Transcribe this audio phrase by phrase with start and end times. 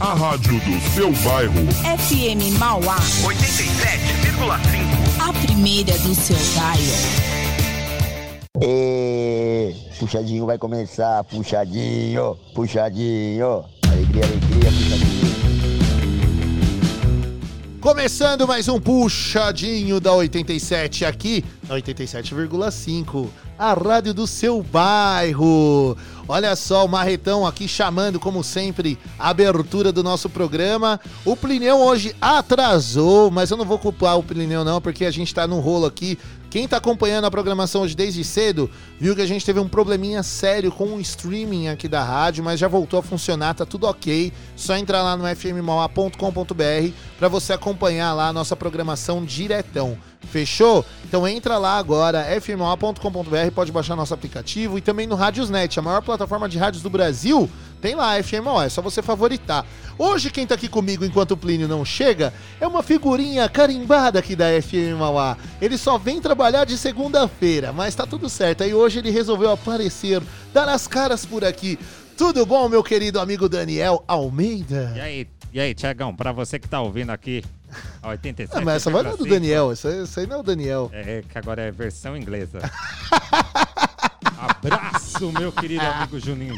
[0.00, 1.52] A rádio do seu bairro.
[1.98, 2.98] FM Mauá.
[3.24, 5.18] 87,5.
[5.18, 6.76] A primeira do seu dial.
[8.62, 9.74] E...
[9.98, 13.64] Puxadinho vai começar, puxadinho, puxadinho.
[13.90, 15.18] Alegria, alegria, puxadinho.
[17.80, 23.26] Começando mais um puxadinho da 87 aqui na 87,5,
[23.58, 25.96] a rádio do seu bairro.
[26.28, 31.00] Olha só, o Marretão aqui chamando, como sempre, a abertura do nosso programa.
[31.24, 35.34] O Plineu hoje atrasou, mas eu não vou culpar o Plineu não, porque a gente
[35.34, 36.18] tá num rolo aqui.
[36.50, 40.22] Quem tá acompanhando a programação hoje desde cedo, viu que a gente teve um probleminha
[40.22, 44.32] sério com o streaming aqui da rádio, mas já voltou a funcionar, tá tudo ok.
[44.56, 49.98] Só entrar lá no fmmauá.com.br para você acompanhar lá a nossa programação diretão.
[50.22, 50.84] Fechou?
[51.04, 56.02] Então entra lá agora, fma.com.br, pode baixar nosso aplicativo e também no Radiosnet, a maior
[56.02, 57.48] plataforma de rádios do Brasil.
[57.80, 59.64] Tem lá, FMO, é só você favoritar.
[59.98, 64.36] Hoje quem tá aqui comigo enquanto o Plínio não chega é uma figurinha carimbada aqui
[64.36, 65.36] da FM Mauá.
[65.60, 68.62] Ele só vem trabalhar de segunda-feira, mas tá tudo certo.
[68.62, 71.78] Aí hoje ele resolveu aparecer, dar as caras por aqui.
[72.16, 74.92] Tudo bom, meu querido amigo Daniel Almeida?
[74.96, 77.44] E aí, e aí, Tiagão, pra você que tá ouvindo aqui,
[78.02, 78.56] a 87.
[78.56, 80.90] Ah, mas essa voz não é do Daniel, isso aí não é o Daniel.
[80.92, 82.58] É que agora é versão inglesa.
[84.40, 86.54] Abraço, meu querido amigo Juninho.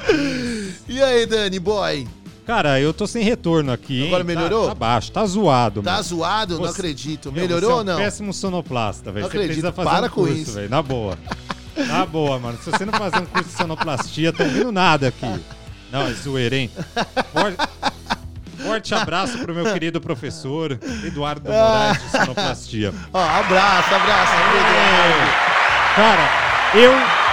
[0.88, 2.06] E aí, Dani, boy?
[2.46, 4.00] Cara, eu tô sem retorno aqui.
[4.02, 4.06] hein?
[4.08, 4.62] Agora melhorou?
[4.64, 5.82] Tá, tá baixo, tá zoado.
[5.82, 6.02] Tá mano.
[6.02, 6.54] zoado?
[6.58, 7.30] Não Você- acredito.
[7.32, 7.96] Meu, Melhorou você é ou um não?
[7.96, 9.24] péssimo sonoplasta, velho.
[9.24, 9.62] Não Você acredito.
[9.62, 10.52] precisa fazer Para um com curso, isso.
[10.52, 10.68] velho.
[10.68, 11.16] Na boa.
[11.86, 12.58] Na boa, mano.
[12.62, 15.40] Se você não fazer um curso de sonoplastia, tô ouvindo nada aqui.
[15.92, 16.70] Não, é zoeira, hein?
[17.32, 17.68] Forte,
[18.62, 22.92] forte abraço pro meu querido professor Eduardo Moraes de sonoplastia.
[23.12, 24.32] Ó, abraço, abraço.
[24.32, 25.32] querido.
[25.96, 26.28] Cara,
[26.74, 27.29] eu.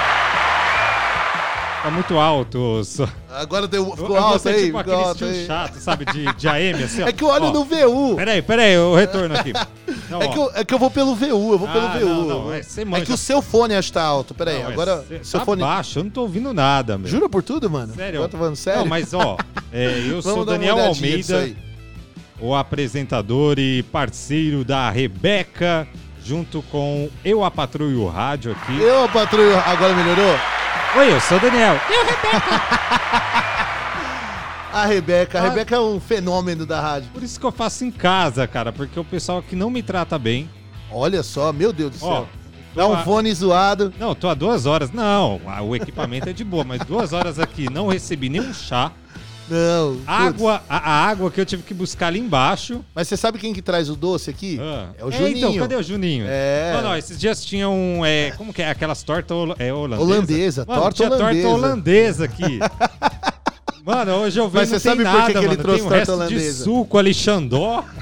[1.88, 2.84] Tá muito alto.
[2.84, 3.08] Só...
[3.32, 5.46] Agora deu, ficou Eu- alto é aí, tipo ficou alto aí.
[5.46, 6.04] chato, sabe?
[6.06, 7.08] De, de AM, assim, ó.
[7.08, 8.16] É que eu olho Ó, no VU.
[8.18, 9.54] Peraí, peraí, o retorno aqui.
[10.10, 12.06] Não, É que, eu, é que eu vou pelo VU, eu vou pelo Ah, VU.
[12.06, 14.34] não, não, é, é que o seu fone acho que tá alto.
[14.34, 15.62] Pera aí, Não, é agora cê- seu tá fone.
[15.62, 17.08] baixo, eu não tô ouvindo nada, meu.
[17.10, 17.94] Jura por tudo, mano?
[17.94, 18.20] Sério?
[18.20, 18.80] Agora tá falando sério?
[18.82, 19.38] Não, mas ó,
[19.72, 21.50] é, eu sou Daniel Almeida,
[22.40, 25.86] o apresentador e parceiro da Rebeca,
[26.24, 28.80] junto com Eu a Patrulho o Rádio aqui.
[28.82, 30.38] Eu, patrulha, agora melhorou?
[30.96, 31.76] Oi, eu sou o Daniel.
[34.74, 35.46] A Rebeca, a Ah.
[35.50, 37.10] Rebeca é um fenômeno da rádio.
[37.12, 40.20] Por isso que eu faço em casa, cara, porque o pessoal aqui não me trata
[40.20, 40.48] bem.
[40.92, 42.28] Olha só, meu Deus do Ó, céu.
[42.76, 43.92] Dá um a- fone zoado.
[44.00, 44.92] Não, tô há duas horas.
[44.92, 48.92] Não, o equipamento é de boa, mas duas horas aqui não recebi nenhum chá.
[49.50, 49.98] Não.
[50.06, 52.84] Água, a, a água que eu tive que buscar ali embaixo.
[52.94, 54.60] Mas você sabe quem que traz o doce aqui?
[54.62, 54.90] Ah.
[54.98, 55.38] É o Juninho.
[55.38, 56.26] então, cadê o Juninho?
[56.28, 56.74] É.
[56.76, 58.02] Não, não, esses dias tinham.
[58.06, 58.70] É, como que é?
[58.70, 60.04] Aquelas tortas hola- é, holandesa.
[60.04, 61.48] Holandesa, Mano, torta tinha holandesa.
[61.48, 62.60] torta holandesa aqui.
[63.86, 65.62] Mano, hoje eu vi Mas não você sabe por nada, que que ele mano.
[65.64, 66.58] trouxe tem um torta holandesa?
[66.58, 67.86] de suco ali, xandó.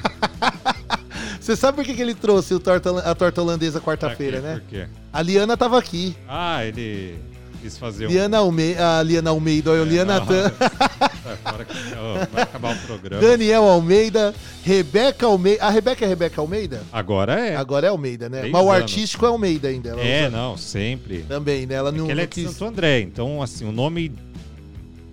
[1.40, 4.54] Você sabe por que, que ele trouxe torta, a torta holandesa quarta-feira, né?
[4.54, 4.88] Por quê?
[5.12, 6.16] A Liana tava aqui.
[6.28, 7.14] Ah, ele
[7.56, 8.10] quis fazer um...
[8.10, 10.20] Liana Almeida, a Liana Almeida, olha, o Liana.
[10.20, 10.52] Tan,
[11.98, 13.20] ó, vai acabar o programa.
[13.22, 14.34] Daniel Almeida,
[14.64, 15.64] Rebeca Almeida.
[15.64, 16.82] A Rebeca é Rebeca Almeida?
[16.92, 17.56] Agora é.
[17.56, 18.48] Agora é Almeida, né?
[18.50, 19.90] Mas o artístico é Almeida ainda.
[19.90, 21.18] Ela É, usa não, sempre.
[21.28, 21.74] Também, né?
[21.74, 22.50] Ela não, ele não é de quis.
[22.50, 24.12] Santo André, então assim, o nome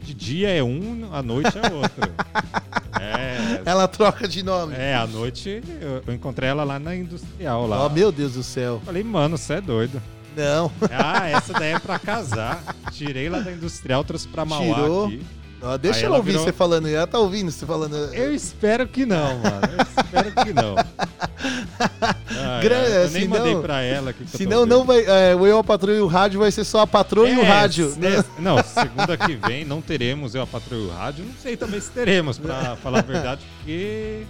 [0.02, 2.12] de dia é um, à noite é outro.
[3.00, 4.76] é, Ela troca de nome.
[4.78, 7.86] é, à noite eu, eu encontrei ela lá na Industrial lá.
[7.86, 8.82] Oh, meu Deus do céu.
[8.86, 10.02] Falei, mano, você é doido.
[10.36, 10.72] Não.
[10.92, 12.64] Ah, essa daí é pra casar.
[12.92, 15.06] Tirei lá da Industrial, trouxe pra Mauá Tirou.
[15.08, 15.22] aqui.
[15.66, 16.90] Ó, deixa Aí ela ouvir virou- você falando.
[16.90, 17.96] Ela tá ouvindo você falando.
[18.14, 19.62] Eu espero que não, mano.
[19.72, 20.76] Eu espero que não.
[20.78, 24.12] Ah, Gra- é, eu nem senão- mandei pra ela.
[24.12, 25.06] Que que Senão não vai.
[25.06, 27.42] É, o Eu a Patrulha e o Rádio vai ser só a Patroa e o
[27.42, 27.94] É, Rádio.
[28.02, 31.26] é, não, segunda que vem não teremos eu a Patrulha e o Rádio.
[31.26, 34.24] Não sei também se teremos, pra falar a verdade, porque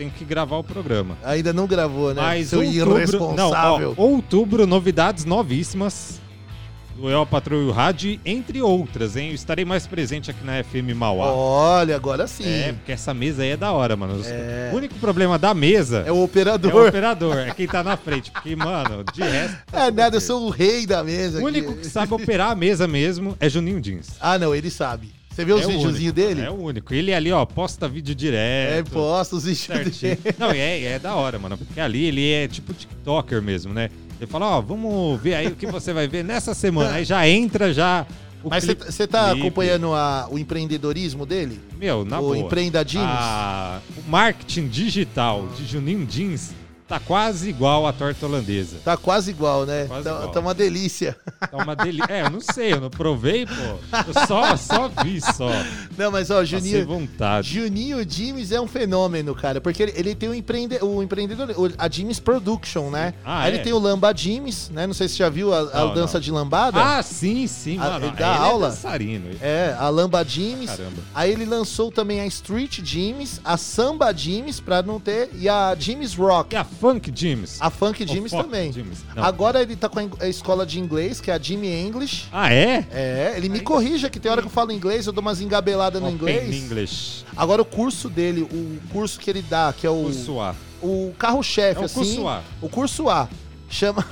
[0.00, 1.18] tenho que gravar o programa.
[1.22, 2.22] Ainda não gravou, né?
[2.22, 3.94] Mas Seu outubro, não, irresponsável.
[3.98, 6.18] ó, outubro, novidades novíssimas
[6.96, 9.28] do Eu a Patrulha e o Rádio, entre outras, hein?
[9.28, 11.26] Eu estarei mais presente aqui na FM Mauá.
[11.32, 12.48] Olha, agora sim.
[12.48, 14.22] É, porque essa mesa aí é da hora, mano.
[14.24, 14.70] É.
[14.72, 16.74] O único problema da mesa É o é operador.
[16.74, 18.30] o operador, é quem tá na frente.
[18.30, 19.58] Porque, mano, de resto.
[19.70, 21.36] É nada, eu sou o rei da mesa.
[21.42, 21.58] O aqui.
[21.58, 24.16] único que sabe operar a mesa mesmo é Juninho Jeans.
[24.18, 25.19] Ah, não, ele sabe.
[25.30, 26.40] Você viu os É o videozinhos dele?
[26.42, 26.92] É o único.
[26.92, 28.90] Ele ali, ó, posta vídeo É, direto.
[28.90, 30.16] posta os vídeos certinho.
[30.16, 30.34] dele.
[30.38, 31.56] Não, é, é da hora, mano.
[31.56, 33.90] Porque ali ele é tipo TikToker mesmo, né?
[34.20, 36.92] Ele fala, ó, vamos ver aí o que você vai ver nessa semana.
[36.94, 38.06] Aí já entra já.
[38.42, 39.46] o Mas você tá clipe.
[39.46, 41.60] acompanhando a- o empreendedorismo dele?
[41.78, 42.38] Meu, na o boa.
[42.38, 43.06] empreendadinhos?
[43.08, 46.50] A- o marketing digital de Juninho Jeans
[46.90, 48.78] tá quase igual a torta holandesa.
[48.84, 49.84] Tá quase igual, né?
[49.86, 50.28] Quase tá, igual.
[50.32, 51.16] tá uma delícia.
[51.38, 52.06] Tá uma delícia.
[52.12, 53.52] É, eu não sei, eu não provei, pô.
[54.08, 55.48] Eu só, só vi, só.
[55.96, 57.48] Não, mas ó, Passei Juninho, vontade.
[57.54, 61.48] Juninho Jimes é um fenômeno, cara, porque ele, ele tem o, empreende, o empreendedor,
[61.78, 63.14] a Jimes Production, né?
[63.24, 63.54] Ah, Aí é?
[63.54, 64.84] ele tem o Lamba Jimes, né?
[64.86, 66.20] Não sei se você já viu a, a Não, dança não.
[66.20, 66.82] de lambada.
[66.82, 68.06] Ah, sim, sim, A- mano.
[68.06, 68.66] ele dá ele aula?
[68.66, 69.30] É dançarino.
[69.40, 70.70] É, a Lamba Jimes.
[70.70, 71.02] Caramba.
[71.14, 75.76] Aí ele lançou também a Street Jimes, a Samba Jimes, pra não ter, e a
[75.78, 76.54] Jimes Rock.
[76.54, 77.58] E a Funk Jims?
[77.60, 78.72] A Funk Jimes Funk também.
[79.14, 79.22] Não.
[79.22, 82.26] Agora ele tá com a escola de inglês, que é a Jimmy English.
[82.32, 82.86] Ah, é?
[82.90, 86.00] É, ele me corrija que tem hora que eu falo inglês, eu dou umas engabeladas
[86.00, 86.54] no Open inglês.
[86.64, 87.24] English.
[87.36, 90.54] Agora o curso dele, o curso que ele dá, que é o, Curso A.
[90.82, 91.94] o carro-chefe, É o assim.
[91.96, 92.42] curso A.
[92.62, 93.28] O curso A.
[93.68, 94.04] Chama.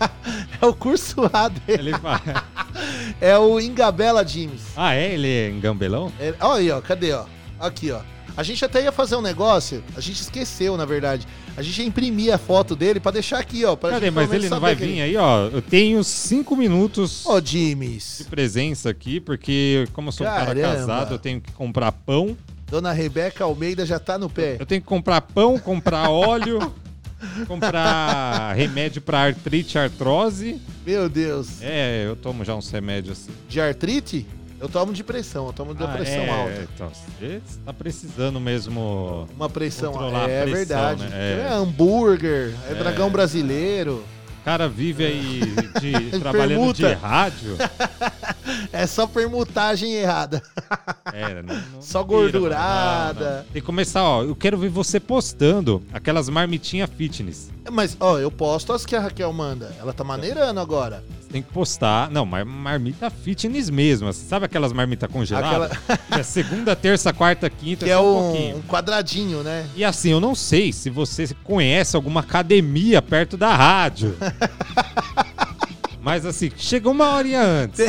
[0.60, 1.90] é o curso A dele.
[1.90, 2.20] Ele vai...
[3.20, 4.62] É o Engabela Jimes.
[4.76, 5.12] Ah, é?
[5.14, 6.12] Ele é em gambelão?
[6.20, 6.80] É, Olha aí, ó.
[6.80, 7.24] Cadê, ó?
[7.60, 8.00] Aqui, ó.
[8.36, 11.26] A gente até ia fazer um negócio, a gente esqueceu, na verdade.
[11.56, 13.74] A gente ia imprimir a foto dele pra deixar aqui, ó.
[13.74, 14.10] Pra Cadê?
[14.10, 15.46] Mas ele não vai vir aí, ó.
[15.46, 17.74] Eu tenho cinco minutos Ô, de
[18.28, 20.74] presença aqui, porque como eu sou um cara Caramba.
[20.74, 22.36] casado, eu tenho que comprar pão.
[22.68, 24.56] Dona Rebeca Almeida já tá no pé.
[24.58, 26.74] Eu tenho que comprar pão, comprar óleo,
[27.46, 30.60] comprar remédio pra artrite, artrose.
[30.84, 31.62] Meu Deus.
[31.62, 33.30] É, eu tomo já uns remédios assim.
[33.48, 34.26] De artrite?
[34.66, 36.68] Eu tomo de pressão, eu tomo de Ah, pressão é, alta.
[36.74, 39.28] Então, você tá precisando mesmo.
[39.36, 40.28] Uma pressão alta.
[40.28, 41.02] É pressão, verdade.
[41.04, 41.10] né?
[41.12, 41.46] É.
[41.48, 41.52] É.
[41.52, 42.74] hambúrguer, é, É.
[42.74, 44.02] dragão brasileiro.
[44.40, 45.40] O cara vive aí
[45.80, 47.56] de, trabalhando de rádio.
[48.72, 50.42] É só permutagem errada.
[51.12, 53.36] É, não- não Só vira, gordurada.
[53.38, 53.42] Não.
[53.52, 54.24] Tem que começar, ó.
[54.24, 57.50] Eu quero ver você postando aquelas marmitinhas fitness.
[57.70, 59.72] Mas, ó, eu posto as que a Raquel manda.
[59.78, 61.04] Ela tá maneirando agora.
[61.26, 62.08] Você tem que postar.
[62.08, 64.12] Não, mas marmita fitness mesmo.
[64.12, 65.76] Sabe aquelas marmitas congeladas?
[66.06, 69.66] Que é segunda, terça, quarta, quinta, Que é um um, quadradinho, né?
[69.74, 74.16] E assim, eu não sei se você conhece alguma academia perto da rádio.
[76.00, 77.80] Mas assim, chega uma horinha antes.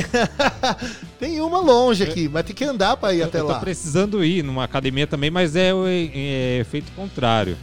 [1.20, 3.60] Tem uma longe aqui, mas tem que andar pra ir até eu tô lá.
[3.60, 7.56] precisando ir numa academia também, mas é o é, efeito contrário.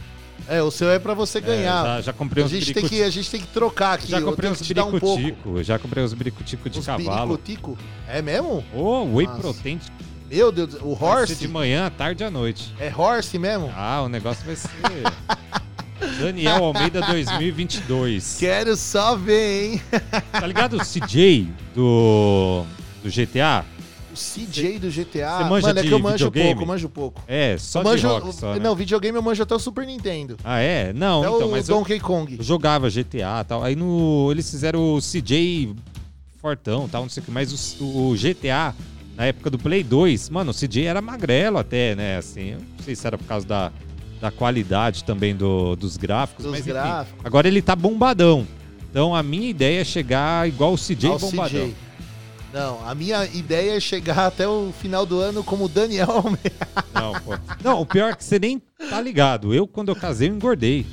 [0.47, 1.83] É, o seu é pra você É, ganhar.
[1.83, 4.07] já, já comprei a, uns gente tem que, a gente tem que trocar aqui.
[4.07, 5.63] Já comprei uns dar um biricutico.
[5.63, 7.35] já comprei uns biricutico de Uns cavalo.
[7.37, 7.77] biricutico.
[8.07, 8.63] É mesmo?
[8.73, 9.39] Ô, whey Nossa.
[9.41, 9.79] protein.
[10.29, 11.35] Meu Deus, o horse?
[11.35, 12.73] de manhã, à tarde e à noite.
[12.79, 13.71] É horse mesmo?
[13.75, 14.69] Ah, o negócio vai ser.
[16.19, 18.37] Daniel Almeida 2022.
[18.39, 19.81] Quero só ver, hein?
[20.31, 22.63] Tá ligado o CJ do,
[23.03, 23.65] do GTA?
[24.15, 25.37] O CJ do GTA.
[25.37, 26.55] Você manja Mano, é que eu manjo videogame?
[26.55, 27.21] pouco, manjo pouco.
[27.27, 28.59] É, só eu de manjo, rock só, né?
[28.59, 30.37] Não, videogame eu manjo até o Super Nintendo.
[30.41, 30.93] Ah, é?
[30.93, 32.37] Não, Até então, o mas Donkey Kong.
[32.37, 33.61] eu jogava GTA e tal.
[33.61, 35.75] Aí no, eles fizeram o CJ
[36.39, 37.31] Fortão tal, não sei o que.
[37.31, 38.73] Mas o, o GTA,
[39.17, 42.17] na época do Play 2, mano, o CJ era magrelo até, né?
[42.17, 43.71] Assim, eu não sei se era por causa da,
[44.21, 46.43] da qualidade também do, dos gráficos.
[46.45, 47.25] Dos mas enfim, gráficos.
[47.25, 48.47] agora ele tá bombadão.
[48.89, 51.65] Então a minha ideia é chegar igual o CJ Ao bombadão.
[51.65, 51.75] CJ.
[52.55, 56.53] Não, a minha ideia é chegar até o final do ano como Daniel Almeida.
[56.93, 57.33] Não, pô.
[57.61, 59.53] Não, o pior é que você nem tá ligado.
[59.53, 60.85] Eu, quando eu casei, eu engordei.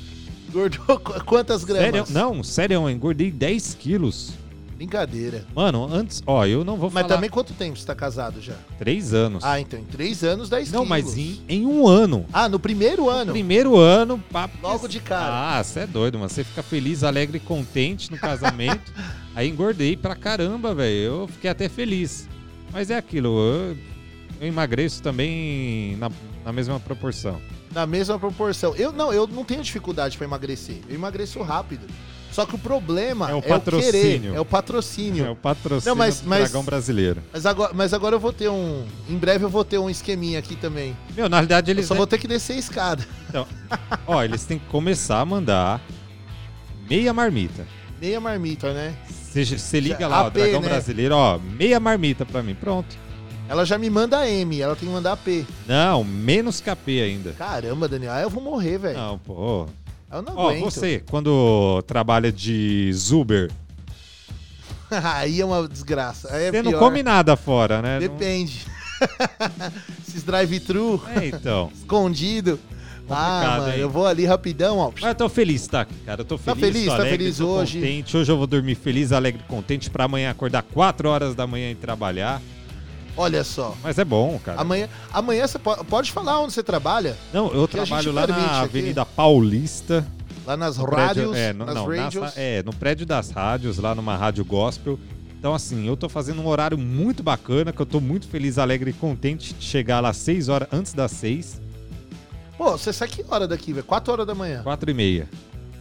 [0.49, 1.85] Engordou qu- quantas gramas?
[1.85, 2.05] Sério?
[2.09, 4.31] Não, sério, eu engordei 10 quilos.
[4.75, 5.45] Brincadeira.
[5.55, 8.55] Mano, antes, ó, eu não vou Mas falar também quanto tempo você tá casado já?
[8.77, 9.41] três anos.
[9.41, 10.89] Ah, então em três anos, 10 não, quilos.
[10.89, 12.25] mas em, em um ano.
[12.33, 13.31] Ah, no primeiro ano?
[13.31, 14.57] Primeiro ano, papo.
[14.61, 15.57] Logo de cara.
[15.59, 16.29] Ah, você é doido, mano.
[16.29, 18.91] Você fica feliz, alegre e contente no casamento.
[19.35, 20.95] Aí engordei pra caramba, velho.
[20.95, 22.27] Eu fiquei até feliz.
[22.71, 23.77] Mas é aquilo, eu,
[24.41, 26.09] eu emagreço também na,
[26.45, 27.39] na mesma proporção.
[27.71, 28.75] Na mesma proporção.
[28.75, 30.77] Eu não, eu não tenho dificuldade pra emagrecer.
[30.89, 31.85] Eu emagreço rápido.
[32.31, 33.91] Só que o problema É o é, o patrocínio.
[33.91, 35.25] querer, é o patrocínio.
[35.25, 37.21] É o patrocínio Não, mas- do mas- dragão brasileiro.
[37.31, 38.85] Mas, agora, mas agora eu vou ter um.
[39.07, 40.97] Em breve eu vou ter um esqueminha aqui também.
[41.15, 41.85] Meu, na realidade Eu eles...
[41.85, 43.07] só vou ter que descer a escada.
[43.29, 43.45] Então,
[44.07, 45.79] ó, eles têm que começar a mandar
[46.89, 47.67] meia marmita.
[48.03, 48.93] Meia marmita, né?
[49.33, 50.67] Você, liga lá, AP, Dragão né?
[50.67, 52.97] Brasileiro, ó, meia marmita pra mim, pronto.
[53.47, 55.45] Ela já me manda a M, ela tem que mandar a P.
[55.65, 57.31] Não, menos KP ainda.
[57.31, 58.97] Caramba, Daniel, aí eu vou morrer, velho.
[58.97, 59.67] Não, pô.
[60.11, 60.65] Eu não Ó, aguento.
[60.65, 63.49] você, quando trabalha de Zuber,
[64.91, 66.27] aí é uma desgraça.
[66.35, 66.79] Aí é você não pior.
[66.79, 67.93] come nada fora, né?
[68.01, 68.65] Não- Depende.
[70.05, 71.71] Esses drive-thru, É, então.
[71.73, 72.59] escondido.
[73.09, 73.79] Ah, mano, hein?
[73.79, 74.91] eu vou ali rapidão, ó.
[74.93, 76.21] Mas eu tô feliz, tá, cara?
[76.21, 77.79] Eu tô Tá feliz, feliz, tô tá alegre, feliz tô hoje.
[77.79, 78.17] contente.
[78.17, 81.69] Hoje eu vou dormir feliz, alegre e contente pra amanhã acordar 4 horas da manhã
[81.71, 82.41] e trabalhar.
[83.15, 83.75] Olha só.
[83.83, 84.59] Mas é bom, cara.
[84.59, 87.15] Amanhã, amanhã você pode, pode falar onde você trabalha?
[87.31, 88.55] Não, eu trabalho lá na aqui.
[88.63, 90.05] Avenida Paulista.
[90.45, 91.87] Lá nas no rádios, prédio- é, no, nas não,
[92.35, 94.99] é, no prédio das rádios, lá numa rádio gospel.
[95.39, 98.89] Então, assim, eu tô fazendo um horário muito bacana, que eu tô muito feliz, alegre
[98.89, 101.61] e contente de chegar lá 6 horas antes das 6,
[102.63, 103.83] Pô, você sai que hora daqui, velho?
[103.85, 104.61] 4 horas da manhã.
[104.63, 105.29] 4 e meia.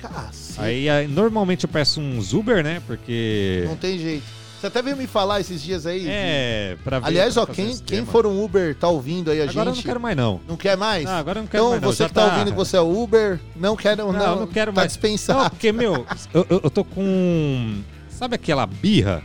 [0.00, 0.60] Cacete.
[0.60, 2.82] Aí, aí, normalmente eu peço uns Uber, né?
[2.86, 3.64] Porque.
[3.68, 4.24] Não tem jeito.
[4.60, 6.04] Você até veio me falar esses dias aí.
[6.08, 7.06] É, pra ver.
[7.06, 8.02] Aliás, ó, pra fazer quem, esquema.
[8.02, 9.84] quem for um Uber tá ouvindo aí a Agora eu gente.
[9.84, 10.40] não quero mais, não.
[10.48, 11.06] Não quer mais?
[11.06, 11.92] Ah, agora eu não quero então mais, não.
[11.92, 14.20] você Já que tá, tá- ouvindo que você é o Uber, não quero, não, Não,
[14.34, 14.88] eu não quero tá mais.
[14.92, 15.40] dispensado.
[15.42, 17.80] Não, porque, meu, eu, eu- eu tô com.
[18.10, 19.22] Sabe aquela birra?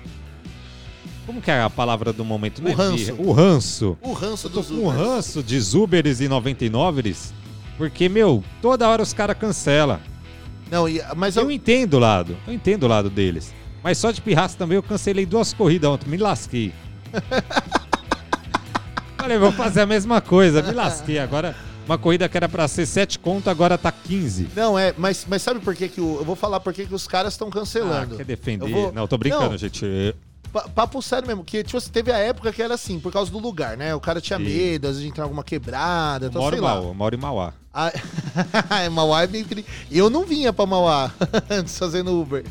[1.26, 2.62] Como que é a palavra do momento?
[2.62, 2.98] Não O é ranço.
[2.98, 3.98] birra, O ranço.
[4.02, 4.96] O ranço dos um Ubers.
[5.08, 7.32] ranço de Uberes e 99ers.
[7.78, 10.00] Porque, meu, toda hora os caras cancelam.
[10.72, 12.36] Não, e- mas Eu eu, entendo o lado.
[12.48, 13.54] Eu entendo o lado deles.
[13.84, 16.10] Mas só de pirraça também eu cancelei duas corridas ontem.
[16.10, 16.74] Me lasquei.
[19.18, 20.62] Falei, vou fazer a mesma coisa.
[20.62, 21.20] Me lasquei.
[21.20, 21.56] Agora,
[21.86, 24.50] uma corrida que era pra ser 7 conto, agora tá 15.
[24.56, 26.94] não é, mas, mas sabe por que que o, eu vou falar por que que
[26.94, 28.18] os caras estão Ah, cancelando.
[28.18, 28.70] quer defender?
[28.70, 29.58] Vou- Não, eu tô brincando, Não.
[29.58, 30.16] gente.
[30.54, 33.30] Pa- Papo sério mesmo, que tipo, assim, teve a época que era assim, por causa
[33.32, 33.94] do lugar, né?
[33.94, 34.46] O cara tinha Sim.
[34.46, 36.76] medo, às vezes de entrar alguma quebrada, Eu então, moro, sei em lá.
[36.76, 37.54] Mauá, eu moro em Mauá.
[37.74, 37.92] Ah,
[38.84, 39.46] é, Mauá é bem
[39.92, 41.12] Eu não vinha pra Mauá
[41.50, 42.44] antes fazendo Uber.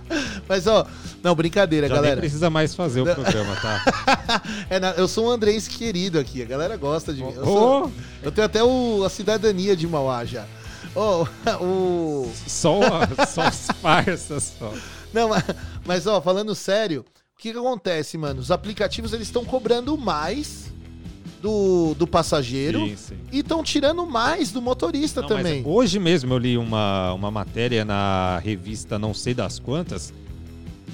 [0.48, 0.86] Mas, ó,
[1.22, 2.20] não, brincadeira, Já galera.
[2.20, 4.42] precisa mais fazer o programa, tá?
[4.68, 7.32] É, na- eu sou um Andrés querido aqui, a galera gosta de mim.
[7.34, 10.44] Eu, sou- eu tenho até o- a cidadania de Mauá já.
[10.94, 11.26] Ó,
[11.60, 12.30] o.
[12.46, 12.80] Só,
[13.28, 14.72] só os farsas, só.
[15.12, 15.30] Não,
[15.84, 17.04] mas, ó, falando sério,
[17.36, 18.40] o que, que acontece, mano?
[18.40, 20.72] Os aplicativos eles estão cobrando mais
[21.42, 23.16] do, do passageiro Sim, sim.
[23.30, 25.62] e estão tirando mais do motorista Não, também.
[25.66, 30.14] hoje mesmo eu li uma, uma matéria na revista não sei das quantas,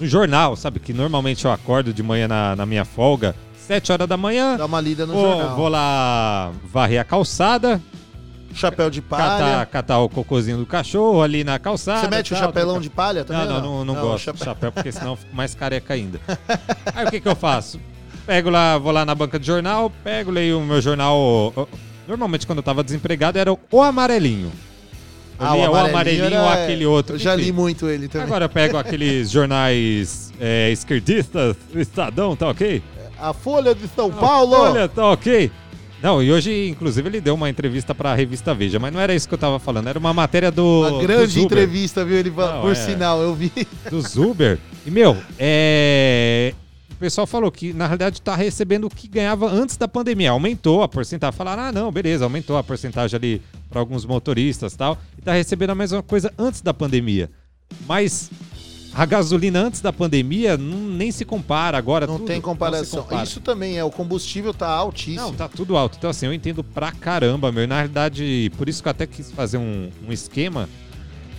[0.00, 0.80] no jornal, sabe?
[0.80, 4.66] Que normalmente eu acordo de manhã na, na minha folga, 7 horas da manhã, Dá
[4.66, 5.56] uma lida no vou, jornal.
[5.56, 7.80] vou lá varrer a calçada,
[8.54, 9.66] Chapéu de catar, palha.
[9.66, 12.00] catar o cocôzinho do cachorro ali na calçada.
[12.02, 13.46] Você mete o tal, chapelão trocar- de palha também?
[13.46, 16.20] Não, ou não, não, não, gosto chapéu- chapéu, porque senão fico mais careca ainda.
[16.94, 17.80] Aí o que que eu faço?
[18.26, 21.52] Pego lá, vou lá na banca de jornal, pego, leio o meu jornal.
[22.06, 24.52] Normalmente quando eu tava desempregado era o amarelinho.
[25.40, 25.90] Eu Ah, lia o amarelinho
[26.24, 27.14] amarelinho era- ou aquele outro.
[27.16, 28.26] Eu já li muito ele também.
[28.26, 32.82] Agora eu pego aqueles jornais é, esquerdistas, Estadão, tá ok?
[33.18, 34.52] A Folha de São Ah, Paulo.
[34.54, 35.50] Olha, tá ok.
[36.02, 39.28] Não, e hoje, inclusive, ele deu uma entrevista pra revista Veja, mas não era isso
[39.28, 40.80] que eu tava falando, era uma matéria do.
[40.80, 41.44] Uma grande Uber.
[41.44, 42.16] entrevista, viu?
[42.16, 42.74] Ele, Não, por é.
[42.74, 43.52] sinal, eu vi.
[43.88, 44.58] dos Uber.
[44.84, 46.54] E, meu, é.
[46.90, 50.30] O pessoal falou que, na realidade, tá recebendo o que ganhava antes da pandemia.
[50.30, 51.36] Aumentou a porcentagem.
[51.36, 54.98] Falaram, ah, não, beleza, aumentou a porcentagem ali para alguns motoristas e tal.
[55.18, 57.28] E tá recebendo a mesma coisa antes da pandemia.
[57.88, 58.30] Mas
[58.94, 62.06] a gasolina antes da pandemia não, nem se compara agora.
[62.06, 63.02] Não tudo tem comparação.
[63.02, 63.24] compara.
[63.24, 65.26] Isso também é, o combustível tá altíssimo.
[65.26, 65.96] Não, tá tudo alto.
[65.98, 67.66] Então, assim, eu entendo pra caramba, meu.
[67.66, 70.68] Na realidade, por isso que eu até quis fazer um, um esquema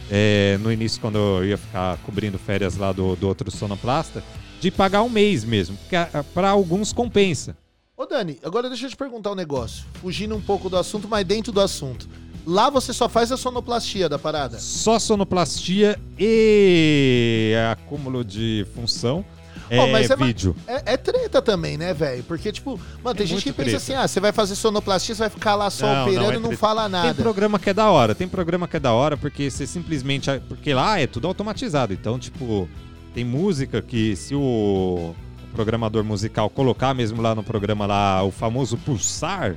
[0.10, 4.24] é, no início, quando eu ia ficar cobrindo férias lá do, do outro sonoplasta,
[4.60, 5.77] de pagar um mês mesmo.
[5.77, 7.55] Porque ah, pra alguns compensa.
[7.95, 9.86] Ô Dani, agora deixa eu te perguntar um negócio.
[10.01, 12.10] Fugindo um pouco do assunto, mas dentro do assunto.
[12.45, 14.59] Lá você só faz a sonoplastia da parada.
[14.59, 19.23] Só sonoplastia e acúmulo de função.
[19.69, 20.55] É, Ó, mas é vídeo.
[20.67, 22.21] É, é treta também, né, velho?
[22.23, 23.77] Porque, tipo, mano, tem É gente que pensa treta.
[23.77, 26.35] assim: ah, você vai fazer sonoplastia, você vai ficar lá só Não, não, operando é
[26.35, 26.57] e não, treta.
[26.57, 27.13] fala Tem nada.
[27.15, 30.29] programa que é da hora, tem programa que é da hora porque você simplesmente.
[30.50, 31.93] Porque lá é tudo automatizado.
[31.93, 32.67] Então, tipo,
[33.15, 35.15] tem música que se o, o
[35.55, 39.55] programador musical colocar mesmo lá no programa lá o famoso pulsar.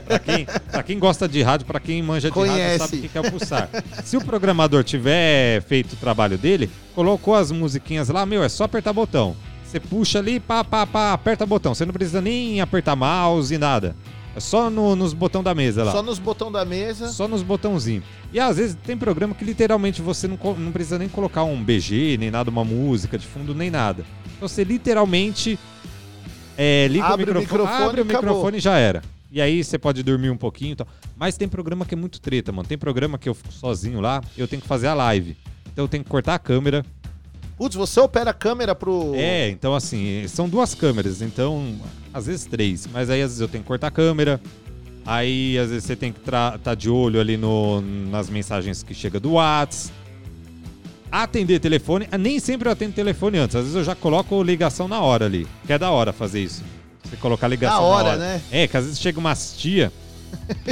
[0.00, 2.78] Pra quem, pra quem gosta de rádio, pra quem manja de Conhece.
[2.78, 3.68] rádio, sabe o que é o pulsar.
[4.04, 8.64] Se o programador tiver feito o trabalho dele, colocou as musiquinhas lá, meu, é só
[8.64, 9.36] apertar botão.
[9.64, 11.74] Você puxa ali, pá, pá, pá, aperta botão.
[11.74, 13.96] Você não precisa nem apertar mouse e nada.
[14.34, 15.92] É só no- nos botões da mesa lá.
[15.92, 17.08] Só nos botões da mesa.
[17.08, 18.02] Só nos botãozinhos.
[18.32, 22.16] E às vezes tem programa que literalmente você não, não precisa nem colocar um BG,
[22.18, 24.04] nem nada, uma música de fundo, nem nada.
[24.36, 25.58] Então você literalmente
[26.56, 28.20] é, liga Abre o o microfone, microfone abre o acabou.
[28.30, 29.02] microfone e já era.
[29.32, 30.86] E aí você pode dormir um pouquinho e tal.
[31.16, 32.68] Mas tem programa que é muito treta, mano.
[32.68, 35.34] Tem programa que eu fico sozinho lá, eu tenho que fazer a live.
[35.72, 36.84] Então eu tenho que cortar a câmera.
[37.56, 39.14] Putz, você opera a câmera pro.
[39.14, 41.76] É, então assim, são duas câmeras, então
[42.12, 44.38] às vezes três, mas aí às vezes eu tenho que cortar a câmera.
[45.06, 49.18] Aí às vezes você tem que estar de olho ali no, nas mensagens que chega
[49.18, 49.90] do Whats.
[51.10, 54.88] Atender telefone, ah, nem sempre eu atendo telefone antes, às vezes eu já coloco ligação
[54.88, 56.62] na hora ali, que é da hora fazer isso.
[57.12, 58.18] Você colocar ligação Na hora, na hora.
[58.18, 58.42] né?
[58.50, 59.92] É, que às vezes chega umas tia,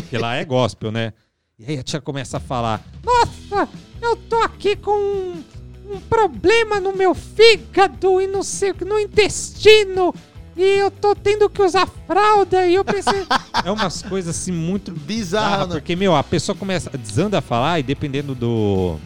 [0.09, 1.13] que lá é gospel, né?
[1.59, 3.69] E aí a tia começa a falar: Nossa,
[4.01, 5.45] eu tô aqui com um,
[5.93, 10.15] um problema no meu fígado e não sei o que, no intestino.
[10.57, 13.27] E eu tô tendo que usar fralda e eu pensei.
[13.63, 15.75] é umas coisas assim muito bizarras, né?
[15.75, 18.97] porque, meu, a pessoa começa, desanda a falar e dependendo do,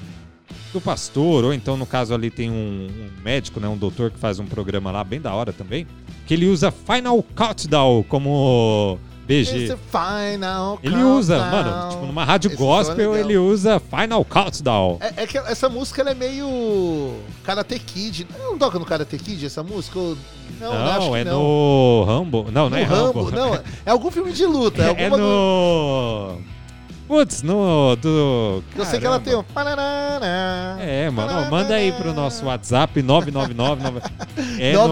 [0.73, 2.55] do pastor, ou então no caso ali tem um,
[2.89, 5.87] um médico, né, um doutor que faz um programa lá bem da hora também,
[6.27, 9.75] que ele usa Final Countdown como BG.
[9.91, 11.65] Final Ele usa, countdown.
[11.65, 14.99] mano, tipo, numa rádio Esse é gospel, ele usa Final Countdown.
[15.01, 18.27] É, é que essa música ela é meio Karate Kid.
[18.39, 19.99] Não toca no Karate Kid essa música?
[19.99, 20.17] Não,
[20.61, 21.39] Não, acho que é não.
[21.43, 22.45] no Rambo.
[22.53, 23.31] Não, não No é Rambo.
[23.31, 24.83] Não, é algum filme de luta.
[24.83, 26.54] É, É, alguma do- no.
[27.07, 27.97] Putz, no.
[27.97, 28.65] Do.
[28.75, 29.45] Eu sei que ela tem um.
[30.81, 34.01] É, mano, ó, manda aí pro nosso WhatsApp 999.
[34.59, 34.89] É no...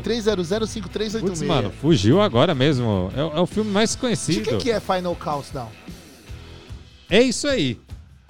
[0.00, 1.20] 933005386.
[1.20, 3.10] Putz, mano, fugiu agora mesmo.
[3.16, 4.42] É, o- é o filme mais De conhecido.
[4.44, 5.68] quem que é Final Countdown?
[7.10, 7.78] É isso aí.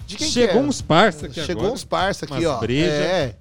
[0.07, 0.69] De quem Chegou que é?
[0.69, 1.75] uns parça aqui Chegou agora.
[1.75, 2.59] uns parça aqui, Umas ó.
[2.61, 2.91] breja.
[2.91, 3.35] É.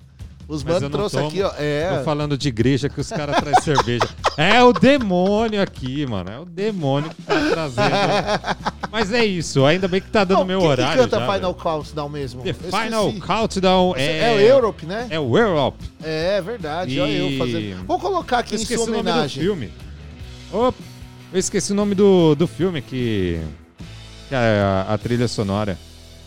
[0.48, 1.28] Os manos trouxe tomo.
[1.28, 1.52] aqui, ó.
[1.58, 1.98] É.
[1.98, 4.08] Tô falando de igreja que os caras trazem cerveja.
[4.38, 6.30] É o demônio aqui, mano.
[6.32, 8.75] É o demônio que tá trazendo.
[8.92, 9.66] Mas é isso.
[9.66, 10.92] Ainda bem que tá dando Não, meu quem horário.
[10.94, 11.64] que canta já, Final velho.
[11.64, 12.44] Countdown mesmo?
[12.44, 13.28] The Eu Final esqueci.
[13.28, 14.36] Countdown É, é.
[14.36, 15.08] o Europe, né?
[15.10, 15.84] É o Europe.
[16.04, 17.00] É, verdade.
[17.00, 17.86] Olha eu E- fazendo.
[17.86, 19.44] Vou colocar aqui Eu em sua o nome do homenagem.
[19.44, 19.72] filme.
[20.54, 20.78] Opa,
[21.34, 23.42] eu esqueci o nome do, do filme que.
[24.30, 25.78] que é a, a trilha sonora.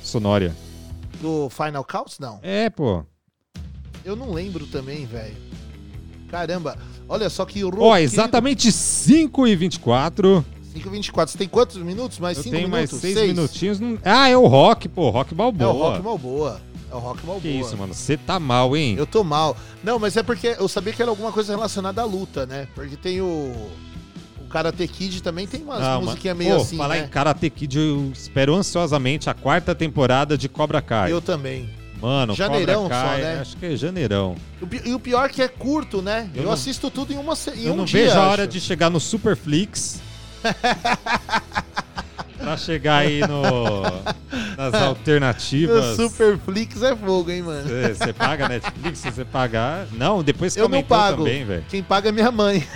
[0.02, 0.54] Sonória.
[1.20, 2.40] Do Final Countdown?
[2.42, 3.04] É, pô.
[4.04, 5.36] Eu não lembro também, velho.
[6.30, 6.76] Caramba.
[7.08, 7.96] Olha só que Ó, roqueiro.
[7.98, 11.26] exatamente 5 e 24 5h24.
[11.30, 12.18] Você tem quantos minutos?
[12.18, 12.92] Mais Eu 5 tenho minutos?
[12.92, 13.34] mais 6 Seis?
[13.34, 13.78] minutinhos.
[14.04, 15.10] Ah, é o Rock, pô.
[15.10, 15.68] Rock É Balboa.
[15.72, 16.60] o Rock Malboa.
[16.90, 17.40] É o Rock Malboa.
[17.40, 17.94] Que isso, mano.
[17.94, 18.94] Você tá mal, hein?
[18.98, 19.56] Eu tô mal.
[19.82, 22.68] Não, mas é porque eu sabia que era alguma coisa relacionada à luta, né?
[22.74, 23.52] Porque tem o.
[24.40, 27.04] O Karate Kid também tem umas Não, musiquinhas meio Pô, assim, falar né?
[27.04, 31.12] em Karate Kid, eu espero ansiosamente a quarta temporada de Cobra Kai.
[31.12, 31.68] Eu também.
[32.00, 33.38] Mano, Janeirão só, né?
[33.40, 34.36] acho que é janeirão.
[34.62, 36.30] O E o pior é que é curto, né?
[36.34, 38.30] Eu, Eu não- assisto tudo em uma em eu um não dia, vejo a acho.
[38.30, 40.00] hora de chegar no Superflix.
[42.38, 43.82] pra chegar aí no,
[44.56, 45.96] nas O alternativas.
[45.96, 47.68] Superflix é fogo, hein, mano?
[47.94, 49.86] Você paga Netflix, se você pagar.
[49.92, 51.18] Não, depois que Eu não pago.
[51.24, 51.64] também, velho.
[51.68, 52.66] Quem paga é minha mãe.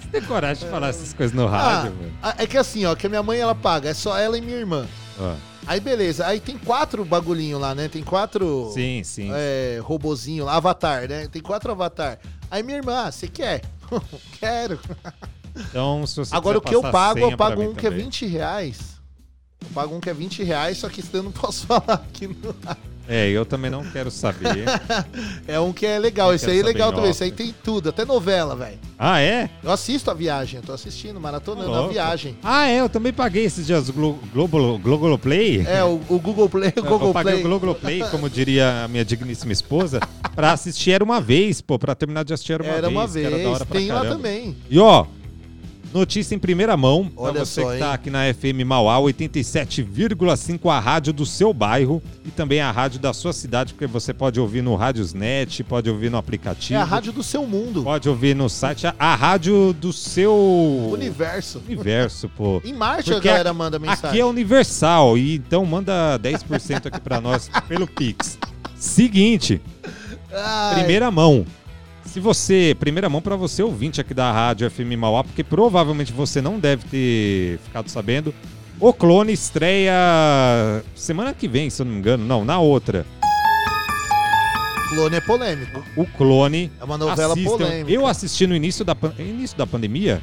[0.00, 2.12] Você tem coragem de falar essas coisas no rádio, velho?
[2.22, 4.40] Ah, é que assim, ó, que a minha mãe ela paga, é só ela e
[4.40, 4.86] minha irmã.
[5.18, 5.34] Ó,
[5.66, 7.88] Aí beleza, aí tem quatro bagulhinho lá, né?
[7.88, 9.30] Tem quatro Sim, sim.
[9.32, 11.26] é, robozinho lá, avatar, né?
[11.26, 12.18] Tem quatro avatar.
[12.50, 13.62] Aí minha irmã, ah, você quer?
[14.38, 14.78] Quero.
[15.56, 18.04] Então, se você Agora o que eu pago, eu pago um que é também.
[18.04, 18.96] 20 reais.
[19.60, 22.28] Eu pago um que é 20 reais, só que isso eu não posso falar aqui.
[22.28, 22.54] No...
[23.08, 24.64] É, eu também não quero saber.
[25.46, 27.10] É um que é legal, Não esse aí é legal também.
[27.10, 28.78] Esse aí tem tudo, até novela, velho.
[28.98, 29.48] ah, é?
[29.62, 31.92] Eu assisto a viagem, eu tô assistindo, maratonando a Louco.
[31.92, 32.36] viagem.
[32.42, 35.64] Ah, é, eu também paguei esses dias Glo Globo, Globoplay.
[35.66, 37.44] É, o, o Google Play, o Eu- Google eu paguei Play.
[37.44, 40.00] o Globoplay, como diria a minha digníssima esposa,
[40.34, 42.92] pra assistir Era Uma Vez, pô, pra terminar de assistir Era Uma Era Vez.
[42.92, 44.56] uma que era da vez, tem lá também.
[44.68, 45.06] E ó,
[45.96, 47.92] notícia em primeira mão, Olha pra você só, que tá hein?
[47.92, 53.12] aqui na FM Mauá 87,5, a rádio do seu bairro e também a rádio da
[53.12, 57.12] sua cidade, porque você pode ouvir no Radiosnet, pode ouvir no aplicativo, É a rádio
[57.12, 60.34] do seu mundo, pode ouvir no site, a, a rádio do seu
[60.92, 61.62] universo.
[61.66, 62.60] universo, pô.
[62.66, 64.10] Em Marte Porque a galera aqui- manda mensagem.
[64.10, 68.38] Aqui é universal, e então manda 10% aqui pra nós pelo Pix.
[68.76, 69.60] Seguinte,
[70.32, 71.46] Ai, primeira mão.
[72.06, 76.40] Se você, primeira mão pra você ouvinte aqui da Rádio FM Mauá, porque provavelmente você
[76.40, 78.32] não deve ter ficado sabendo,
[78.80, 79.92] o Clone estreia
[80.94, 83.06] semana que vem, se eu não me engano, não, na outra.
[84.90, 85.84] Clone é polêmico.
[85.96, 86.70] O Clone.
[86.80, 87.50] É uma novela assistam.
[87.50, 87.90] polêmica.
[87.90, 90.22] Eu assisti no início da, início da pandemia,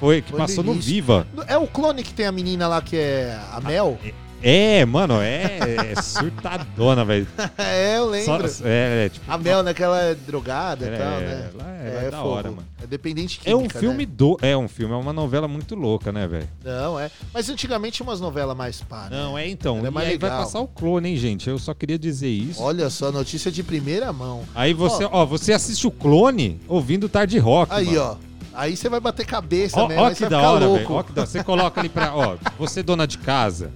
[0.00, 0.92] foi que Foi no passou no início.
[0.92, 1.26] Viva.
[1.46, 3.98] É o clone que tem a menina lá que é a Mel?
[4.42, 7.26] É, mano, é, é surtadona, velho.
[7.58, 8.52] é, eu Só- lembro.
[8.64, 9.72] É, é, tipo, A Mel, né?
[9.74, 11.50] Que ela é drogada É, e tal, né?
[11.54, 12.64] ela é- ela é da hora, mano.
[12.82, 14.12] É dependente é um química, filme né?
[14.14, 14.36] do.
[14.42, 16.48] É um filme, é uma novela muito louca, né, velho?
[16.64, 17.10] Não, é.
[17.32, 19.16] Mas antigamente tinha umas novelas mais pá, né?
[19.16, 19.78] Não, é então.
[19.78, 20.44] Ela é e mais aí vai legal.
[20.44, 21.48] passar o clone, hein, gente?
[21.48, 22.62] Eu só queria dizer isso.
[22.62, 24.42] Olha só, notícia de primeira mão.
[24.54, 27.72] Aí você, ó, você assiste o clone ouvindo Tarde Rock.
[27.72, 28.18] Aí, mano.
[28.28, 28.32] ó.
[28.54, 30.92] Aí você vai bater cabeça Ó, mesmo, ó que vai da hora, velho.
[30.92, 32.14] Ó que da- Você coloca ali pra.
[32.14, 33.70] Ó, você dona de casa.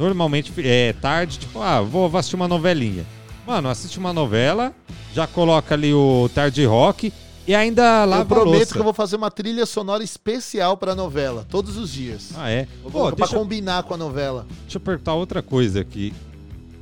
[0.00, 3.04] Normalmente é tarde, tipo, ah, vou assistir uma novelinha.
[3.46, 4.72] Mano, assiste uma novela,
[5.14, 7.12] já coloca ali o Tarde Rock
[7.46, 11.46] e ainda lava eu prometo que eu vou fazer uma trilha sonora especial pra novela,
[11.50, 12.30] todos os dias.
[12.34, 12.66] Ah, é?
[12.82, 14.46] Vou Pô, pra eu- combinar com a novela.
[14.62, 16.14] deixa eu perguntar outra coisa aqui.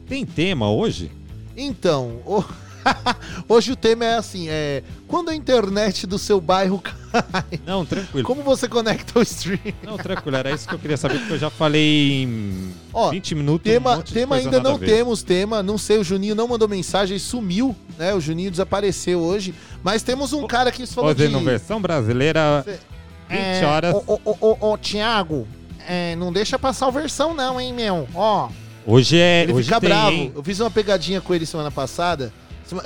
[0.07, 1.11] Tem tema hoje?
[1.57, 2.45] Então, o-
[3.49, 8.27] hoje o tema é assim, é quando a internet do seu bairro cai, Não, tranquilo.
[8.27, 9.59] como você conecta o stream?
[9.83, 13.35] Não, tranquilo, era isso que eu queria saber, porque eu já falei em Ó, 20
[13.35, 13.71] minutos.
[13.71, 17.19] um Tema, de tema ainda não temos tema, não sei, o Juninho não mandou mensagem,
[17.19, 18.13] sumiu, né?
[18.15, 21.25] O Juninho desapareceu hoje, mas temos um cara que falou de...
[21.25, 22.79] Fazendo versão brasileira, Cê-
[23.29, 23.95] 20 É, horas.
[24.07, 25.47] Ô, ô, ô, Thiago,
[25.87, 28.07] é, não deixa passar o versão não, hein, meu?
[28.15, 28.49] Ó,
[28.87, 29.43] Hoje é.
[29.43, 30.11] ele hoje fica tem, bravo.
[30.13, 30.33] hein?
[30.35, 32.33] Eu fiz uma pegadinha com ele semana passada,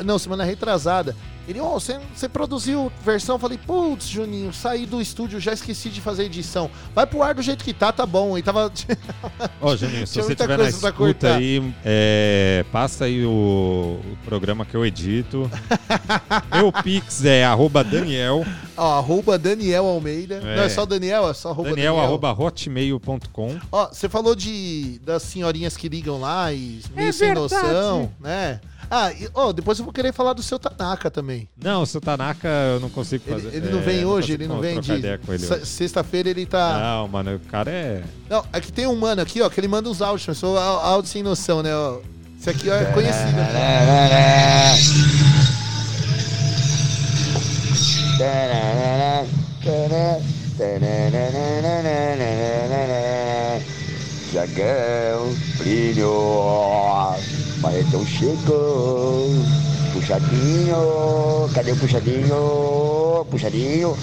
[0.05, 1.15] não, semana retrasada.
[1.49, 3.35] Ele, ó, você, você produziu versão?
[3.35, 6.71] Eu falei, putz, Juninho, saí do estúdio, já esqueci de fazer edição.
[6.95, 8.39] Vai pro ar do jeito que tá, tá bom.
[8.39, 8.73] E tava.
[9.61, 14.77] Ó, Juninho, se você tiver na escuta aí, é, passa aí o, o programa que
[14.77, 15.51] eu edito.
[16.55, 18.45] Meu Pix é arroba Daniel,
[18.77, 20.37] ó, arroba Daniel Almeida.
[20.37, 20.57] É.
[20.57, 23.59] Não, é só Daniel, é só arroba Daniel, arroba hotmail.com.
[23.71, 27.63] Ó, você falou de das senhorinhas que ligam lá e meio É sem verdade.
[27.63, 28.61] noção, né?
[28.95, 31.49] Ah, e, ó, depois eu vou querer falar do seu Tanaka também.
[31.57, 33.57] Não, o seu Tanaka eu não consigo Ele, fazer.
[33.57, 35.67] ele não é, vem hoje, consigo ele não vem de.
[35.67, 36.79] Sexta-feira ele tá.
[36.79, 38.03] Não, mano, o cara é.
[38.29, 40.59] Não, é que tem um mano aqui, ó, que ele manda uns áudios, mas sou
[40.59, 41.75] áudio sem noção, né?
[41.75, 42.01] Ó.
[42.39, 43.33] Esse aqui ó, é conhecido.
[54.35, 56.11] Jagão, brilho,
[57.63, 59.29] Marretão chegou,
[59.93, 63.27] puxadinho, cadê o puxadinho?
[63.31, 63.97] Puxadinho.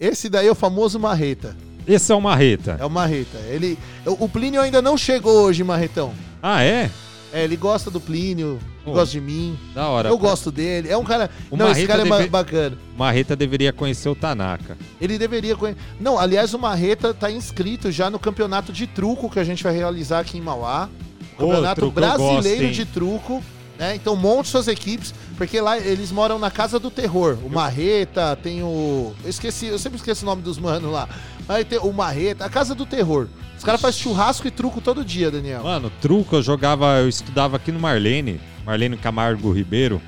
[0.00, 1.54] Esse daí é o famoso Marreta.
[1.86, 2.76] Esse é o Marreta.
[2.80, 3.38] É o Marreta.
[3.48, 6.12] Ele, o Plínio ainda não chegou hoje, Marretão.
[6.42, 6.90] Ah, é?
[7.32, 9.58] É, ele gosta do Plínio, Oh, gosta de mim.
[9.74, 10.08] Da hora.
[10.08, 10.88] Eu gosto dele.
[10.88, 11.28] É um cara.
[11.50, 12.78] O não, esse Marreta cara é deve- bacana.
[12.96, 14.76] Marreta deveria conhecer o Tanaka.
[15.00, 15.80] Ele deveria conhecer.
[16.00, 19.74] Não, aliás, o Marreta tá inscrito já no campeonato de truco que a gente vai
[19.74, 20.88] realizar aqui em Mauá.
[21.36, 22.72] Campeonato gosto, brasileiro hein?
[22.72, 23.42] de truco.
[23.78, 23.94] Né?
[23.94, 27.36] Então monte suas equipes, porque lá eles moram na Casa do Terror.
[27.44, 29.12] O Marreta, tem o.
[29.22, 31.08] Eu esqueci, eu sempre esqueço o nome dos manos lá.
[31.48, 33.28] Aí tem o Marreta, a Casa do Terror.
[33.56, 35.62] Os caras fazem churrasco e truco todo dia, Daniel.
[35.62, 40.00] Mano, truco eu jogava, eu estudava aqui no Marlene, Marlene Camargo Ribeiro,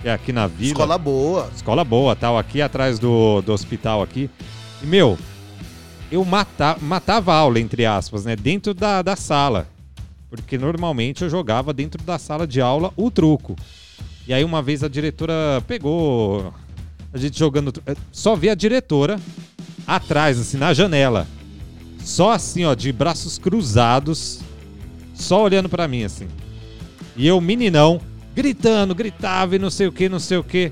[0.00, 0.72] que é aqui na vila.
[0.72, 1.50] Escola boa.
[1.54, 4.30] Escola boa, tal, aqui atrás do, do hospital aqui.
[4.82, 5.18] E, meu,
[6.10, 8.34] eu mata, matava a aula, entre aspas, né?
[8.36, 9.68] Dentro da, da sala.
[10.28, 13.56] Porque normalmente eu jogava dentro da sala de aula o truco.
[14.26, 16.52] E aí uma vez a diretora pegou
[17.12, 17.72] a gente jogando.
[17.86, 19.20] eh, Só vê a diretora
[19.86, 21.26] atrás, assim, na janela.
[22.00, 24.40] Só assim, ó, de braços cruzados.
[25.14, 26.28] Só olhando pra mim, assim.
[27.16, 28.00] E eu, meninão,
[28.34, 30.70] gritando, gritava e não sei o que, não sei o que.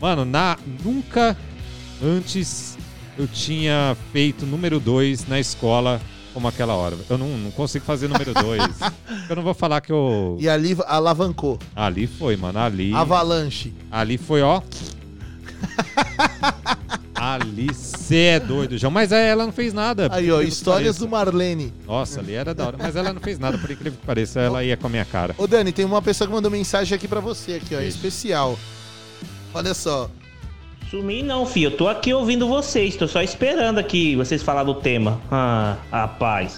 [0.00, 1.36] Mano, na, nunca
[2.02, 2.76] antes
[3.16, 6.00] eu tinha feito número 2 na escola
[6.36, 6.94] como aquela hora.
[7.08, 8.62] Eu não, não consigo fazer número 2.
[9.30, 10.36] eu não vou falar que eu.
[10.38, 11.58] E ali alavancou.
[11.74, 12.58] Ali foi, mano.
[12.58, 12.92] Ali.
[12.92, 13.72] Avalanche.
[13.90, 14.60] Ali foi, ó.
[17.14, 18.90] ali cê é doido, João.
[18.90, 20.10] Mas aí ela não fez nada.
[20.12, 21.08] Aí, ó, histórias do.
[21.08, 21.72] Marlene.
[21.86, 22.76] Nossa, ali era da hora.
[22.78, 24.38] Mas ela não fez nada, por incrível que pareça.
[24.38, 25.34] Ela ia com a minha cara.
[25.38, 27.96] Ô, Dani, tem uma pessoa que mandou mensagem aqui pra você, aqui, ó, Beijo.
[27.96, 28.58] especial.
[29.54, 30.10] Olha só.
[30.90, 31.66] Sumi não, filho.
[31.66, 32.96] Eu tô aqui ouvindo vocês.
[32.96, 35.20] Tô só esperando aqui vocês falar do tema.
[35.30, 36.56] Ah, rapaz.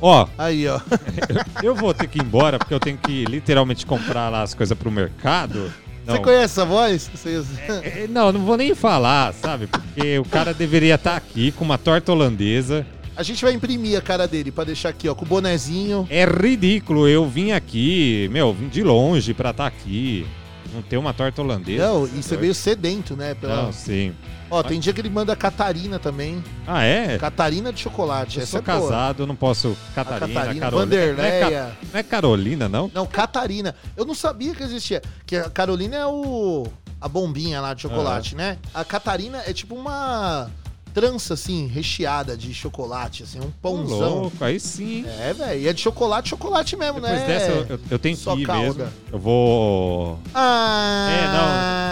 [0.00, 0.80] Ó, Aí, ó.
[1.62, 4.76] eu vou ter que ir embora porque eu tenho que literalmente comprar lá as coisas
[4.78, 5.70] pro mercado.
[6.06, 7.10] Não, Você conhece essa voz?
[7.14, 9.66] Você- É, não, não vou nem falar, sabe?
[9.66, 12.86] Porque o cara deveria estar aqui com uma torta holandesa.
[13.14, 16.06] A gente vai imprimir a cara dele pra deixar aqui, ó, com o bonezinho.
[16.08, 20.26] É ridículo eu vim aqui, meu, vim de longe pra estar aqui.
[20.72, 21.86] Não ter uma torta holandesa.
[21.86, 23.34] Não, e você veio sedento, né?
[23.34, 23.64] Pela...
[23.64, 24.14] Não, sim.
[24.50, 26.42] Ó, tem dia que ele manda Catarina também.
[26.66, 27.16] Ah, é?
[27.18, 28.38] Catarina de chocolate.
[28.38, 28.80] Eu Essa sou é boa.
[28.90, 29.76] casado, eu não posso.
[29.94, 30.96] Catarina, Catarina, Carolina.
[30.96, 31.40] Vanderleia.
[31.40, 32.90] Não é, Ca- não é Carolina, não?
[32.92, 33.74] Não, Catarina.
[33.96, 35.00] Eu não sabia que existia.
[35.26, 36.66] Que a Carolina é o.
[37.00, 38.58] a bombinha lá de chocolate, né?
[38.74, 40.50] A Catarina é tipo uma
[40.92, 44.22] trança, assim, recheada de chocolate, assim, um pãozão.
[44.22, 45.04] louco, aí sim.
[45.20, 45.60] É, velho.
[45.60, 47.26] E é de chocolate, chocolate mesmo, Depois né?
[47.26, 48.62] dessa, eu, eu- tenho Só que ir calda.
[48.84, 48.88] mesmo.
[49.12, 50.18] Eu vou.
[50.34, 51.08] Ah.
[51.10, 51.26] É,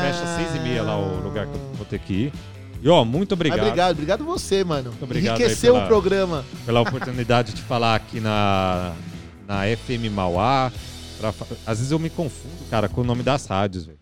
[0.04, 2.32] não, fecha seis e meia lá o lugar que eu vou ter que ir.
[2.82, 4.92] E ó, muito Ah, obrigado, obrigado, obrigado você, mano.
[5.00, 6.44] obrigado aí Enriqueceu pela- o programa.
[6.64, 8.92] pela oportunidade de falar aqui na,
[9.48, 10.70] na FM Mauá.
[11.18, 11.34] Pra
[11.66, 13.98] Às vezes eu me confundo, cara, com o nome das rádios, velho.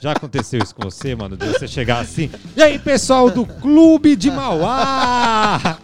[0.00, 1.36] Já aconteceu isso com você, mano?
[1.36, 2.30] De você chegar assim.
[2.56, 5.78] E aí, pessoal do Clube de Mauá!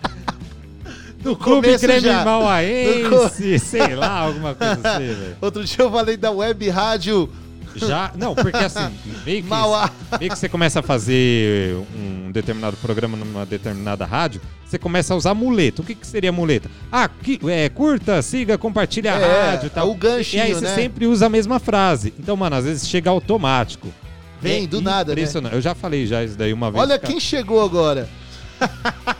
[1.25, 2.23] Do Clube já.
[2.23, 5.37] Mauaense, sei lá, alguma coisa assim, velho.
[5.41, 7.31] Outro dia eu falei da web rádio
[7.77, 8.91] Já, não, porque assim,
[9.25, 9.91] meio que, Mauá.
[10.19, 15.17] meio que você começa a fazer um determinado programa numa determinada rádio, você começa a
[15.17, 15.83] usar muleta.
[15.83, 16.71] O que, que seria muleta?
[16.91, 19.89] Ah, que, é, curta, siga, compartilha a É, rádio e tal.
[19.89, 20.75] é o ganchinho, E aí você né?
[20.75, 22.13] sempre usa a mesma frase.
[22.19, 23.89] Então, mano, às vezes chega automático.
[24.41, 25.21] Vem É do nada, né?
[25.21, 25.55] Impressionante.
[25.55, 26.83] Eu já falei já isso daí uma vez.
[26.83, 27.11] Olha cara.
[27.13, 28.09] quem chegou agora.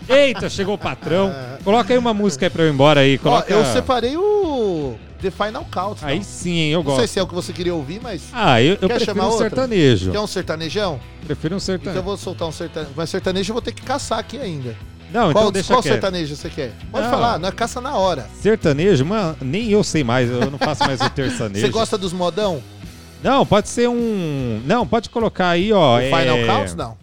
[0.09, 1.35] Eita, chegou o patrão.
[1.65, 3.17] Coloca aí uma música aí pra eu ir embora aí.
[3.17, 3.53] Ó, Coloca...
[3.53, 6.05] eu separei o The Final Count.
[6.05, 7.13] Aí sim, hein, eu não sei gosto.
[7.13, 8.23] se é o que você queria ouvir, mas.
[8.33, 9.49] Ah, eu, eu prefiro chamar um outra?
[9.49, 10.13] sertanejo.
[10.13, 11.01] Quer um sertanejão?
[11.27, 12.03] Prefiro um Então eu sertanejo.
[12.03, 12.93] vou soltar um sertanejo.
[12.97, 14.77] Mas sertanejo eu vou ter que caçar aqui ainda.
[15.13, 15.93] Não, qual então deixa qual quieto.
[15.93, 16.73] sertanejo você quer?
[16.91, 17.11] Pode Não.
[17.11, 18.27] falar, não é caça na hora.
[18.41, 21.61] Sertanejo, mano, nem eu sei mais, eu não faço mais o terçanejo.
[21.65, 22.61] Você gosta dos modão?
[23.23, 24.61] Não, pode ser um.
[24.67, 25.99] Não, pode colocar aí, ó.
[25.99, 26.47] O Final é...
[26.47, 26.97] Count, não.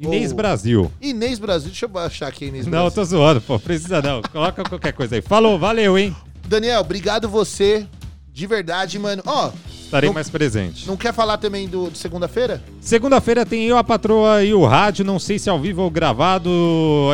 [0.00, 0.92] Inês Ou- Brasil.
[1.00, 2.90] Inês Brasil, deixa eu achar aqui Inês Não, Brasil.
[2.92, 3.58] tô zoando, pô.
[3.58, 4.22] Precisa não.
[4.22, 5.20] Coloca qualquer coisa aí.
[5.20, 6.14] Falou, valeu, hein?
[6.48, 7.86] Daniel, obrigado você.
[8.32, 9.22] De verdade, mano.
[9.26, 9.50] Ó,
[9.88, 10.86] Estarei Não- mais presente.
[10.86, 12.62] não quer falar também do, de segunda-feira?
[12.80, 15.02] Segunda-feira tem eu, a patroa e o rádio.
[15.04, 16.50] Não sei se ao vivo ou gravado.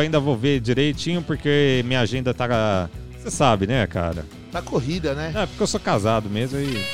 [0.01, 2.89] Ainda vou ver direitinho, porque minha agenda tá.
[3.17, 4.25] Você sabe, né, cara?
[4.51, 5.31] Tá corrida, né?
[5.33, 6.85] É, porque eu sou casado mesmo e.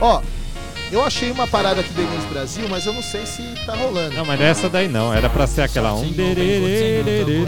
[0.00, 0.22] Ó,
[0.92, 4.14] eu achei uma parada aqui da Inês Brasil, mas eu não sei se tá rolando.
[4.14, 5.12] Não, mas é essa daí não.
[5.12, 6.04] Era pra ser aquela um.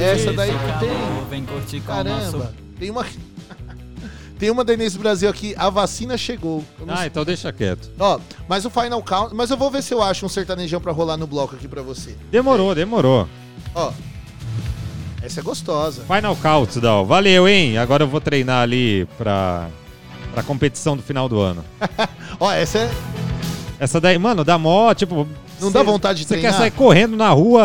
[0.01, 1.81] Essa daí que tem.
[1.87, 2.53] Caramba.
[2.79, 3.05] Tem uma.
[4.39, 6.65] tem uma da Inês Brasil aqui, a vacina chegou.
[6.87, 7.91] Ah, então deixa quieto.
[7.99, 9.35] Ó, mas o Final Count.
[9.35, 11.83] Mas eu vou ver se eu acho um sertanejão pra rolar no bloco aqui pra
[11.83, 12.17] você.
[12.31, 13.29] Demorou, demorou.
[13.75, 13.93] Ó.
[15.21, 16.03] Essa é gostosa.
[16.05, 17.05] Final Countdown.
[17.05, 17.77] Valeu, hein?
[17.77, 19.69] Agora eu vou treinar ali pra,
[20.33, 21.65] pra competição do final do ano.
[22.39, 22.91] Ó, essa é.
[23.81, 25.27] Essa daí, mano, dá mó, tipo...
[25.61, 26.59] Não cê- dá vontade de Você quer treinar?
[26.61, 27.65] sair correndo na rua,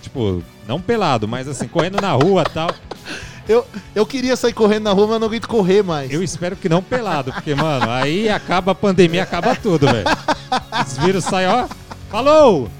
[0.00, 2.70] tipo, não pelado, mas assim, correndo na rua e tal.
[3.48, 6.10] Eu, eu queria sair correndo na rua, mas não aguento correr mais.
[6.10, 10.06] Eu espero que não pelado, porque, mano, aí acaba a pandemia, acaba tudo, velho.
[10.86, 11.66] Os vírus saem, ó.
[12.10, 12.70] Falou!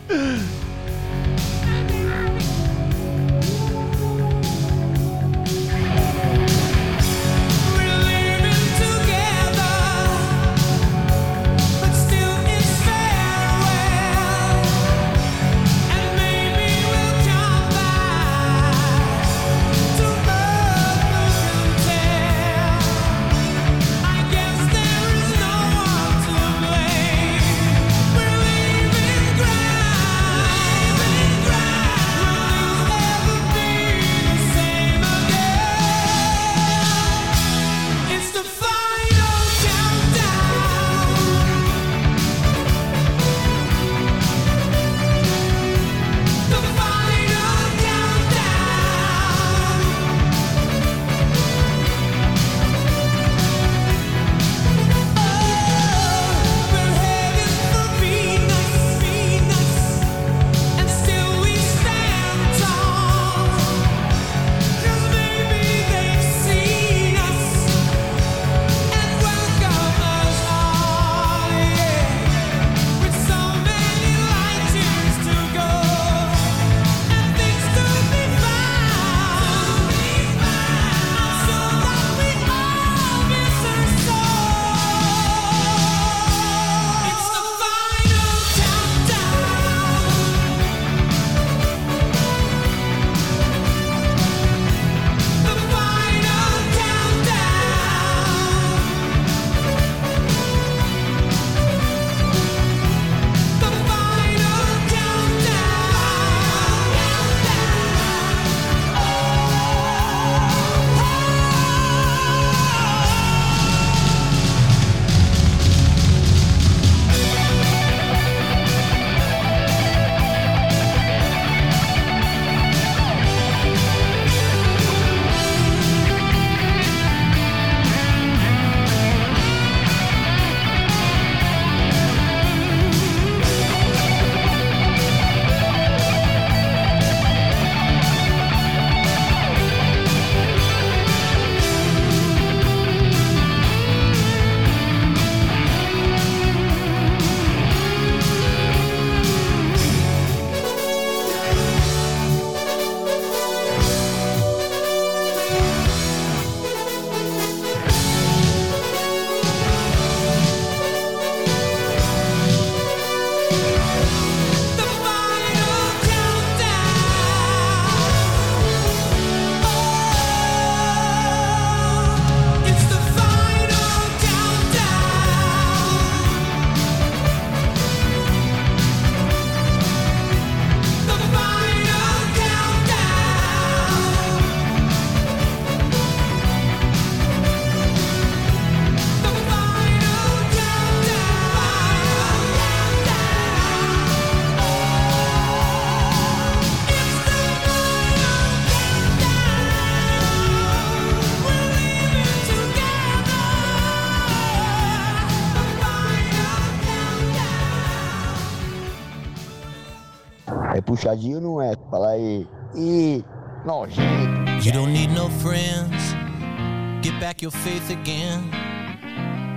[217.44, 218.42] your faith again.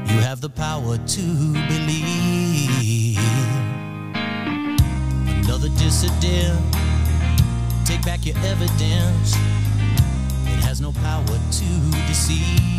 [0.10, 1.22] You have the power to
[1.70, 3.18] believe.
[5.46, 6.60] Another dissident,
[7.86, 9.36] take back your evidence.
[10.52, 12.77] It has no power to deceive.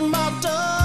[0.00, 0.77] my done.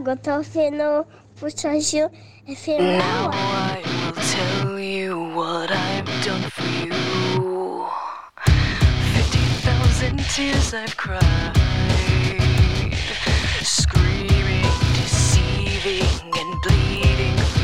[0.00, 1.06] água até o final
[2.68, 2.98] é.
[2.98, 7.86] I will tell you what I've done for you.
[9.14, 11.52] Fifty thousand tears I've cried,
[13.62, 17.59] screaming, deceiving, and bleeding.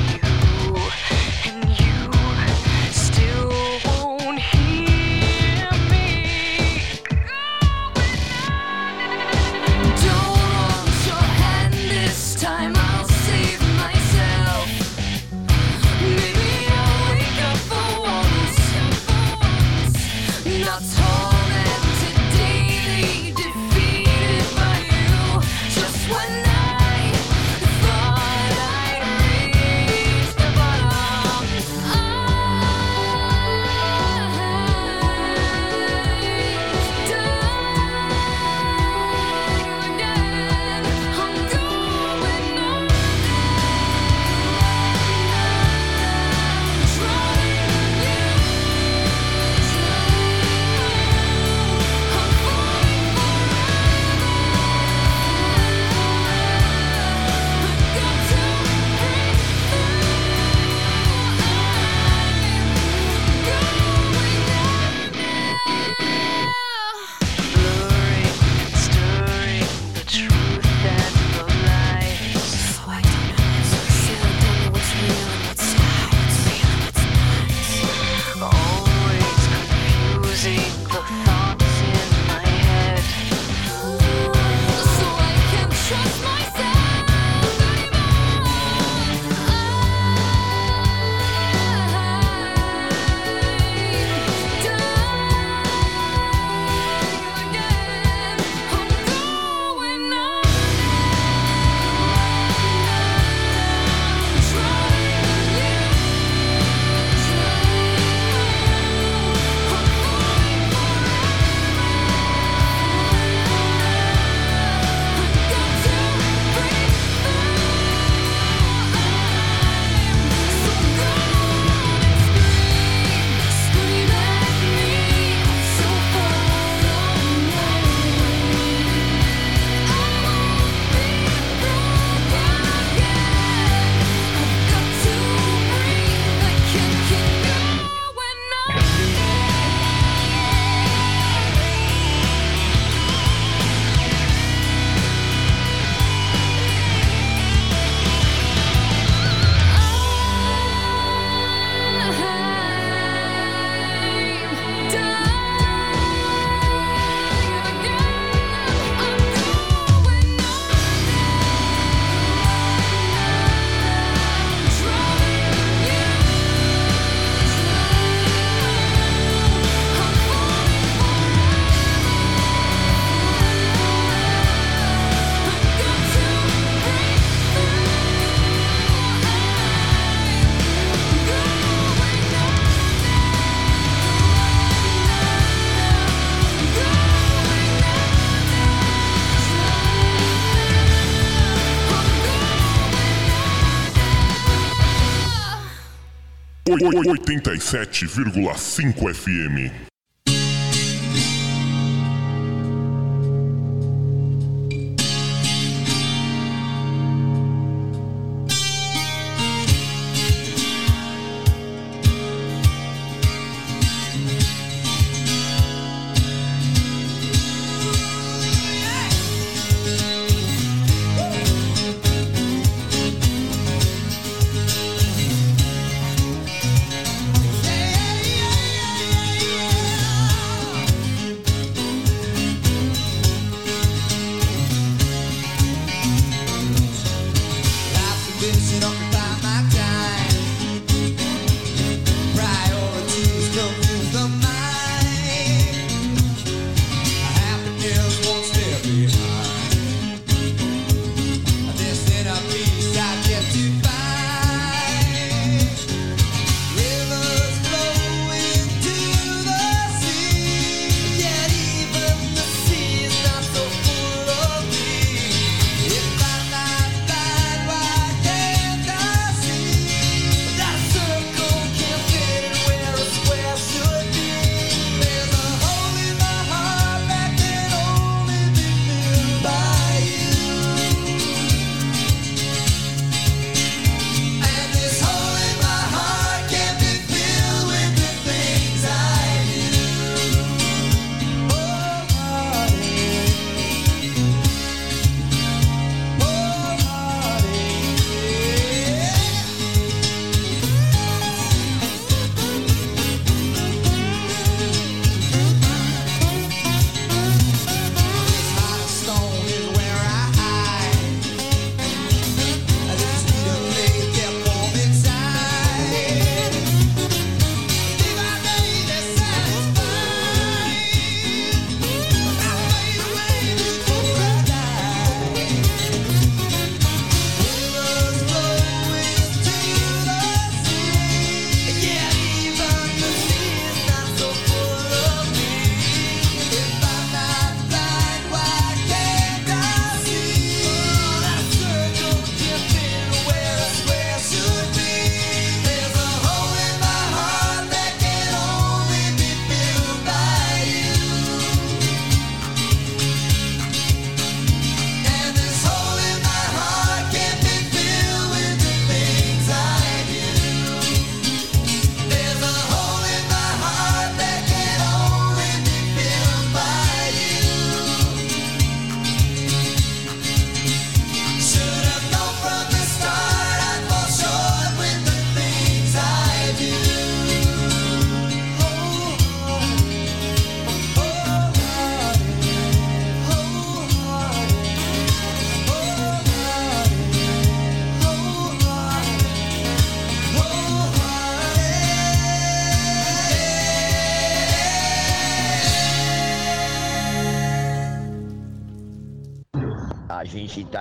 [197.26, 199.95] 87,5 FM.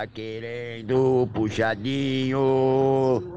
[0.05, 2.39] Tá querendo o puxadinho.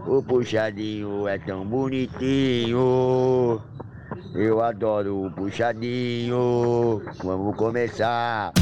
[0.07, 3.61] O puxadinho é tão bonitinho.
[4.35, 7.03] Eu adoro o puxadinho.
[7.23, 8.53] Vamos começar.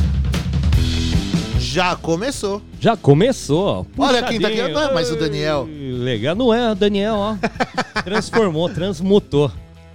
[1.58, 2.62] Já começou.
[2.80, 3.86] Já começou.
[3.98, 4.56] Olha quem tá aqui.
[4.56, 4.80] Puxadinho.
[4.80, 5.68] Não é mais o Daniel.
[5.68, 7.36] Legal, não é o Daniel, ó.
[8.04, 9.50] Transformou, transmutou.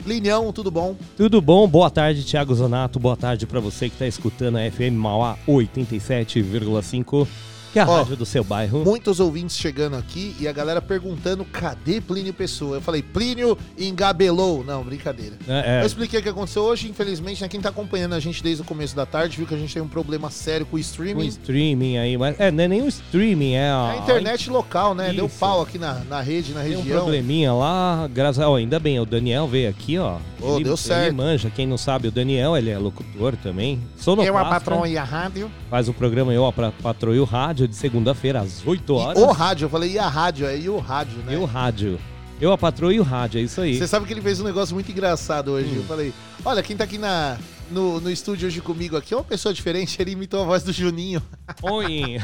[0.05, 0.95] Linhão, tudo bom?
[1.16, 1.68] Tudo bom?
[1.68, 2.99] Boa tarde, Thiago Zonato.
[2.99, 7.28] Boa tarde pra você que tá escutando a FM Mauá 87,5,
[7.72, 8.84] que é a Ó, rádio do seu bairro.
[8.84, 12.78] Muitos ouvintes chegando aqui e a galera perguntando cadê Plínio Pessoa.
[12.78, 14.63] Eu falei, Plínio engabelou.
[14.63, 15.36] Não, brincadeira.
[15.47, 15.82] É, é.
[15.82, 18.65] Eu expliquei o que aconteceu hoje, infelizmente, né, quem tá acompanhando a gente desde o
[18.65, 21.28] começo da tarde viu que a gente tem um problema sério com o Um streaming.
[21.28, 25.13] streaming aí, mas é, não é nem um streaming, é a, A internet local, né?
[25.13, 25.39] Deu Isso.
[25.39, 26.97] pau aqui na, na rede, na Tem um região.
[27.01, 30.17] probleminha lá, graças ó, ainda bem, o Daniel veio aqui, ó.
[30.41, 31.07] Ô, ele, deu certo.
[31.07, 33.80] Ele manja, quem não sabe, o Daniel, ele é locutor também.
[33.97, 35.51] Sonoplasta, Eu, a patrão e a rádio.
[35.69, 39.22] Faz o programa Eu, a pra- Patroa o Rádio, de segunda-feira às 8 E horas.
[39.24, 40.45] o rádio, eu falei, e a rádio?
[40.47, 41.34] É, e o rádio, né?
[41.34, 41.99] E o rádio.
[42.39, 43.78] Eu, a Patroa e o Rádio, é isso aí.
[43.78, 45.70] Você sabe que ele fez um negócio muito engraçado hoje.
[45.70, 45.76] Hum.
[45.78, 46.12] Eu falei,
[46.43, 47.38] olha, quem tá aqui na,
[47.70, 50.01] no, no estúdio hoje comigo aqui é uma pessoa diferente.
[50.01, 51.22] Ele imitou a voz do Juninho.
[51.62, 52.18] Oi.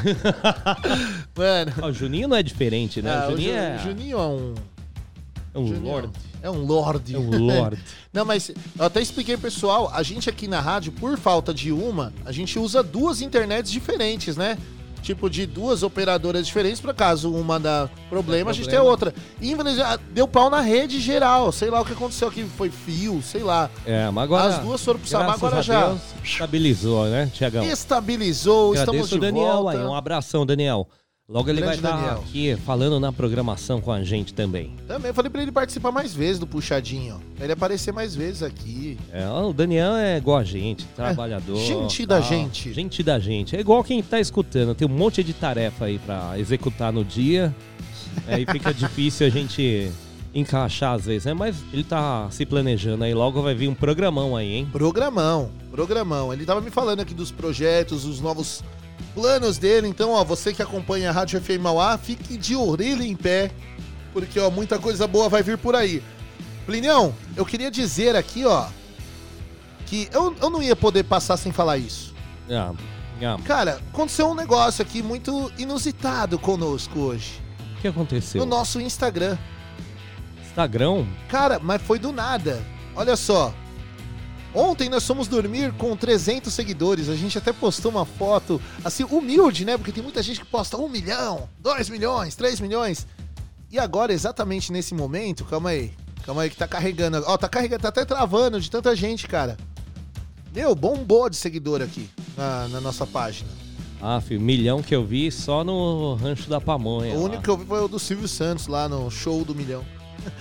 [1.36, 1.72] Mano.
[1.82, 3.12] Ó, o Juninho não é diferente, né?
[3.14, 4.54] Ah, o o Juninho Ju- é, Juninho é um.
[5.54, 6.10] é um Juninho lord.
[6.42, 7.14] É um lorde.
[7.14, 7.78] É um lord.
[8.12, 12.12] Não, mas eu até expliquei pessoal, a gente aqui na rádio, por falta de uma,
[12.24, 14.56] a gente usa duas internets diferentes, né?
[15.02, 18.90] Tipo de duas operadoras diferentes, por caso uma dá problema, a gente tem problema.
[18.90, 19.14] outra.
[19.40, 19.54] E
[20.12, 23.70] deu pau na rede geral, sei lá o que aconteceu aqui, foi fio, sei lá.
[23.86, 24.48] É, mas agora.
[24.48, 27.64] As duas foram pro Samar, agora a já Deus, estabilizou, né, Tiagão?
[27.64, 29.78] estabilizou, estamos Agradeço de o Daniel volta.
[29.78, 30.88] aí, um abração, Daniel.
[31.30, 32.20] Logo ele vai estar Daniel.
[32.20, 34.72] aqui falando na programação com a gente também.
[34.86, 37.20] Também falei pra ele participar mais vezes do Puxadinho.
[37.36, 38.96] Pra ele aparecer mais vezes aqui.
[39.12, 41.58] É, o Daniel é igual a gente, trabalhador.
[41.58, 42.72] gente da gente.
[42.72, 43.54] Gente da gente.
[43.54, 47.54] É igual quem tá escutando, tem um monte de tarefa aí pra executar no dia.
[48.26, 49.92] Aí fica difícil a gente
[50.34, 51.34] encaixar às vezes, né?
[51.34, 54.68] Mas ele tá se planejando aí, logo vai vir um programão aí, hein?
[54.72, 56.32] Programão, programão.
[56.32, 58.64] Ele tava me falando aqui dos projetos, os novos
[59.14, 59.88] planos dele.
[59.88, 63.50] Então, ó, você que acompanha a Rádio FM Mauá, fique de orelha em pé,
[64.12, 66.02] porque, ó, muita coisa boa vai vir por aí.
[66.66, 68.66] Plinião, eu queria dizer aqui, ó,
[69.86, 72.14] que eu, eu não ia poder passar sem falar isso.
[72.50, 72.72] Ah,
[73.22, 77.40] ah, Cara, aconteceu um negócio aqui muito inusitado conosco hoje.
[77.76, 78.40] o que aconteceu?
[78.40, 79.36] No nosso Instagram.
[80.46, 81.06] Instagram?
[81.28, 82.62] Cara, mas foi do nada.
[82.94, 83.52] Olha só.
[84.58, 87.08] Ontem nós fomos dormir com 300 seguidores.
[87.08, 89.76] A gente até postou uma foto, assim, humilde, né?
[89.76, 93.06] Porque tem muita gente que posta 1 milhão, 2 milhões, 3 milhões.
[93.70, 95.92] E agora, exatamente nesse momento, calma aí.
[96.26, 97.22] Calma aí que tá carregando.
[97.24, 99.56] Ó, tá carregando, tá até travando de tanta gente, cara.
[100.52, 103.48] Meu, bombou de seguidor aqui na, na nossa página.
[104.02, 107.14] Ah, filho, milhão que eu vi só no Rancho da Pamonha.
[107.14, 107.24] o lá.
[107.26, 109.84] único que eu vi foi o do Silvio Santos lá no show do milhão.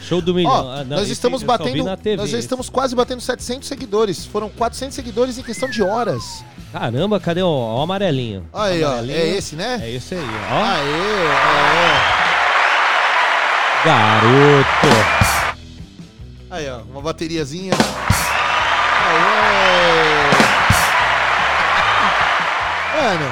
[0.01, 0.51] Show do milhão.
[0.51, 2.17] Ó, Ah, não, nós estamos batendo, TV.
[2.17, 4.25] nós já estamos quase batendo 700 seguidores.
[4.25, 6.43] Foram 400 seguidores em questão de horas.
[6.71, 8.47] Caramba, cadê o, o amarelinho?
[8.53, 9.17] Aí, ó, Amarelinho.
[9.17, 9.79] é esse, né?
[9.83, 10.53] É esse aí, ó.
[10.53, 12.27] Aê, aê.
[13.85, 14.88] Garoto.
[16.49, 17.73] Aí, ó, uma bateriazinha.
[17.73, 19.57] Aê.
[23.02, 23.26] Mano,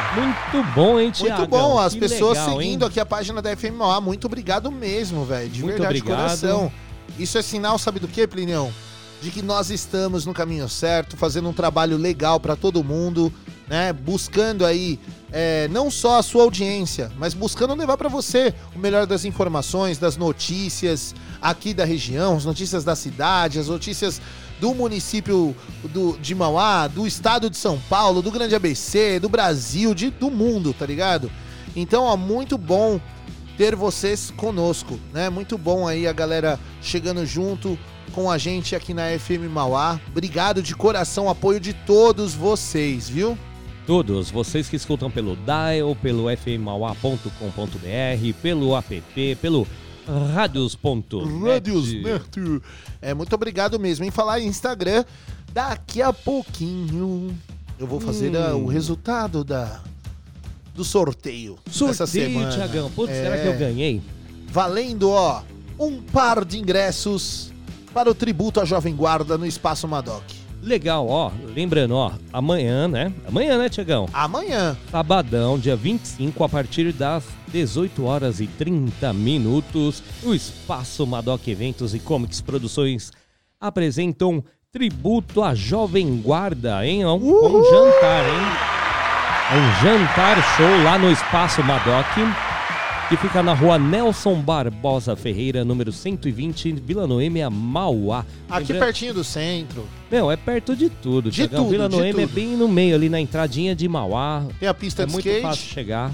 [0.52, 1.38] Muito bom, hein, Thiago?
[1.40, 1.80] muito bom.
[1.80, 2.88] As Que pessoas legal, seguindo hein?
[2.88, 4.00] aqui a página da FM Mauá.
[4.00, 5.50] Muito obrigado mesmo, velho.
[5.50, 6.20] De Muito verdade, de obrigado.
[6.20, 6.72] coração.
[7.18, 8.72] Isso é sinal, sabe do que, Plinião?
[9.24, 13.34] De que nós estamos no caminho certo, fazendo um trabalho legal pra todo mundo,
[13.68, 13.92] né?
[13.92, 15.00] Buscando aí
[15.32, 19.98] é, não só a sua audiência, mas buscando levar pra você o melhor das informações,
[19.98, 24.22] das notícias aqui da região, as notícias da cidade, as notícias
[24.60, 29.94] do município do, de Mauá, do estado de São Paulo, do Grande ABC, do Brasil,
[29.94, 31.32] de, do mundo, tá ligado?
[31.76, 33.00] Então, ó, muito bom
[33.58, 35.30] ter vocês conosco, né?
[35.30, 37.78] Muito bom aí a galera chegando junto
[38.12, 40.00] com a gente aqui na FM Mauá.
[40.10, 43.38] Obrigado de coração, apoio de todos vocês, viu?
[43.86, 47.30] Todos, vocês que escutam pelo Dial, pelo fmmauá.com.br,
[48.42, 49.04] pelo app,
[49.40, 49.68] pelo
[50.34, 51.26] radios.net.
[51.44, 52.62] Radios Neto.
[53.02, 54.06] É, muito obrigado mesmo.
[54.06, 55.04] Em falar em Instagram,
[55.54, 57.36] daqui a pouquinho
[57.80, 59.82] eu vou fazer ah, o resultado da
[60.74, 61.94] do sorteio dessa Hum.
[61.94, 62.52] Sorteio, semana.
[62.52, 62.92] Tiagão.
[62.92, 64.02] Putz, É, será que eu ganhei?
[64.48, 65.42] Valendo, ó,
[65.80, 67.52] um par de ingressos
[67.94, 70.24] para o tributo à Jovem Guarda no Espaço Madoc.
[70.66, 71.32] Legal, ó.
[71.54, 73.14] Lembrando, ó, amanhã, né?
[73.28, 74.10] Amanhã, né, Tiagão?
[74.12, 74.76] Amanhã.
[74.90, 81.94] Sabadão, dia 25, a partir das 18 horas e 30 minutos, o Espaço Madoc Eventos
[81.94, 83.12] e Comics Produções
[83.62, 87.06] apresentam tributo à Jovem Guarda, hein?
[87.06, 88.76] Um, um jantar, hein?
[89.54, 92.18] Um jantar show lá no Espaço Madoc,
[93.10, 98.26] que fica na rua Nelson Barbosa Ferreira, número 120, Vila Noêmia, Mauá.
[98.50, 99.88] Aqui Lembra- pertinho do centro.
[100.10, 101.30] Meu, é perto de tudo.
[101.30, 104.44] De tudo, Vila Noêmia é bem no meio, ali na entradinha de Mauá.
[104.60, 105.42] Tem a pista É de muito skate.
[105.44, 106.12] fácil chegar.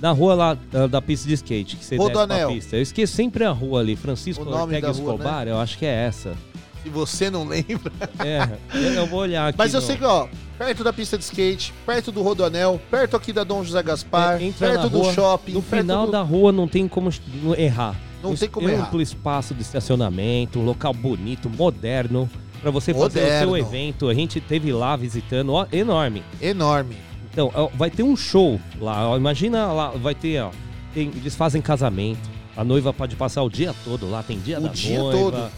[0.00, 2.76] Na rua lá da, pista de skate, que você pra pista.
[2.76, 5.14] Eu esqueci sempre a rua ali, Francisco Ortega rua, né?
[5.14, 6.34] Escobar, eu acho que é essa.
[6.82, 7.92] Se você não lembra.
[8.20, 9.58] É, eu- eu vou olhar aqui.
[9.58, 10.26] Mas eu no- sei que, ó,
[10.58, 14.50] perto da pista de skate, perto do Rodoanel, perto aqui da Dom José Gaspar, É,
[14.50, 17.10] perto do rua, shopping, No final do- da rua não tem como
[17.56, 17.94] errar.
[18.22, 19.02] Não Um tem como amplo errar.
[19.02, 22.28] espaço de estacionamento, um local bonito, moderno,
[22.60, 23.46] pra você fazer o Moderno.
[23.52, 24.08] seu evento.
[24.08, 26.24] A gente teve lá visitando, ó, enorme.
[26.42, 26.96] Enorme.
[27.32, 29.08] Então, ó, vai ter um show lá.
[29.10, 30.50] ó, imagina lá, vai ter, ó.
[30.92, 32.28] tem- eles fazem casamento.
[32.56, 35.16] A noiva pode passar o dia todo lá, tem dia O da dia noiva.
[35.18, 35.50] todo.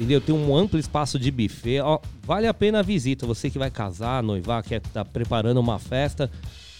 [0.00, 0.18] Entendeu?
[0.18, 1.80] Tem um amplo espaço de buffet.
[1.80, 3.26] Ó, vale a pena a visita.
[3.26, 6.30] Você que vai casar, noivar, quer estar preparando uma festa.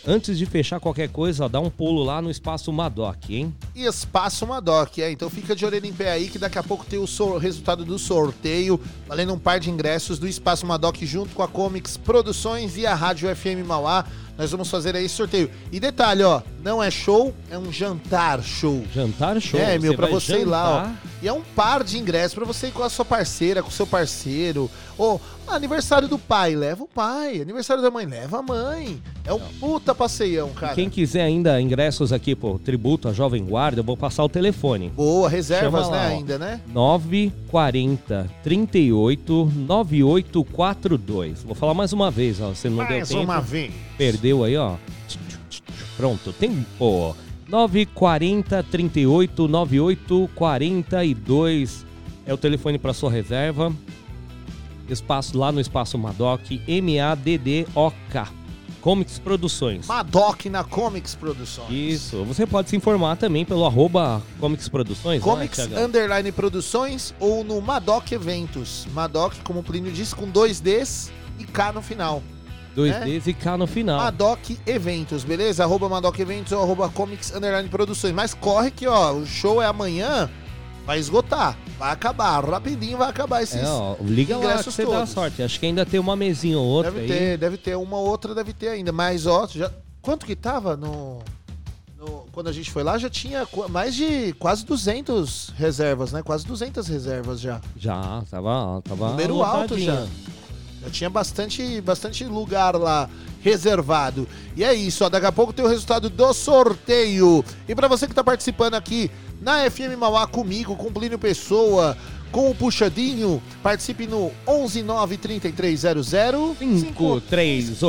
[0.07, 3.55] Antes de fechar qualquer coisa, ó, dá um pulo lá no espaço Madoc, hein?
[3.77, 5.11] E Espaço Madoc, é.
[5.13, 7.85] Então fica de orelha em pé aí que daqui a pouco tem o sor- resultado
[7.85, 12.79] do sorteio, valendo um par de ingressos do Espaço Madoc junto com a Comics Produções
[12.79, 14.07] e a Rádio FM Mauá.
[14.39, 15.51] Nós vamos fazer aí sorteio.
[15.71, 18.83] E detalhe, ó, não é show, é um jantar show.
[18.95, 19.59] Jantar show.
[19.59, 21.11] É, meu, Você pra você ir lá, ó.
[21.23, 23.73] E é um par de ingressos pra você ir com a sua parceira, com o
[23.73, 24.71] seu parceiro.
[24.97, 27.41] Ou aniversário do pai, leva o pai.
[27.41, 29.03] Aniversário da mãe, leva a mãe.
[29.25, 30.75] É um puta passeião, cara.
[30.75, 34.91] Quem quiser ainda ingressos aqui, pô, tributo à Jovem Guarda, eu vou passar o telefone.
[34.91, 36.09] Boa, reservas, né, lá, ó.
[36.09, 36.61] ainda, né?
[36.73, 41.43] 940 38 9842.
[41.43, 42.51] Vou falar mais uma vez, ó.
[42.51, 43.23] Você não deu Mais tempo.
[43.23, 43.73] uma vez.
[43.97, 44.77] Perdeu aí, ó.
[46.01, 47.15] Pronto, tempo.
[47.47, 51.85] 940 38 98 42
[52.25, 53.71] é o telefone para sua reserva.
[54.89, 58.29] Espaço lá no Espaço Madoc, M-A-D-D-O-K.
[58.81, 59.87] Comics Produções.
[59.87, 61.69] Madoc na Comics Produções.
[61.71, 62.25] Isso.
[62.25, 65.23] Você pode se informar também pelo arroba Comics Produções.
[65.23, 65.85] não é, Comics Thiagão?
[65.85, 68.87] Underline Produções ou no Madoc Eventos.
[68.95, 72.23] Madoc, como o Plínio disse, com dois Ds e K no final.
[72.75, 73.05] Dois né?
[73.05, 73.99] Ds e K no final.
[74.01, 75.65] Madoc Eventos, beleza?
[75.65, 78.15] Arroba Madoc Eventos ou arroba Comics Underline Produções.
[78.15, 80.31] Mas corre que, ó, o show é amanhã,
[80.87, 81.57] vai esgotar.
[81.79, 85.11] Vai acabar, rapidinho vai acabar esses É, ó, liga lá que ingressos você dá todos.
[85.11, 85.43] sorte.
[85.43, 87.19] Acho que ainda tem uma mesinha ou outra Deve aí.
[87.19, 87.75] ter, deve ter.
[87.77, 88.93] Uma outra deve ter ainda.
[88.93, 89.71] Mas, ó, já...
[90.03, 91.19] quanto que tava no...
[91.99, 96.23] no- Quando a gente foi lá, já tinha mais de quase 200 reservas, né?
[96.23, 97.61] Quase 200 reservas já.
[97.77, 100.07] Já, tava, tava Número alto já.
[100.83, 103.09] Já tinha bastante, bastante lugar lá
[103.43, 104.29] reservado.
[104.57, 107.45] E é isso, ó, daqui a pouco tem o resultado do sorteio.
[107.69, 109.11] E pra você que tá participando aqui
[109.41, 111.97] na FM Mauá comigo, com Plínio Pessoa,
[112.31, 117.81] com o Puxadinho, participe no 1193300 5386.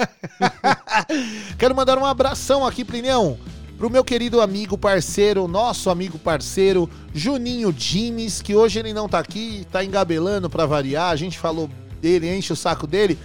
[1.58, 3.38] Quero mandar um abração aqui, Plinião,
[3.80, 9.18] pro meu querido amigo parceiro, nosso amigo parceiro, Juninho Dimes, que hoje ele não tá
[9.18, 11.10] aqui, tá engabelando pra variar.
[11.10, 11.66] A gente falou
[11.98, 13.18] dele, enche o saco dele.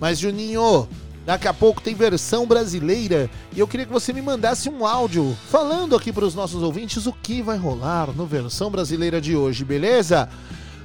[0.00, 0.88] Mas, Juninho,
[1.24, 5.36] daqui a pouco tem versão brasileira e eu queria que você me mandasse um áudio
[5.48, 10.28] falando aqui pros nossos ouvintes o que vai rolar no versão brasileira de hoje, beleza?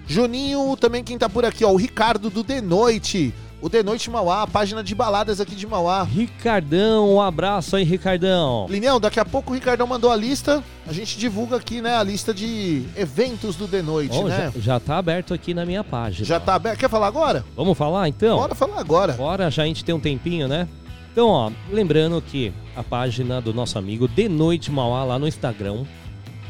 [0.05, 3.33] Juninho, também quem tá por aqui, ó, o Ricardo do De Noite.
[3.59, 6.03] O De Noite Mauá, a página de baladas aqui de Mauá.
[6.03, 8.67] Ricardão, um abraço aí, Ricardão.
[8.69, 10.63] Linhão, daqui a pouco o Ricardão mandou a lista.
[10.87, 14.51] A gente divulga aqui, né, a lista de eventos do The Noite, Ó, né?
[14.55, 16.23] já, já tá aberto aqui na minha página.
[16.23, 16.77] Já tá aberto.
[16.79, 17.43] Quer falar agora?
[17.55, 18.37] Vamos falar então?
[18.37, 19.13] Bora falar agora.
[19.13, 20.67] Bora, já a gente tem um tempinho, né?
[21.11, 25.83] Então, ó, lembrando que a página do nosso amigo De Noite Mauá lá no Instagram,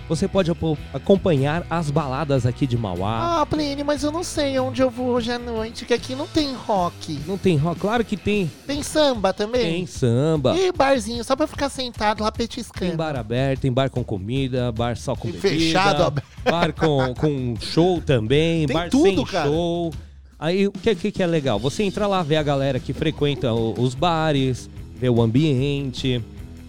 [0.07, 0.51] você pode
[0.93, 3.41] acompanhar as baladas aqui de Mauá.
[3.41, 6.27] Ah, Plínio, mas eu não sei onde eu vou hoje à noite, que aqui não
[6.27, 7.19] tem rock.
[7.27, 7.79] Não tem rock?
[7.79, 8.49] Claro que tem.
[8.65, 9.61] Tem samba também?
[9.61, 10.55] Tem samba.
[10.57, 12.87] E barzinho, só pra ficar sentado lá petiscando.
[12.87, 15.63] Tem bar aberto, tem bar com comida, bar só com Tem bebida.
[15.65, 16.27] fechado, aberto.
[16.43, 19.49] Bar com, com show também, Tem bar tudo, sem cara.
[19.49, 19.93] show.
[20.39, 21.57] Aí o que, que, que é legal?
[21.59, 26.23] Você entra lá, vê a galera que frequenta os bares, vê o ambiente,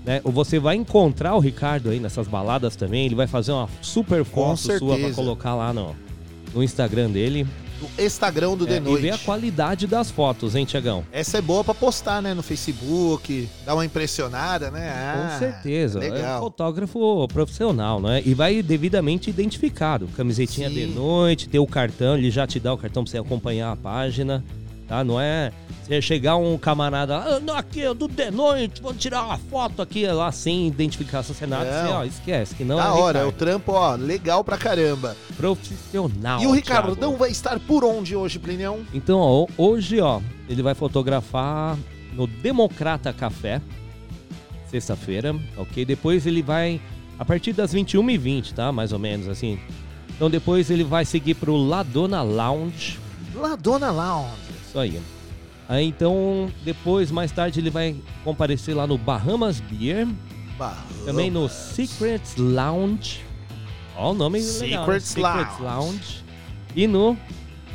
[0.08, 0.22] né?
[0.24, 4.56] Você vai encontrar o Ricardo aí nessas baladas também, ele vai fazer uma super foto
[4.78, 5.94] sua pra colocar lá no,
[6.54, 7.46] no Instagram dele.
[7.80, 9.02] No Instagram do É, The e Noite.
[9.02, 11.04] ver a qualidade das fotos, hein, Tiagão?
[11.12, 14.90] Essa é boa pra postar, né, no Facebook, dar uma impressionada, né?
[14.90, 16.02] Ah, Com certeza.
[16.04, 16.40] É Legal.
[16.40, 18.20] fotógrafo profissional, né?
[18.24, 20.08] E vai devidamente identificado.
[20.16, 20.74] Camisetinha Sim.
[20.74, 23.76] de noite, ter o cartão, ele já te dá o cartão pra você acompanhar a
[23.76, 24.42] página.
[24.88, 25.04] Tá?
[25.04, 25.52] Não é
[25.88, 29.80] você chegar um camarada, ah, não, aqui é do de noite, vou tirar uma foto
[29.80, 31.46] aqui lá sem identificar você.
[31.46, 31.58] Não.
[31.60, 33.32] Você, ó, esquece que não da é hora, o Ricardo.
[33.32, 35.16] trampo, ó, legal pra caramba.
[35.36, 36.42] profissional.
[36.42, 37.16] e o Ricardão Thiago.
[37.16, 38.80] vai estar por onde hoje, Plinião?
[38.92, 41.76] Então, ó, hoje, ó, ele vai fotografar
[42.12, 43.62] no Democrata Café,
[44.70, 45.86] sexta-feira, ok?
[45.86, 46.80] Depois ele vai,
[47.18, 48.70] a partir das 21h20, tá?
[48.70, 49.58] Mais ou menos, assim.
[50.10, 52.98] Então depois ele vai seguir pro Ladona Lounge,
[53.34, 54.34] Ladona Lounge.
[54.68, 55.00] isso aí.
[55.68, 57.94] Aí então, depois, mais tarde, ele vai
[58.24, 60.08] comparecer lá no Bahamas Beer,
[60.58, 61.04] Bahamas.
[61.04, 63.20] também no Secrets Lounge.
[63.96, 64.76] Ó, o nome legal, né?
[64.78, 65.62] Secrets Secrets Lounge.
[65.90, 66.24] Lounge.
[66.74, 67.16] E no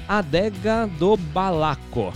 [0.07, 2.13] Adega do Balaco.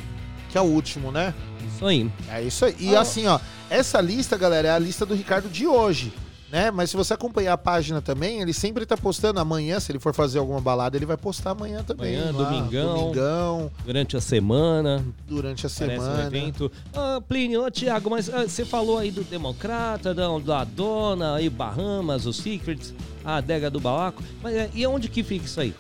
[0.50, 1.34] Que é o último, né?
[1.68, 2.12] Isso aí.
[2.30, 2.76] É isso aí.
[2.80, 3.02] E Ah.
[3.02, 6.12] assim, ó, essa lista, galera, é a lista do Ricardo de hoje,
[6.52, 6.72] né?
[6.72, 10.14] Mas se você acompanhar a página também, ele sempre tá postando amanhã, se ele for
[10.14, 12.16] fazer alguma balada, ele vai postar amanhã também.
[12.18, 12.96] Amanhã, lá, domingão.
[12.98, 16.28] Domingão, Durante a semana, durante a parece um semana.
[16.28, 16.72] evento.
[16.94, 21.50] Ah, Plínio, ô, Thiago, mas ah, você falou aí do Democrata, da, da Dona, aí
[21.50, 22.94] Bahamas, os Secrets,
[23.24, 24.24] a adega do Balaco.
[24.42, 25.74] Mas é, e onde que fica isso aí?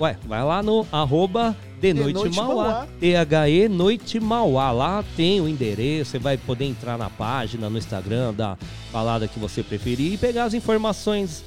[0.00, 2.54] Ué, vai lá no arroba de Noite Noite Mauá.
[2.54, 2.86] Mauá.
[2.98, 4.70] THE Noite Mauá.
[4.70, 8.56] Lá tem o endereço, você vai poder entrar na página, no Instagram da
[8.90, 11.44] balada que você preferir e pegar as informações.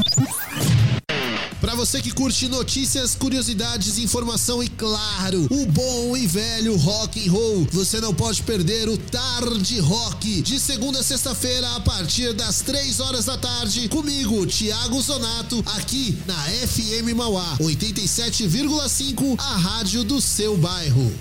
[1.60, 7.32] Pra você que curte notícias, curiosidades, informação e claro, o bom e velho rock and
[7.32, 12.60] roll, você não pode perder o Tarde Rock de segunda a sexta-feira a partir das
[12.60, 20.20] três horas da tarde comigo, Thiago Zonato, aqui na FM Mauá 87,5, a rádio do
[20.20, 21.12] seu bairro.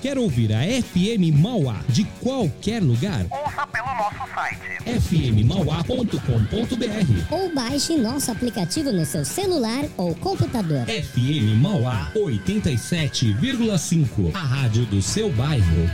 [0.00, 3.26] Quer ouvir a FM Mauá de qualquer lugar?
[4.40, 4.80] Site.
[5.00, 6.16] fmmauá.com.br
[7.30, 10.86] Ou baixe nosso aplicativo no seu celular ou computador.
[10.86, 14.34] FM Mauá 87,5.
[14.34, 15.90] A rádio do seu bairro.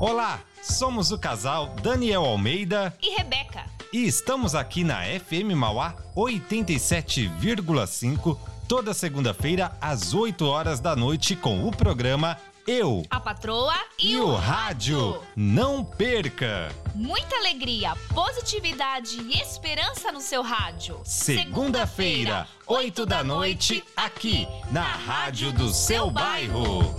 [0.00, 3.64] Olá, somos o casal Daniel Almeida E Rebeca.
[3.92, 11.66] e estamos aqui na FM Mauá 87,5 toda segunda-feira às 8 horas da noite com
[11.66, 12.36] o programa
[12.70, 15.22] Eu A patroa e, e o rádio.
[15.34, 16.68] Não perca!
[16.94, 21.00] Muita alegria, positividade e esperança no seu rádio.
[21.02, 26.94] Segunda-feira, 8 da noite, aqui na Rádio do seu bairro.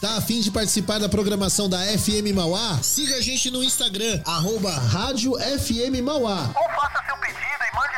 [0.00, 2.78] Tá afim de participar da programação da FM Mauá?
[2.80, 6.48] Siga a gente no Instagram, arroba Rádio FM Mauá.
[6.54, 7.55] Ou faça seu pedido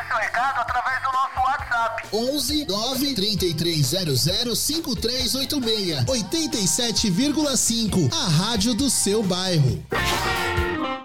[0.09, 2.07] seu recado através do nosso WhatsApp.
[2.11, 9.83] 11 9 3300 5386 87,5 A rádio do seu bairro.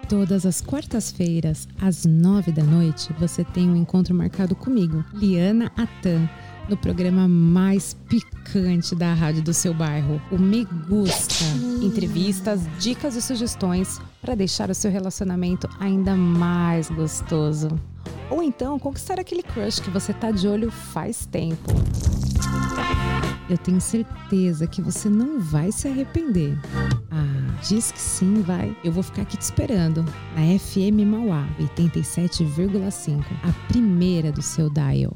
[0.09, 6.29] Todas as quartas-feiras, às nove da noite, você tem um encontro marcado comigo, Liana Atan,
[6.67, 11.45] no programa mais picante da rádio do seu bairro, o Me Gusta.
[11.81, 17.69] Entrevistas, dicas e sugestões para deixar o seu relacionamento ainda mais gostoso.
[18.29, 21.71] Ou então conquistar aquele crush que você tá de olho faz tempo.
[23.47, 26.57] Eu tenho certeza que você não vai se arrepender.
[27.11, 28.75] Ah, diz que sim, vai.
[28.83, 30.03] Eu vou ficar aqui te esperando
[30.35, 35.13] na FM Mauá 87,5, a primeira do seu dial.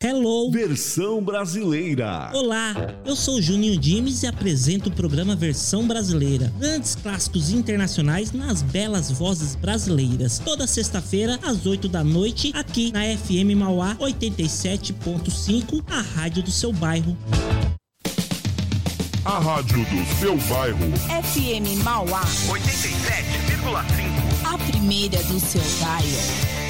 [0.08, 0.52] Hello!
[0.52, 2.30] Versão brasileira.
[2.32, 6.54] Olá, eu sou o Juninho Dimes e apresento o programa Versão Brasileira.
[6.60, 10.38] Grandes clássicos internacionais nas belas vozes brasileiras.
[10.38, 16.72] Toda sexta-feira, às 8 da noite, aqui na FM Mauá 87.5, a rádio do seu
[16.72, 17.18] bairro.
[19.26, 20.92] A rádio do seu bairro.
[21.24, 24.54] FM Mauá 87,5.
[24.54, 26.65] A primeira do seu dial.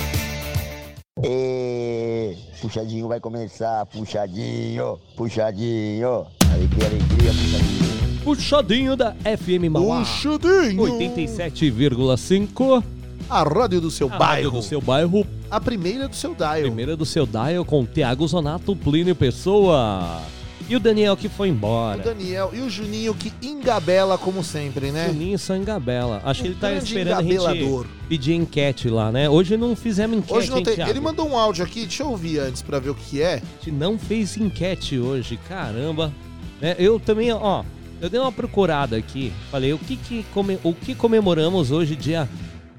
[1.24, 6.26] Ê, puxadinho vai começar, puxadinho, puxadinho.
[6.52, 8.20] Alegria, alegria, puxadinho.
[8.22, 10.00] Puxadinho da FM Mauá.
[10.00, 10.84] Puxadinho.
[10.84, 12.84] 87,5.
[13.30, 14.26] A rádio do seu A bairro.
[14.34, 15.26] rádio do seu bairro.
[15.50, 16.60] A primeira do seu dial.
[16.64, 20.22] Primeira do seu dial com Tiago Zonato, Plínio Pessoa.
[20.68, 22.02] E o Daniel que foi O embora.
[22.02, 25.08] Daniel e o Juninho que engabela como sempre, né?
[25.10, 26.22] Juninho Sangabela.
[26.26, 29.30] Acho que ele tá esperando a gente pedir enquete lá, né?
[29.30, 30.74] Hoje não fizemos enquete, Hoje não tem.
[30.76, 30.90] Thiago?
[30.92, 33.36] Ele mandou um áudio aqui, deixa eu ouvir antes pra ver o que é.
[33.36, 36.12] A gente não fez enquete hoje, caramba.
[36.60, 37.64] Né, Eu também, ó,
[38.02, 39.32] eu dei uma procurada aqui.
[39.52, 42.28] Falei, o que, que come- o que comemoramos hoje, dia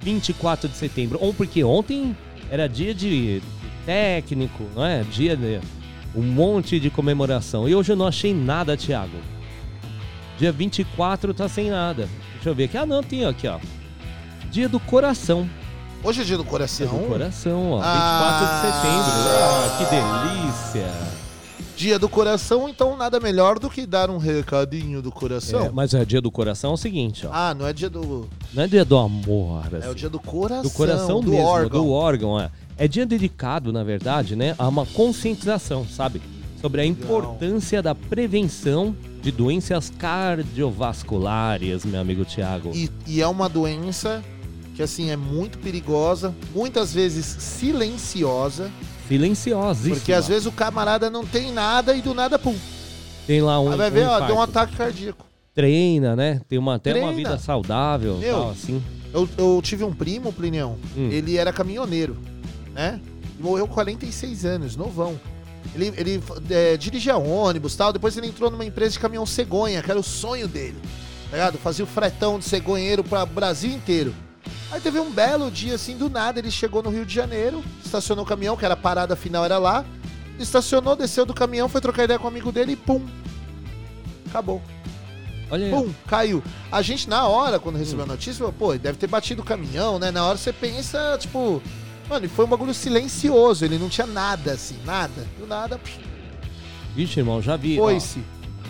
[0.01, 1.18] 24 de setembro?
[1.20, 2.16] Ou porque ontem
[2.51, 3.41] era dia de
[3.84, 5.05] técnico, não é?
[5.05, 5.61] Dia de
[6.16, 7.68] um monte de comemoração.
[7.68, 9.18] E hoje eu não achei nada, Thiago.
[10.38, 12.08] Dia 24 tá sem nada.
[12.34, 12.76] Deixa eu ver aqui.
[12.76, 13.58] Ah, não, tem aqui, ó.
[14.50, 15.48] Dia do coração.
[16.02, 16.86] Hoje é dia do coração.
[16.86, 17.76] Dia do coração, ó.
[17.76, 18.48] 24 Ah.
[18.48, 19.12] de setembro.
[19.38, 19.84] Ah, que
[20.80, 21.16] delícia.
[21.76, 25.64] Dia do coração, então nada melhor do que dar um recadinho do coração.
[25.66, 27.30] É, mas é dia do coração é o seguinte, ó.
[27.30, 28.28] Ah, não é dia do.
[28.54, 29.88] Não é dia do amor, É assim.
[29.90, 30.62] o dia do coração.
[30.62, 31.82] do coração do mesmo, órgão.
[31.84, 32.50] do órgão, é.
[32.78, 36.20] É dia dedicado, na verdade, né, a uma conscientização, sabe?
[36.60, 42.70] Sobre a importância da prevenção de doenças cardiovasculares, meu amigo Tiago.
[42.74, 44.22] E, e é uma doença
[44.74, 48.70] que, assim, é muito perigosa, muitas vezes silenciosa,
[49.08, 49.96] Silenciosíssima.
[49.96, 52.54] porque às vezes o camarada não tem nada e do nada, pum.
[53.26, 54.26] Tem lá um, Aí vai um ver, ó, infarto.
[54.26, 55.24] deu um ataque cardíaco.
[55.54, 56.40] Treina, né?
[56.48, 57.16] Tem uma, até uma Treina.
[57.16, 58.82] vida saudável, Meu, tal, assim.
[59.14, 61.08] Eu, eu tive um primo, Plinião, Hum.
[61.10, 62.16] ele era caminhoneiro,
[62.76, 63.00] né?
[63.38, 65.18] E morreu com 46 anos, novão.
[65.74, 69.82] Ele, ele é, dirigia ônibus e tal, depois ele entrou numa empresa de caminhão cegonha,
[69.82, 70.78] que era o sonho dele.
[71.30, 71.58] Tá ligado?
[71.58, 74.14] Fazia o fretão de cegonheiro para o Brasil inteiro.
[74.70, 78.24] Aí teve um belo dia, assim, do nada, ele chegou no Rio de Janeiro, estacionou
[78.24, 79.84] o caminhão, que era a parada final, era lá.
[80.38, 83.04] Estacionou, desceu do caminhão, foi trocar ideia com um amigo dele e pum.
[84.28, 84.60] Acabou.
[85.50, 85.70] Olha aí.
[85.70, 86.42] Pum, caiu.
[86.70, 89.98] A gente, na hora, quando recebeu a notícia, falou, pô, deve ter batido o caminhão,
[89.98, 90.10] né?
[90.10, 91.62] Na hora você pensa, tipo.
[92.09, 95.26] Mano, e foi um bagulho silencioso, ele não tinha nada, assim, nada.
[95.38, 95.80] Do nada,
[96.94, 97.76] Vixe, irmão, já vi.
[97.76, 98.20] foi-se.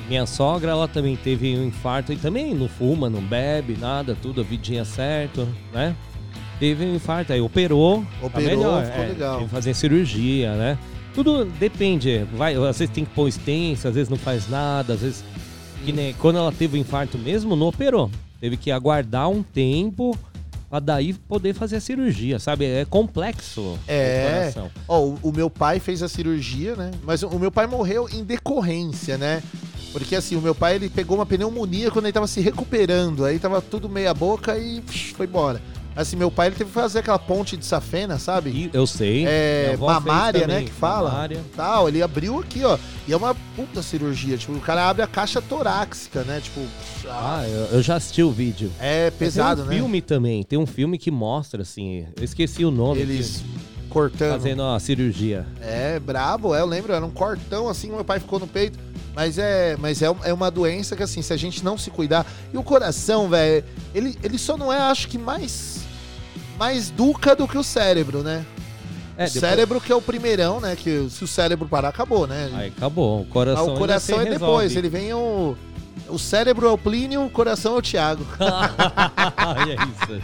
[0.09, 4.41] Minha sogra, ela também teve um infarto e também não fuma, não bebe, nada, tudo,
[4.41, 5.95] a vidinha certo, né?
[6.59, 9.35] Teve um infarto, aí operou, tá Operou, melhor, ficou é, legal.
[9.35, 10.79] teve que fazer cirurgia, né?
[11.13, 15.01] Tudo depende, vai, às vezes tem que pôr extensa, às vezes não faz nada, às
[15.01, 15.25] vezes...
[15.85, 18.11] Que nem, quando ela teve o infarto mesmo, não operou.
[18.41, 20.17] Teve que aguardar um tempo
[20.69, 22.65] pra daí poder fazer a cirurgia, sabe?
[22.65, 24.53] É complexo É.
[24.89, 26.91] Ó, o, o meu pai fez a cirurgia, né?
[27.05, 29.43] Mas o, o meu pai morreu em decorrência, né?
[29.93, 33.25] Porque assim, o meu pai ele pegou uma pneumonia quando ele tava se recuperando.
[33.25, 35.61] Aí tava tudo meia boca e psh, foi embora.
[35.97, 38.51] Assim, meu pai ele teve que fazer aquela ponte de safena, sabe?
[38.51, 39.25] E eu sei.
[39.27, 41.11] É, mamária, né, que fala.
[41.11, 41.41] mamária.
[41.57, 42.77] Tal, ele abriu aqui, ó.
[43.09, 44.37] E é uma puta cirurgia.
[44.37, 46.41] Tipo, o cara abre a caixa torácica, né?
[46.43, 46.61] Tipo,
[47.09, 48.71] Ah, eu, eu já assisti o vídeo.
[48.79, 49.77] é pesado, tem um né?
[49.77, 53.01] filme também, tem um filme que mostra, assim, eu esqueci o nome.
[53.01, 54.33] Eles que- cortando.
[54.33, 55.47] Fazendo a cirurgia.
[55.63, 58.79] É, brabo, é, eu lembro, era um cortão assim, meu pai ficou no peito.
[59.15, 62.27] Mas é, mas é, é uma doença que assim, se a gente não se cuidar.
[62.53, 65.86] E o coração, velho, ele, ele só não é, acho que mais
[66.59, 68.45] mais duca do que o cérebro, né?
[69.19, 70.77] É, o depois- cérebro que é o primeirão, né?
[70.77, 72.51] Que se o cérebro parar, acabou, né?
[72.55, 73.21] Aí acabou.
[73.21, 74.79] O Mas coração, o ainda coração é depois, resolve.
[74.79, 75.57] ele vem o.
[76.09, 78.25] O cérebro é o Plínio, o coração é o Thiago.
[78.39, 80.21] Olha isso.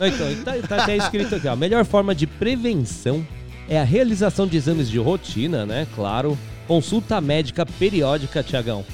[0.00, 1.52] Então, tá, tá até escrito aqui, ó.
[1.52, 3.26] A melhor forma de prevenção
[3.68, 5.86] é a realização de exames de rotina, né?
[5.94, 6.38] Claro.
[6.68, 8.84] Consulta médica periódica, Tiagão.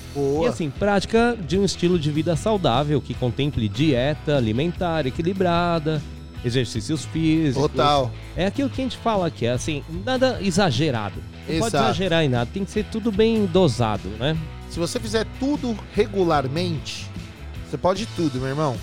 [0.42, 6.00] E assim, prática de um estilo de vida saudável que contemple dieta alimentar equilibrada,
[6.45, 7.70] exercícios físicos.
[7.70, 8.12] Total.
[8.36, 11.22] É aquilo que a gente fala aqui, assim, nada exagerado.
[11.49, 11.84] Não pode Exato.
[11.84, 14.36] exagerar em nada, tem que ser tudo bem dosado, né?
[14.68, 17.09] Se você fizer tudo regularmente,
[17.68, 18.76] você pode tudo, meu irmão.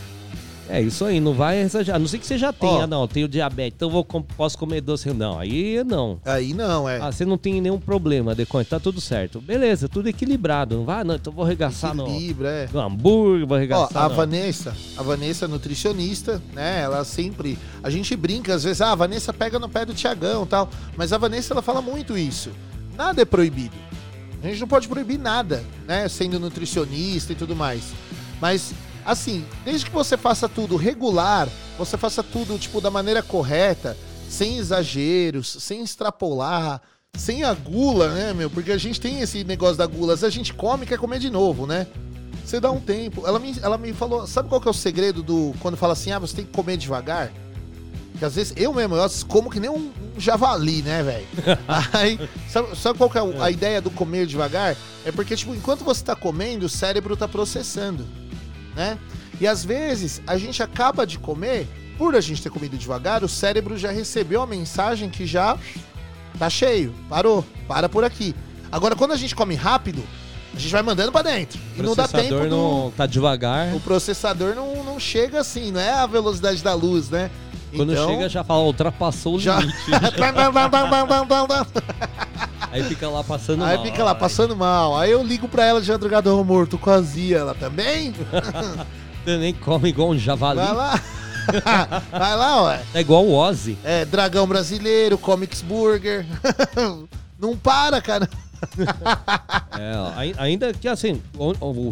[0.70, 1.98] É isso aí, não vai exagerar.
[1.98, 2.52] A não sei que você já Ó.
[2.54, 3.08] tenha, não.
[3.08, 5.12] Tenho diabetes, então vou, posso comer doce.
[5.14, 6.20] Não, aí não.
[6.24, 7.00] Aí não, é.
[7.02, 9.42] Ah, você não tem nenhum problema, Deconte, tá tudo certo.
[9.42, 10.78] Beleza, tudo equilibrado.
[10.78, 12.70] Não vai, não, então vou arregaçar no, é.
[12.72, 16.82] no hambúrguer, vou Ó, arregaçar a no- Vanessa, a Vanessa é nutricionista, né?
[16.82, 17.58] Ela sempre.
[17.84, 20.70] A gente brinca, às vezes, ah, a Vanessa pega no pé do Tiagão e tal.
[20.96, 22.52] Mas a Vanessa, ela fala muito isso.
[22.96, 23.76] Nada é proibido.
[24.44, 26.08] A gente não pode proibir nada, né?
[26.08, 27.84] Sendo nutricionista e tudo mais.
[28.40, 28.74] Mas,
[29.06, 31.48] assim, desde que você faça tudo regular,
[31.78, 33.98] você faça tudo, tipo, da maneira correta,
[34.30, 36.82] sem exageros, sem extrapolar,
[37.16, 38.50] sem a gula, né, meu?
[38.50, 40.14] Porque a gente tem esse negócio da gula.
[40.14, 41.88] Às vezes a gente come e quer comer de novo, né?
[42.46, 43.26] Você dá um tempo.
[43.28, 46.12] Ela me, ela me falou, sabe qual que é o segredo do quando fala assim,
[46.12, 47.32] ah, você tem que comer devagar?
[48.18, 51.28] Que às vezes eu mesmo, eu como que nem um, um javali, né, velho?
[51.94, 54.76] Aí, sabe, sabe qual que é a ideia do comer devagar?
[55.06, 58.06] É porque, tipo, enquanto você tá comendo, o cérebro tá processando,
[58.76, 58.98] né?
[59.40, 61.68] E às vezes a gente acaba de comer,
[61.98, 65.58] por a gente ter comido devagar, o cérebro já recebeu a mensagem que já
[66.38, 68.36] tá cheio, parou, para por aqui.
[68.72, 70.04] Agora, quando a gente come rápido,
[70.54, 71.60] a gente vai mandando pra dentro.
[71.76, 72.56] E O não dá tempo processador do...
[72.56, 73.74] não tá devagar.
[73.76, 77.30] O processador não, não chega assim, não é a velocidade da luz, né?
[77.76, 79.78] Quando Então, chega já fala, ultrapassou o Já- limite.
[82.72, 83.86] Aí fica lá passando Aí mal.
[83.86, 84.98] fica lá passando mal.
[84.98, 87.38] Aí eu ligo pra ela de madrugada, ô tô com azia.
[87.40, 88.14] Ela também?
[89.26, 90.60] Você nem come igual um javali.
[90.60, 91.02] Vai lá.
[92.12, 92.82] Vai lá, ué.
[92.94, 93.78] É igual o Ozzy.
[93.84, 96.26] É, Dragão Brasileiro, Comics Burger.
[97.40, 98.30] Não para, cara.
[99.78, 101.22] É, ainda que assim,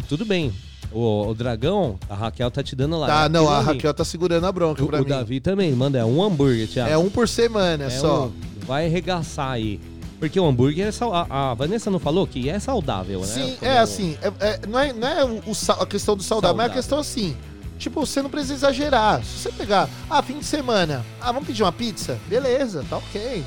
[0.07, 0.53] tudo bem.
[0.91, 3.05] O, o dragão, a Raquel tá te dando lá.
[3.07, 3.61] Tá, não, a.
[3.61, 5.09] Raquel tá segurando a bronca O, pra o mim.
[5.09, 6.89] Davi também, manda, é um hambúrguer, Thiago.
[6.91, 8.25] É um por semana É só.
[8.27, 8.31] um-
[8.65, 9.79] vai arregaçar aí.
[10.19, 11.13] Porque o hambúrguer é sal...
[11.13, 13.25] a, Vanessa não falou que é saudável, né?
[13.27, 16.23] Sim, Comer é assim, é- é- não é, não é o, o a questão do
[16.23, 16.73] saudável, mas é a Saudável.
[16.73, 17.37] questão assim.
[17.77, 19.23] Tipo, você não precisa exagerar.
[19.23, 22.19] Se você pegar, ah, fim de semana, ah, vamos pedir uma pizza?
[22.27, 23.41] Beleza, tá ok.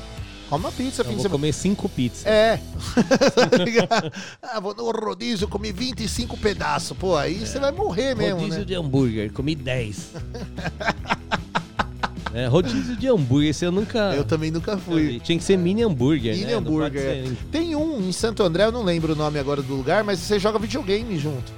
[0.53, 2.27] Come uma pizza, Eu fim vou comer cinco pizzas.
[2.27, 2.59] É.
[3.89, 4.11] Tá
[4.43, 6.95] ah, vou no rodízio, comi 25 pedaços.
[6.95, 8.65] Pô, aí você vai morrer mesmo, Rodízio né?
[8.65, 10.11] de hambúrguer, comi 10.
[12.35, 14.13] é, rodízio de hambúrguer, esse eu nunca.
[14.13, 15.19] Eu também nunca fui.
[15.21, 16.53] Tinha que ser mini hambúrguer, Mini né?
[16.53, 17.01] Hambúrguer.
[17.01, 17.35] ser- é.
[17.51, 20.37] Tem um em Santo André, eu não lembro o nome agora do lugar, mas você
[20.37, 21.51] joga videogame junto.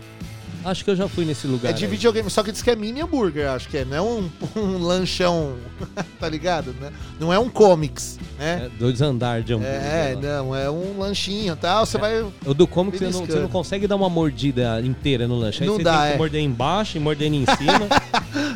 [0.65, 1.69] Acho que eu já fui nesse lugar.
[1.69, 1.91] É de aí.
[1.91, 3.85] videogame, só que diz que é mini hambúrguer, acho que é.
[3.85, 5.55] Não é um, um lanchão,
[6.19, 6.75] tá ligado?
[6.81, 6.91] Né?
[7.19, 8.63] Não é um comics, né?
[8.65, 9.75] É, dois andares de hambúrguer.
[9.75, 10.21] É, lá.
[10.21, 12.25] não, é um lanchinho e tal, você vai...
[12.45, 15.61] O do Comics você não, você não consegue dar uma mordida inteira no lanche.
[15.61, 16.17] Aí Não você dá, tem que é.
[16.17, 17.87] morder embaixo e morder em cima.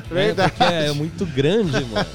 [0.10, 0.40] Verdade.
[0.50, 2.06] É, porque é muito grande, mano.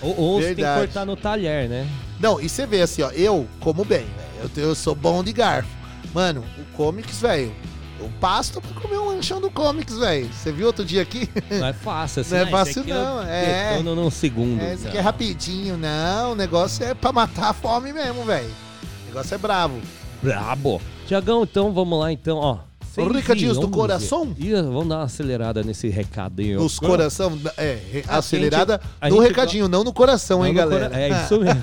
[0.00, 0.80] Ou, ou você tem que Verdade.
[0.80, 1.86] cortar no talher, né?
[2.20, 4.50] Não, e você vê assim, ó, eu como bem, velho.
[4.56, 5.68] Eu, eu sou bom de garfo.
[6.14, 7.52] Mano, o comics, velho,
[7.98, 10.28] eu pasto pra comer um lanchão do comics, velho.
[10.32, 11.28] Você viu outro dia aqui?
[11.50, 12.30] Não é fácil assim.
[12.32, 13.70] Não é esse fácil eu não, é.
[13.72, 14.60] detono num segundo.
[14.62, 15.00] É, esse aqui Não.
[15.00, 15.76] é rapidinho.
[15.76, 18.48] Não, o negócio é pra matar a fome mesmo, velho.
[19.04, 19.80] O negócio é bravo.
[20.22, 20.80] Brabo.
[21.06, 22.58] Tiagão, então vamos lá, então, ó.
[22.98, 24.34] e Recadinhos do coração?
[24.36, 26.60] Ih, vamos dar uma acelerada nesse recadinho.
[26.60, 30.88] Nos coração, é, A acelerada gente- no recadinho, não no coração, Não, hein, no galera.
[30.90, 31.60] cora- É isso mesmo.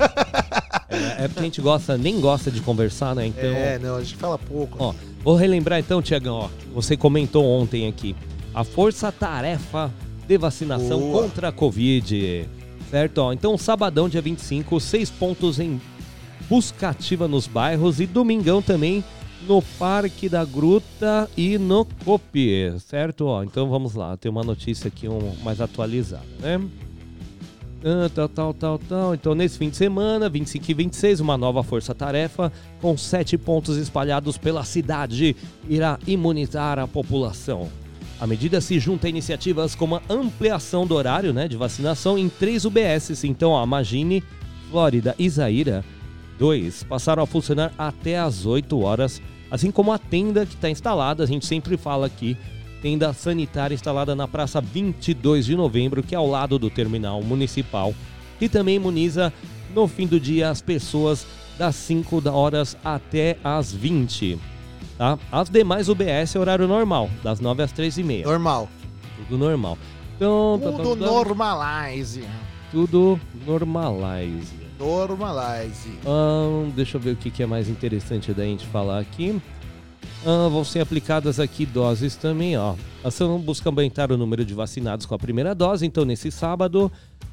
[0.89, 3.27] é, é porque a gente gosta, nem gosta de conversar, né?
[3.27, 3.43] Então.
[3.49, 4.77] É, não, a gente fala pouco.
[4.79, 4.93] Ó,
[5.25, 6.49] vou relembrar então, Tiagão, ó.
[6.73, 8.15] Você comentou ontem aqui.
[8.53, 9.91] A força-tarefa
[10.25, 11.23] de vacinação Boa.
[11.23, 12.47] contra a Covid.
[12.89, 13.17] Certo?
[13.17, 15.81] Ó, então, sabadão, dia 25, seis pontos em
[16.47, 19.03] busca ativa nos bairros e domingão também
[19.47, 23.25] no Parque da Gruta e no Copi, certo?
[23.25, 26.61] Ó, então vamos lá, tem uma notícia aqui um, mais atualizada, né?
[27.87, 29.13] Ah, tal, tal, tal, tal.
[29.13, 34.39] Então, nesse fim de semana, 25 e 26, uma nova força-tarefa com sete pontos espalhados
[34.39, 35.35] pela cidade
[35.69, 37.69] irá imunizar a população.
[38.19, 42.27] A medida se junta a iniciativas como a ampliação do horário né, de vacinação em
[42.27, 43.27] três UBSs.
[43.27, 44.23] Então, ó, Magine,
[44.71, 45.85] Flórida e Zaira,
[46.39, 49.21] dois, passaram a funcionar até às 8 horas,
[49.51, 52.35] assim como a tenda que está instalada, a gente sempre fala aqui,
[52.85, 57.95] tenda sanitária instalada na Praça 22 de Novembro, que é ao lado do terminal municipal,
[58.39, 59.33] e também imuniza
[59.73, 61.25] no fim do dia as pessoas
[61.57, 64.37] das 5 da horas até às 20.
[64.99, 65.17] Tá?
[65.31, 68.23] As demais UBS é horário normal, das 9 às 3 e meia.
[68.23, 68.69] Normal.
[69.17, 69.79] Tudo normal.
[70.15, 72.23] Então, tá, tá, Tudo tá, normalize.
[72.71, 74.53] tudo normalize.
[74.77, 75.89] Normalize.
[76.05, 79.41] Ahn, deixa eu ver o que, que é mais interessante da gente falar aqui.
[80.25, 82.75] Ah, vão ser aplicadas aqui doses também, ó.
[83.03, 85.85] A ação busca aumentar o número de vacinados com a primeira dose.
[85.85, 86.91] Então, nesse sábado,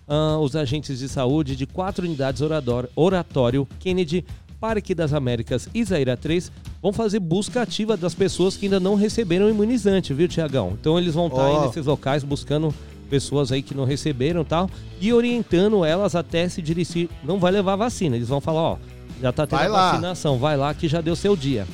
[0.08, 4.24] ah, os agentes de saúde de quatro unidades orador- Oratório, Kennedy,
[4.60, 8.94] Parque das Américas e Zaira 3 vão fazer busca ativa das pessoas que ainda não
[8.94, 10.76] receberam imunizante, viu, Tiagão?
[10.80, 11.66] Então, eles vão estar aí Ó.
[11.66, 12.72] nesses locais buscando
[13.10, 14.70] pessoas aí que não receberam e tal,
[15.00, 17.08] e orientando elas até se dirigir.
[17.24, 18.76] Não vai levar vacina, eles vão falar, ó,
[19.20, 19.90] já tá tendo Vai a lá.
[19.90, 21.66] vacinação, vai lá que já deu seu dia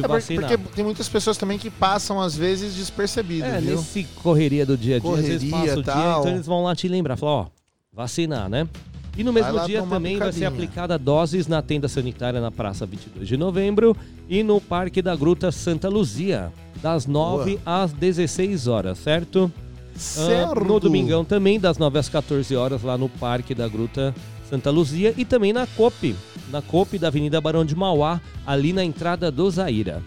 [0.00, 0.50] de É vacinar.
[0.58, 3.76] porque tem muitas pessoas também que passam, às vezes, despercebido, É, viu?
[3.76, 6.20] nesse correria do dia a dia, às vezes Correria, passa o dia, tal.
[6.20, 7.46] então eles vão lá te lembrar, falar, ó,
[7.92, 8.68] vacinar, né?
[9.16, 13.26] E no mesmo dia também vai ser aplicada doses na tenda sanitária na Praça 22
[13.26, 13.96] de Novembro
[14.28, 19.50] e no Parque da Gruta Santa Luzia, das 9 às 16 horas, certo?
[19.94, 20.62] Ah, Certo.
[20.62, 24.14] no domingão também, das 9 às 14 horas, lá no Parque da Gruta
[24.50, 26.14] Santa Luzia e também na COP,
[26.50, 30.02] na COP da Avenida Barão de Mauá, ali na entrada do Zaira.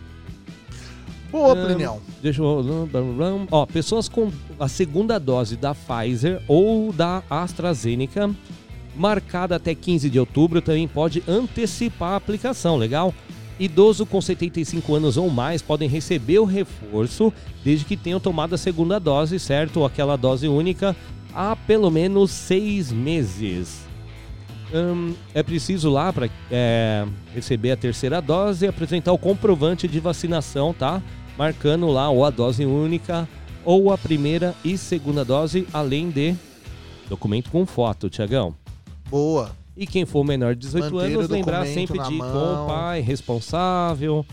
[1.31, 1.99] Boa, Plinião.
[2.21, 2.89] Deixa eu.
[3.51, 8.29] Ó, pessoas com a segunda dose da Pfizer ou da AstraZeneca,
[8.95, 13.13] marcada até 15 de outubro, também pode antecipar a aplicação, legal?
[13.59, 17.31] Idoso com 75 anos ou mais podem receber o reforço
[17.63, 19.81] desde que tenham tomado a segunda dose, certo?
[19.81, 20.95] Ou aquela dose única
[21.33, 23.88] há pelo menos seis meses.
[24.73, 26.29] Hum, é preciso lá para
[27.33, 31.01] receber a terceira dose e apresentar o comprovante de vacinação, tá?
[31.37, 33.27] Marcando lá ou a dose única
[33.65, 36.35] ou a primeira e segunda dose, além de
[37.07, 38.53] documento com foto, Tiagão.
[39.09, 39.51] Boa.
[39.75, 43.01] E quem for menor de 18 Manter anos, lembrar sempre de ir com o pai
[43.01, 44.25] responsável,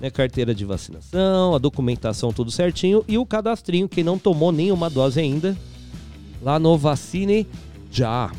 [0.00, 4.90] né, carteira de vacinação, a documentação tudo certinho e o cadastrinho, quem não tomou nenhuma
[4.90, 5.56] dose ainda,
[6.42, 7.46] lá no Vacine
[7.90, 8.30] Já.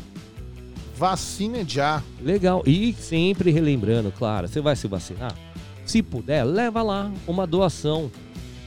[0.96, 2.02] Vacina já.
[2.20, 2.62] Legal.
[2.66, 5.34] E sempre relembrando, claro, você vai se vacinar?
[5.84, 8.10] Se puder, leva lá uma doação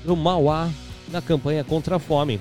[0.05, 0.69] do Mauá
[1.11, 2.39] na campanha contra a fome.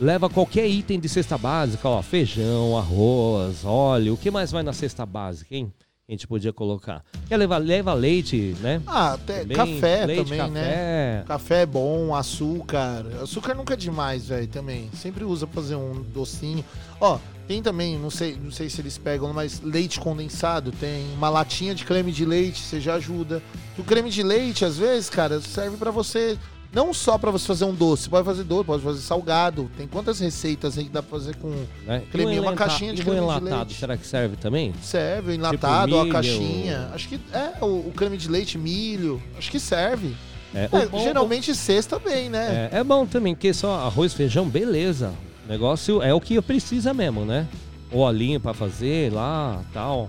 [0.00, 4.72] Leva qualquer item de cesta básica, ó, feijão, arroz, óleo, o que mais vai na
[4.72, 5.72] cesta básica, hein?
[6.08, 7.02] A gente podia colocar.
[7.28, 8.82] Quer levar, leva leite, né?
[8.86, 10.60] Ah, até Também, café leite, também, né?
[10.60, 11.24] café.
[11.26, 13.06] Café é bom, açúcar.
[13.22, 14.90] Açúcar nunca é demais, velho, também.
[14.92, 16.64] Sempre usa pra fazer um docinho.
[17.00, 17.18] Ó,
[17.52, 21.04] tem também, não sei, não sei se eles pegam, mas leite condensado tem.
[21.14, 23.42] Uma latinha de creme de leite, você já ajuda.
[23.76, 26.38] O creme de leite, às vezes, cara, serve pra você.
[26.72, 29.70] Não só pra você fazer um doce, pode fazer doce, pode fazer salgado.
[29.76, 31.50] Tem quantas receitas aí que dá pra fazer com
[31.86, 32.02] Né?
[32.10, 33.74] creme, uma caixinha de creme de enlatado, leite.
[33.78, 34.72] será que serve também?
[34.82, 36.12] Serve, o enlatado, a milho.
[36.12, 36.88] caixinha.
[36.94, 39.22] Acho que é, o, o creme de leite, milho.
[39.36, 40.16] Acho que serve.
[40.54, 42.70] É, É, bom- geralmente cesta bem, né?
[42.72, 45.12] É, é bom também, porque só arroz, feijão, beleza.
[45.52, 47.46] Negócio é o que precisa mesmo, né?
[47.92, 50.08] O olhinho pra fazer lá, tal.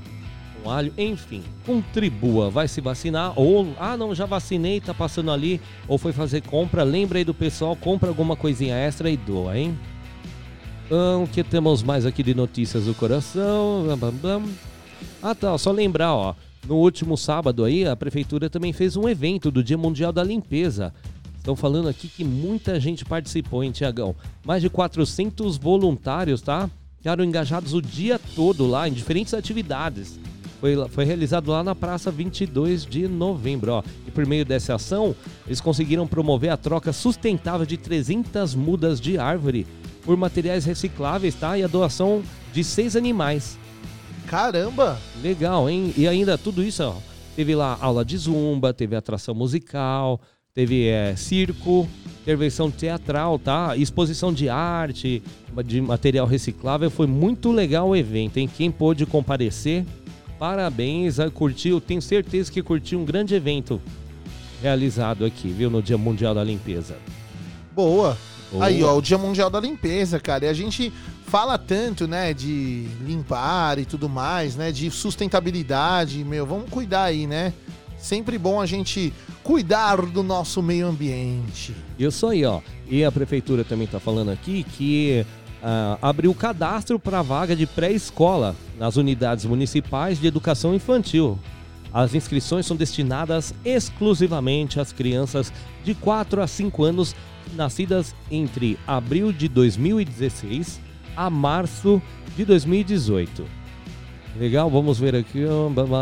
[0.64, 1.44] Um alho, enfim.
[1.66, 3.34] Contribua, vai se vacinar.
[3.36, 5.60] Ou, ah, não, já vacinei, tá passando ali.
[5.86, 6.84] Ou foi fazer compra.
[6.84, 9.78] Lembra aí do pessoal, compra alguma coisinha extra e doa, hein?
[10.90, 13.86] Ah, O que temos mais aqui de notícias do coração?
[15.22, 15.58] Ah, tá.
[15.58, 16.36] Só lembrar, ó.
[16.66, 20.94] No último sábado aí, a prefeitura também fez um evento do Dia Mundial da Limpeza.
[21.44, 24.16] Estão falando aqui que muita gente participou, hein, Tiagão?
[24.46, 26.70] Mais de 400 voluntários, tá?
[26.96, 30.18] Ficaram engajados o dia todo lá em diferentes atividades.
[30.62, 33.84] Foi, foi realizado lá na Praça 22 de Novembro, ó.
[34.08, 35.14] E por meio dessa ação,
[35.46, 39.68] eles conseguiram promover a troca sustentável de 300 mudas de árvore
[40.06, 41.58] por materiais recicláveis, tá?
[41.58, 43.60] E a doação de seis animais.
[44.28, 44.98] Caramba!
[45.22, 45.94] Legal, hein?
[45.98, 46.96] E ainda tudo isso, ó.
[47.36, 50.22] Teve lá aula de zumba, teve atração musical,
[50.56, 51.90] teve é, circo,
[52.22, 53.76] intervenção teatral, tá?
[53.76, 55.24] Exposição de arte,
[55.66, 56.92] de material reciclável.
[56.92, 58.48] Foi muito legal o evento, hein?
[58.48, 59.84] Quem pôde comparecer,
[60.38, 61.82] parabéns, ah, curtiu.
[61.82, 63.82] Tenho certeza que curtiu um grande evento
[64.62, 65.72] realizado aqui, viu?
[65.72, 66.98] No Dia Mundial da Limpeza.
[67.72, 68.16] Boa.
[68.52, 68.66] Boa.
[68.66, 70.46] Aí, ó, o Dia Mundial da Limpeza, cara.
[70.46, 70.94] E a gente
[71.26, 77.26] fala tanto, né, de limpar e tudo mais, né, de sustentabilidade, meu, vamos cuidar aí,
[77.26, 77.52] né?
[78.04, 81.74] Sempre bom a gente cuidar do nosso meio ambiente.
[81.98, 82.60] Isso aí, ó.
[82.86, 85.26] E a prefeitura também tá falando aqui que
[85.64, 91.40] ah, abriu cadastro para vaga de pré-escola nas unidades municipais de educação infantil.
[91.94, 97.16] As inscrições são destinadas exclusivamente às crianças de 4 a 5 anos
[97.56, 100.82] nascidas entre abril de 2016
[101.16, 102.02] a março
[102.36, 103.63] de 2018.
[104.38, 105.44] Legal, vamos ver aqui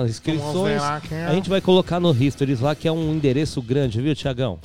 [0.04, 0.82] as inscrições.
[0.82, 1.26] ver é.
[1.26, 4.58] A gente vai colocar no Histories lá, que é um endereço grande, viu, Tiagão?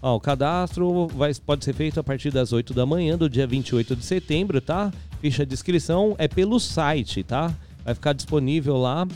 [0.00, 3.46] Ó, o cadastro vai, pode ser feito a partir das 8 da manhã do dia
[3.46, 4.92] 28 de setembro, tá?
[5.20, 7.52] Ficha de inscrição é pelo site, tá?
[7.84, 9.08] Vai ficar disponível lá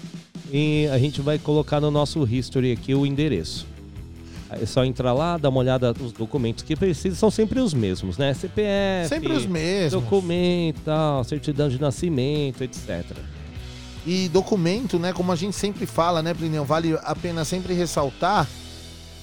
[0.51, 3.72] e a gente vai colocar no nosso history aqui o endereço.
[4.61, 8.19] É só entrar lá, dar uma olhada nos documentos que precisa, são sempre os mesmos,
[8.19, 8.35] né?
[8.35, 10.03] CPF, Sempre os mesmos.
[10.03, 13.05] documento, tal, certidão de nascimento, etc.
[14.07, 18.49] E documento, né, como a gente sempre fala, né, Plineu, vale a pena sempre ressaltar.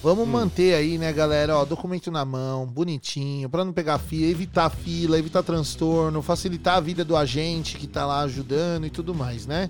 [0.02, 0.32] Vamos Hum.
[0.32, 5.20] manter aí, né, galera, ó, documento na mão, bonitinho, pra não pegar fila, evitar fila,
[5.20, 9.70] evitar transtorno, facilitar a vida do agente que tá lá ajudando e tudo mais, né?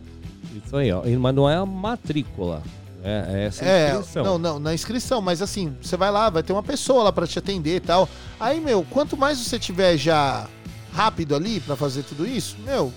[0.63, 1.01] Isso aí, ó.
[1.19, 2.61] Mas não é a matrícula.
[3.03, 4.23] É, é essa É, inscrição.
[4.23, 7.25] não, não, na inscrição, mas assim, você vai lá, vai ter uma pessoa lá pra
[7.27, 8.07] te atender e tal.
[8.39, 10.47] Aí, meu, quanto mais você tiver já
[10.93, 12.91] rápido ali pra fazer tudo isso, meu,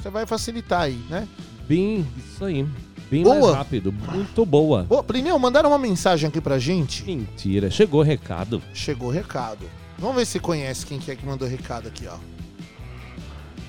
[0.00, 1.26] você vai facilitar aí, né?
[1.68, 2.66] Bem, isso aí.
[3.10, 3.38] Bem Boa.
[3.40, 3.92] mais rápido.
[3.92, 4.86] Muito boa.
[4.88, 7.04] Ô, Plineu, mandaram uma mensagem aqui pra gente.
[7.04, 7.70] Mentira.
[7.70, 8.62] Chegou o recado.
[8.72, 9.66] Chegou o recado.
[9.98, 12.16] Vamos ver se conhece quem que é que mandou recado aqui, ó.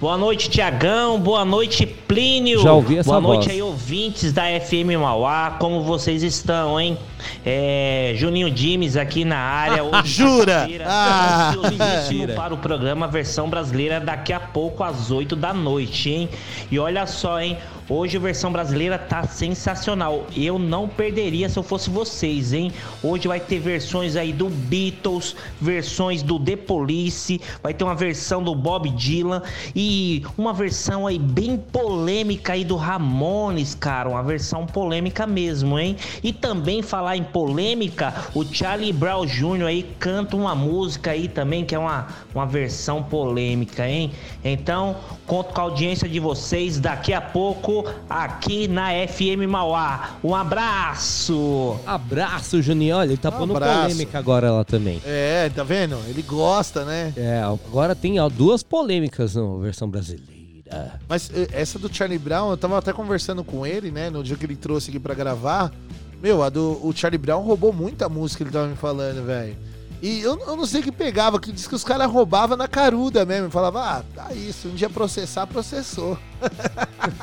[0.02, 1.18] Boa noite, Tiagão.
[1.18, 2.62] Boa noite, Plínio.
[2.62, 3.52] Já ouvi essa Boa noite voz.
[3.52, 5.56] aí, ouvintes da FM Mauá.
[5.58, 6.98] Como vocês estão, hein?
[7.46, 9.82] É, Juninho Dimes aqui na área.
[9.86, 10.46] Hoje, Jura?
[10.56, 11.50] quarta-feira, Ah.
[11.56, 12.34] ansiosíssimo Mentira.
[12.34, 16.30] para o programa Versão Brasileira daqui a pouco às 8 da noite, hein?
[16.70, 17.58] E olha só, hein?
[17.90, 20.26] Hoje a versão brasileira tá sensacional.
[20.36, 22.72] Eu não perderia se eu fosse vocês, hein?
[23.04, 28.42] Hoje vai ter versões aí do Beatles, versões do The Police, vai ter uma versão
[28.42, 29.42] do Bob Dylan
[29.76, 35.98] e uma versão aí bem polêmica aí do Ramones, cara, uma versão polêmica mesmo, hein?
[36.24, 39.66] E também falar em polêmica, o Charlie Brown Jr.
[39.66, 44.12] aí canta uma música aí também que é uma, uma versão polêmica, hein?
[44.42, 44.96] Então,
[45.28, 47.73] conto com a audiência de vocês daqui a pouco
[48.10, 50.18] aqui na FM Mauá.
[50.24, 51.80] Um abraço!
[51.86, 52.98] Abraço, Juninho.
[52.98, 53.82] Olha, ele tá pondo abraço.
[53.82, 55.02] polêmica agora lá também.
[55.06, 55.98] É, tá vendo?
[56.08, 57.14] Ele gosta, né?
[57.16, 60.34] É, agora tem ó, duas polêmicas na versão brasileira.
[61.08, 64.10] Mas eh, essa do Charlie Brown, eu tava até conversando com ele, né?
[64.10, 65.72] No dia que ele trouxe aqui pra gravar.
[66.22, 69.56] Meu, a do o Charlie Brown roubou muita música, ele tava me falando, velho.
[70.04, 72.68] E eu, eu não sei o que pegava, que diz que os caras roubavam na
[72.68, 73.50] caruda mesmo.
[73.50, 76.20] Falava, ah, tá isso, um dia processar, processou.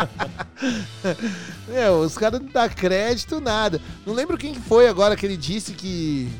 [1.68, 3.82] Meu, os caras não dão crédito, nada.
[4.06, 6.32] Não lembro quem que foi agora que ele disse que.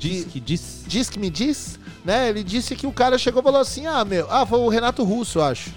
[0.00, 0.82] Diz que diz.
[0.84, 2.28] Diz que me diz, né?
[2.28, 4.26] Ele disse que o cara chegou e falou assim: ah, meu.
[4.28, 5.70] Ah, foi o Renato Russo, acho.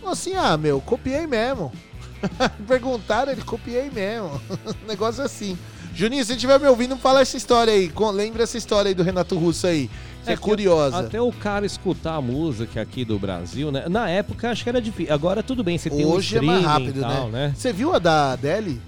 [0.00, 1.72] Falou assim: ah, meu, copiei mesmo.
[2.68, 4.38] Perguntaram, ele copiei mesmo.
[4.86, 5.58] Negócio assim.
[5.94, 7.90] Juninho, se você estiver me ouvindo, fala essa história aí.
[8.12, 9.88] Lembra essa história aí do Renato Russo aí.
[10.26, 10.98] É, que curiosa.
[10.98, 13.84] Até o cara escutar a música aqui do Brasil, né?
[13.88, 15.12] Na época acho que era difícil.
[15.12, 17.48] Agora tudo bem, você tem um Hoje é mais rápido, tal, né?
[17.48, 17.54] né?
[17.56, 18.80] Você viu a da Adele?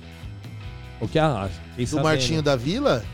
[1.00, 1.48] O que a
[1.90, 3.04] do Martinho da Vila?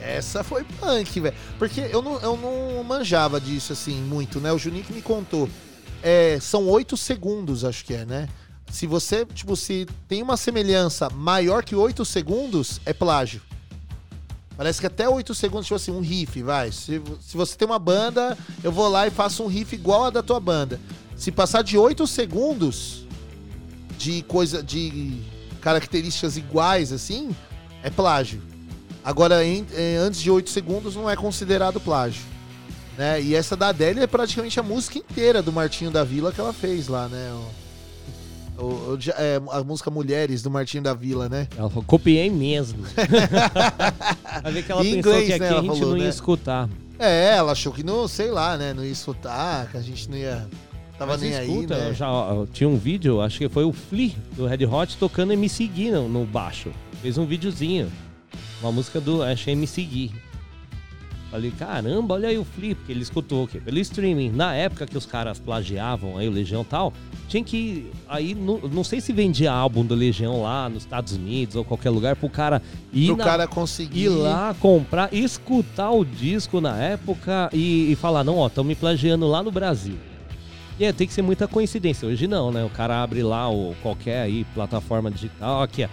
[0.00, 1.34] Essa foi punk, velho.
[1.58, 4.52] Porque eu não, eu não manjava disso assim muito, né?
[4.52, 5.48] O Juninho que me contou.
[6.02, 8.28] É, são oito segundos, acho que é, né?
[8.72, 13.42] Se você, tipo, se tem uma semelhança maior que oito segundos, é plágio.
[14.56, 16.72] Parece que até 8 segundos, tipo assim, um riff, vai.
[16.72, 20.10] Se, se você tem uma banda, eu vou lá e faço um riff igual a
[20.10, 20.80] da tua banda.
[21.16, 23.04] Se passar de 8 segundos
[23.98, 25.20] de coisa, de
[25.60, 27.34] características iguais, assim,
[27.82, 28.40] é plágio.
[29.04, 32.22] Agora, em- eh, antes de 8 segundos, não é considerado plágio.
[32.96, 33.20] Né?
[33.22, 36.52] E essa da Adele é praticamente a música inteira do Martinho da Vila que ela
[36.52, 37.32] fez lá, né?
[38.62, 41.48] O, o- é, a música Mulheres do Martinho da Vila, né?
[41.56, 42.84] Ela falou, copiei mesmo.
[44.42, 46.04] Vai ver que ela Em pensou inglês, que aqui né, a gente falou, não ia
[46.04, 46.08] né?
[46.10, 46.68] escutar.
[46.98, 48.72] É, ela achou que não, sei lá, né?
[48.72, 50.46] Não ia escutar, que a gente não ia.
[50.98, 51.94] Tava Mas nem escuta, aí, né?
[51.94, 55.66] já, ó, tinha um vídeo, acho que foi o Flea do Red Hot tocando MC
[55.66, 56.70] Gui no, no baixo.
[57.00, 57.90] Fez um videozinho.
[58.60, 60.12] Uma música do, acho que é MC Gui.
[61.32, 63.58] Falei, caramba, olha aí o Flea, porque ele escutou o quê?
[63.58, 64.28] Pelo streaming.
[64.32, 66.92] Na época que os caras plagiavam aí o Legião e tal,
[67.26, 67.90] tinha que.
[68.06, 71.88] Aí, não, não sei se vendia álbum do Legião lá nos Estados Unidos ou qualquer
[71.88, 72.60] lugar pro cara
[72.92, 73.06] ir.
[73.06, 74.02] Pro na- cara conseguir.
[74.04, 78.74] ir lá, comprar, escutar o disco na época e, e falar, não, ó, estão me
[78.74, 79.96] plagiando lá no Brasil.
[80.78, 82.06] E é, tem que ser muita coincidência.
[82.06, 82.62] Hoje não, né?
[82.62, 85.88] O cara abre lá o qualquer aí plataforma digital, aqui, ó,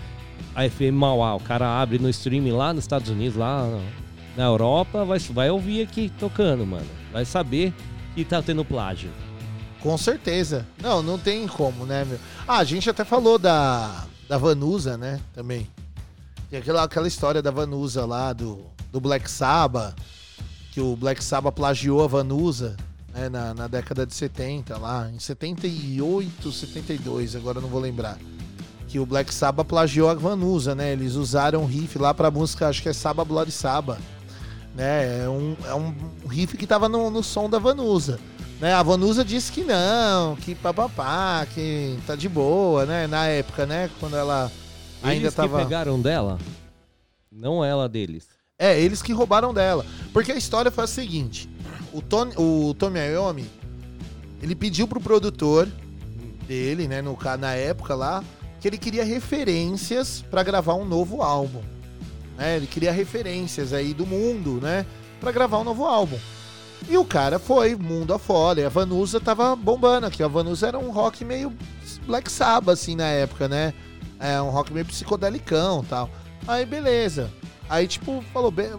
[0.53, 3.66] a FM Mauá, o cara abre no streaming lá nos Estados Unidos, lá
[4.40, 6.88] na Europa, vai, vai ouvir aqui tocando, mano.
[7.11, 7.74] Vai saber
[8.16, 9.10] que tá tendo plágio.
[9.82, 10.66] Com certeza.
[10.82, 12.18] Não, não tem como, né, meu?
[12.48, 15.20] Ah, a gente até falou da, da Vanusa, né?
[15.34, 15.68] Também.
[16.49, 18.61] Tem aquela, aquela história da Vanusa lá, do,
[18.94, 19.94] do Black Sabbath,
[20.72, 22.78] que o Black Sabbath plagiou a Vanusa
[23.14, 28.18] né, na, na década de 70, lá, em 78, 72, agora não vou lembrar.
[28.88, 30.94] Que o Black Sabbath plagiou a Vanusa, né?
[30.94, 33.98] Eles usaram um riff lá pra música, acho que é Saba Bloody Saba.
[34.80, 35.23] Né?
[35.26, 35.93] É um, é um
[36.30, 38.18] riff que tava no, no som da Vanusa.
[38.61, 38.73] Né?
[38.73, 43.06] A Vanusa disse que não, que papapá, que tá de boa, né?
[43.06, 43.89] Na época, né?
[43.99, 44.49] Quando ela
[45.03, 45.57] ainda Eles tava.
[45.57, 46.39] que pegaram dela,
[47.30, 48.30] não ela deles.
[48.57, 49.85] É, eles que roubaram dela.
[50.14, 51.49] Porque a história foi a seguinte:
[51.91, 53.49] o, Tony, o Tommy Iommi,
[54.41, 55.68] ele pediu pro produtor
[56.47, 58.23] dele, né, no, na época lá,
[58.61, 61.61] que ele queria referências pra gravar um novo álbum.
[62.40, 62.56] Né?
[62.56, 64.86] Ele queria referências aí do mundo, né?
[65.20, 66.18] Pra gravar um novo álbum.
[66.88, 68.61] E o cara foi mundo afora.
[68.61, 70.24] E a Vanusa tava bombando aqui.
[70.24, 71.53] A Vanusa era um rock meio
[72.07, 73.74] Black Sabbath, assim, na época, né?
[74.18, 76.10] É um rock meio psicodelicão tal.
[76.48, 77.30] Aí, beleza.
[77.70, 78.72] Aí, tipo, falou, bem,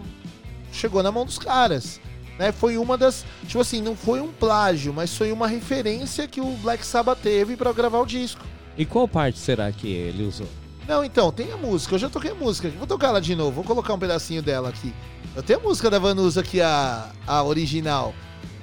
[0.73, 2.01] chegou na mão dos caras.
[2.39, 2.51] Né?
[2.51, 3.23] Foi uma das.
[3.45, 7.55] Tipo assim, não foi um plágio, mas foi uma referência que o Black Sabbath teve
[7.55, 8.43] pra gravar o disco.
[8.75, 10.47] E qual parte será que ele usou?
[10.87, 11.95] Não, então, tem a música.
[11.95, 12.67] Eu já toquei a música.
[12.67, 12.77] aqui.
[12.77, 13.51] Vou tocar ela de novo.
[13.51, 14.93] Vou colocar um pedacinho dela aqui.
[15.35, 18.13] Eu tenho a música da Vanusa aqui, a, a original,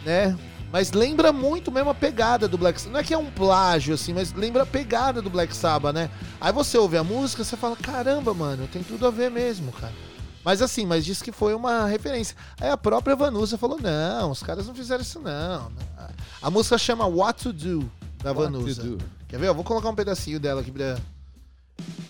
[0.05, 0.37] né?
[0.71, 2.93] Mas lembra muito mesmo a pegada do Black Sabbath.
[2.93, 6.11] Não é que é um plágio, assim, mas lembra a pegada do Black Sabbath, né?
[6.39, 9.95] Aí você ouve a música, você fala, caramba, mano, tem tudo a ver mesmo, cara.
[10.45, 12.37] Mas assim, mas disse que foi uma referência.
[12.61, 15.73] Aí a própria Vanusa falou, não, os caras não fizeram isso, não.
[16.41, 17.91] A música chama What to Do,
[18.23, 18.83] da What Vanusa.
[18.83, 18.99] Do.
[19.27, 19.49] Quer ver?
[19.49, 20.99] Eu vou colocar um pedacinho dela aqui pra...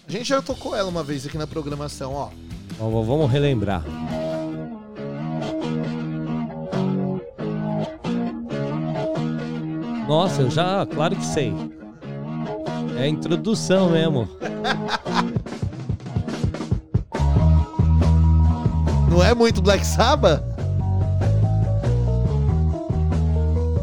[0.08, 2.30] A gente já tocou ela uma vez aqui na programação, ó.
[2.78, 3.84] Vamos, vamos relembrar.
[10.08, 11.52] Nossa, eu já, claro que sei.
[12.98, 14.26] É a introdução mesmo.
[19.10, 20.42] Não é muito Black Sabbath?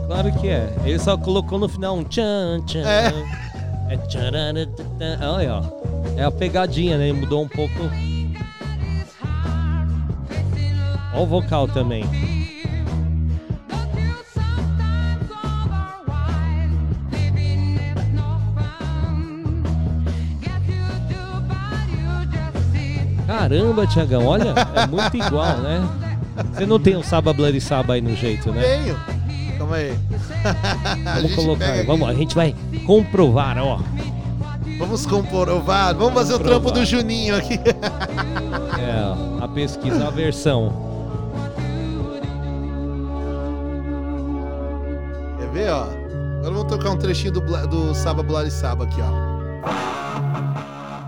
[0.08, 0.76] Claro que é.
[0.84, 2.80] Ele só colocou no final um tchan, tchan.
[2.80, 3.14] É.
[3.90, 5.20] É tchararatatã.
[5.22, 5.75] Olha, ó.
[6.18, 7.12] É a pegadinha, né?
[7.12, 7.74] Mudou um pouco.
[11.14, 12.04] Ó o vocal também.
[23.26, 25.88] Caramba, Tiagão, olha, é muito igual, né?
[26.54, 28.62] Você não tem um Saba Bloody Saba aí no jeito, né?
[28.62, 28.98] Tenho.
[29.58, 29.98] Calma aí.
[31.16, 32.56] Vamos colocar, vamos, a gente vai
[32.86, 33.80] comprovar, ó.
[34.78, 35.96] Vamos comprovar.
[35.96, 37.60] Vamos fazer o trampo do Juninho aqui.
[38.78, 40.72] É, a pesquisa, a versão.
[45.40, 45.84] Quer ver, ó?
[45.84, 49.10] Agora vamos tocar um trechinho do, do Saba Bloody Saba aqui, ó.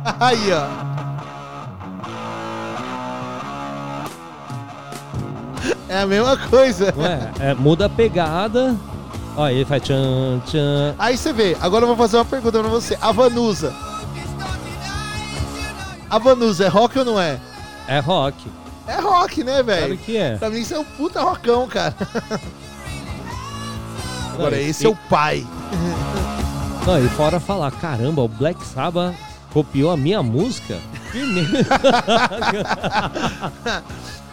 [0.19, 0.87] Aí, ó.
[5.89, 6.93] É a mesma coisa.
[6.97, 8.75] Ué, é, muda a pegada.
[9.37, 10.95] Ó, ele faz tchan, tchan.
[10.97, 12.97] Aí você vê, agora eu vou fazer uma pergunta pra você.
[12.99, 13.71] A Vanusa.
[16.09, 17.39] A Vanusa é rock ou não é?
[17.87, 18.49] É rock.
[18.87, 19.79] É rock, né, velho?
[19.87, 20.37] Claro que é.
[20.37, 21.93] Pra mim isso é um puta rockão, cara.
[24.33, 25.45] Agora, Não, esse e- é o pai.
[26.85, 29.13] Não, e fora falar, caramba, o Black Sabbath
[29.53, 30.79] copiou a minha música.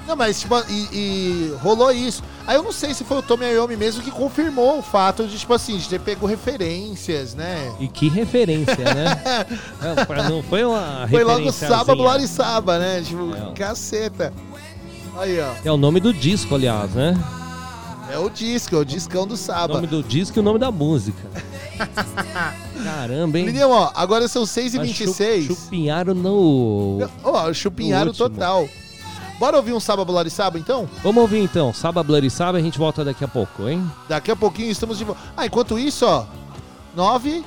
[0.06, 2.22] Não, mas tipo, e, e rolou isso.
[2.46, 5.38] Aí eu não sei se foi o Tommy Iommi mesmo que confirmou o fato de,
[5.38, 7.72] tipo assim, de ter pego referências, né?
[7.80, 9.46] e que referência, né?
[10.06, 11.50] Pra- não foi uma Foi logo.
[11.50, 13.02] Saba, Bloody Saba, né?
[13.02, 13.52] Tipo, É.
[13.54, 14.32] caceta.
[15.16, 15.52] Aí, ó.
[15.64, 17.14] É o nome do disco, aliás, né?
[18.10, 19.72] É o disco, é o discão do O Saba.
[19.74, 21.18] nome do disco e o nome da música.
[22.84, 23.46] Caramba, hein?
[23.46, 25.46] Menino, ó, agora são Mas 6h26.
[25.46, 27.08] chu- Chupinharam no.
[27.22, 28.68] Ó, chupinharam No total.
[29.39, 30.89] Bora ouvir um Saba, Bloody Saba, então?
[31.02, 31.73] Vamos ouvir então.
[31.73, 33.85] Saba Bloody Saba, a gente volta daqui a pouco, hein?
[34.09, 35.20] Daqui a pouquinho estamos de volta.
[35.36, 36.24] Ah, enquanto isso, ó.
[36.94, 37.44] 9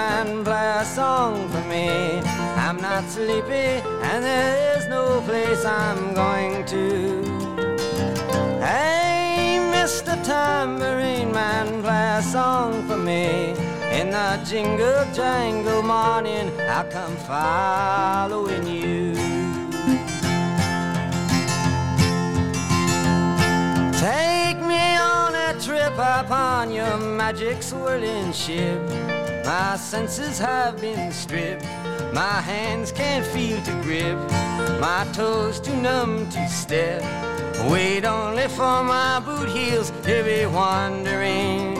[0.00, 1.88] Man, play a song for me.
[2.64, 3.68] I'm not sleepy,
[4.08, 6.84] and there is no place I'm going to.
[8.68, 10.12] Hey, Mr.
[10.24, 13.54] Tambourine Man, play a song for me.
[13.98, 19.14] In the jingle jangle morning, I'll come following you.
[24.08, 28.80] Take me on a trip upon your magic swirling ship.
[29.50, 31.64] My senses have been stripped.
[32.12, 34.16] My hands can't feel to grip.
[34.80, 37.02] My toes too numb to step.
[37.68, 41.76] Wait only for my boot heels to be wandering.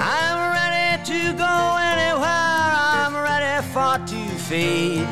[0.00, 1.54] I'm ready to go
[1.92, 2.70] anywhere.
[2.96, 5.06] I'm ready for to fade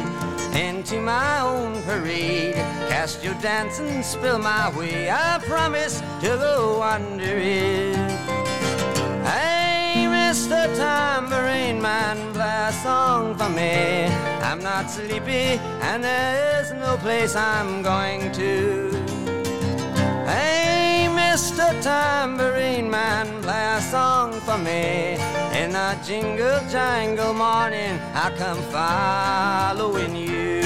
[0.56, 2.54] into my own parade.
[2.88, 5.10] Cast your dance and spill my way.
[5.10, 8.03] I promise to go under it.
[10.44, 10.76] Mr.
[10.76, 14.04] Tambourine Man, play a song for me.
[14.42, 18.90] I'm not sleepy, and there is no place I'm going to.
[20.26, 21.72] Hey, Mr.
[21.82, 25.16] Tambourine Man, play a song for me.
[25.58, 30.60] In a jingle jangle morning, I come following you.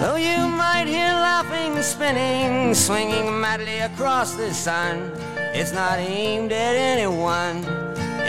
[0.00, 5.17] Though you might hear laughing, spinning, swinging madly across the sun,
[5.60, 7.64] it's not aimed at anyone.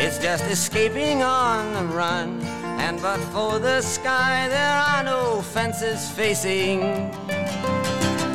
[0.02, 2.42] It's just escaping on the run.
[2.82, 6.82] And but for the sky, there are no fences facing.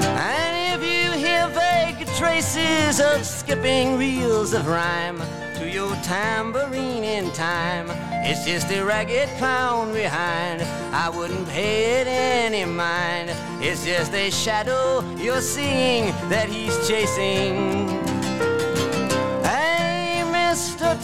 [0.06, 5.20] And if you hear vague traces of skipping reels of rhyme
[5.56, 7.88] to your tambourine in time,
[8.24, 10.62] it's just a ragged clown behind.
[10.94, 13.32] I wouldn't pay it any mind.
[13.60, 18.03] It's just a shadow you're seeing that he's chasing.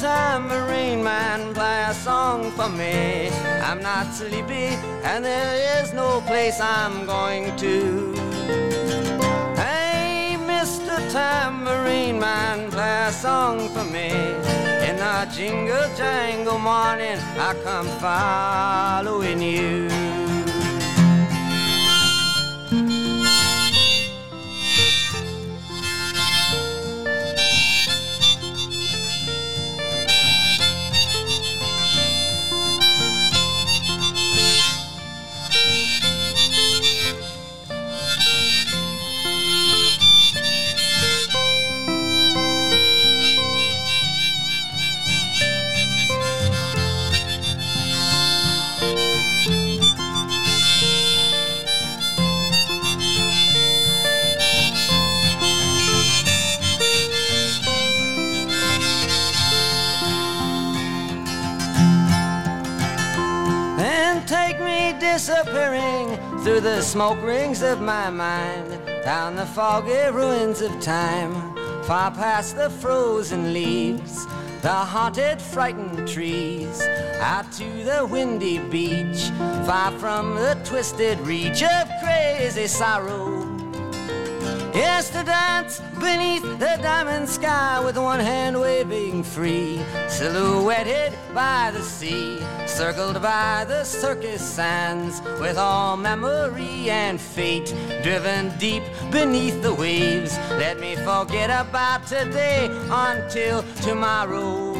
[0.01, 3.29] Tambourine Man, play a song for me.
[3.61, 4.73] I'm not sleepy,
[5.05, 8.15] and there is no place I'm going to.
[9.57, 10.97] Hey, Mr.
[11.13, 14.09] Tambourine Man, play a song for me.
[14.89, 20.10] In the jingle jangle morning, I come following you.
[65.21, 68.71] Disappearing through the smoke rings of my mind,
[69.05, 71.35] down the foggy ruins of time,
[71.85, 74.25] far past the frozen leaves,
[74.63, 76.81] the haunted, frightened trees,
[77.21, 79.29] out to the windy beach,
[79.67, 83.50] far from the twisted reach of crazy sorrow.
[84.73, 91.83] Yes, to dance beneath the diamond sky with one hand waving free, silhouetted by the
[91.83, 99.75] sea, circled by the circus sands, with all memory and fate driven deep beneath the
[99.75, 100.39] waves.
[100.51, 104.75] Let me forget about today until tomorrow.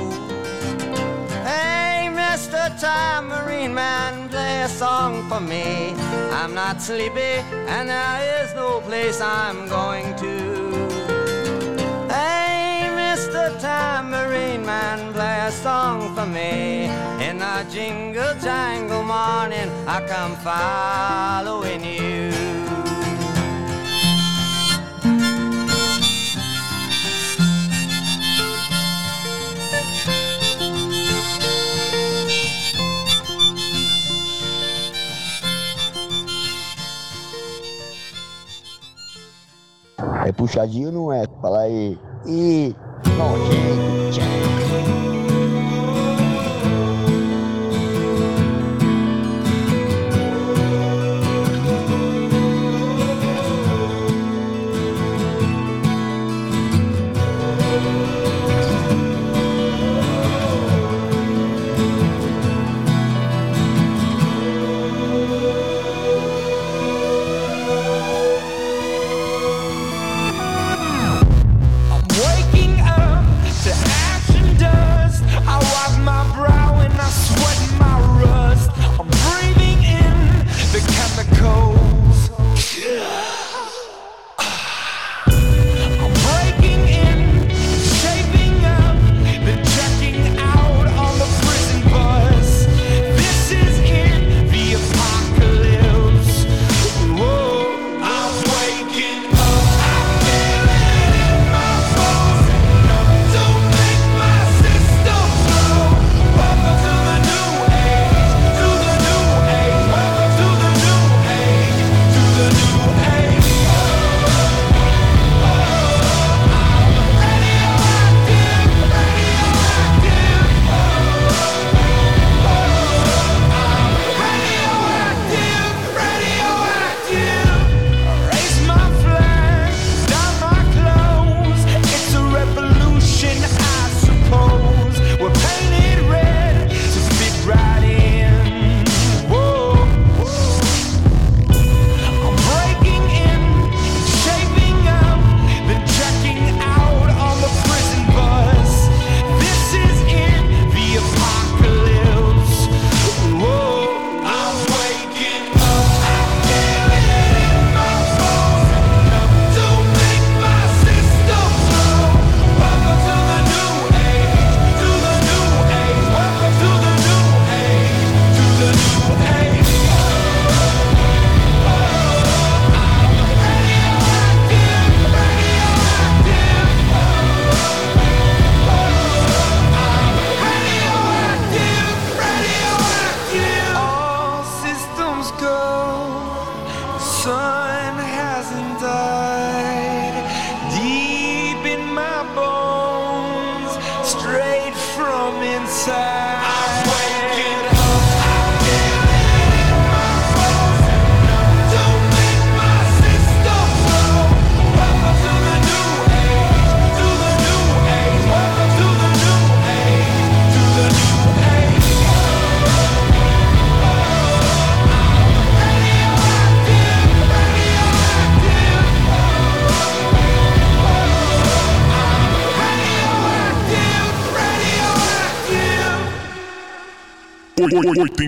[1.43, 1.90] Hey,
[2.31, 2.70] Mr.
[2.81, 5.94] Tambourine Man, play a song for me.
[6.31, 7.35] I'm not sleepy,
[7.66, 10.35] and there is no place I'm going to.
[12.09, 13.61] Hey, Mr.
[13.61, 16.85] Tambourine Man, play a song for me.
[17.28, 22.49] In a jingle jangle morning, I come following you.
[40.31, 41.24] É puxadinho, não é?
[41.43, 41.98] fala aí.
[42.24, 42.73] E.
[43.19, 44.99] Maldito, tchau.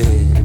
[0.00, 0.39] Yeah.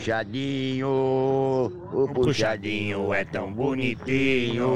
[0.00, 0.88] Puxadinho.
[1.92, 4.70] O puxadinho é tão bonitinho.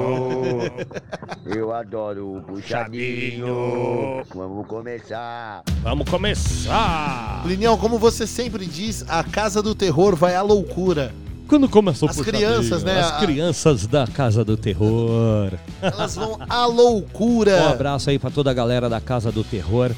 [1.45, 4.23] Eu adoro o puxadinho.
[4.33, 5.63] Vamos começar.
[5.81, 7.43] Vamos começar!
[7.45, 11.11] Linião, como você sempre diz, a Casa do Terror vai à loucura.
[11.47, 15.51] Quando começou As crianças, né, As a- crianças da Casa do Terror.
[15.81, 17.61] Elas vão à loucura.
[17.63, 19.91] Um abraço aí pra toda a galera da Casa do Terror.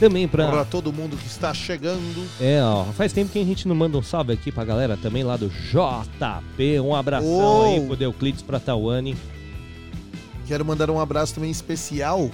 [0.00, 0.48] Também pra.
[0.50, 2.26] Pra todo mundo que está chegando.
[2.40, 5.22] É, ó, faz tempo que a gente não manda um salve aqui pra galera também
[5.22, 6.80] lá do JP.
[6.80, 7.64] Um abração Oh.
[7.66, 9.14] aí pro Deuclides pra Tawane.
[10.46, 12.30] Quero mandar um abraço também especial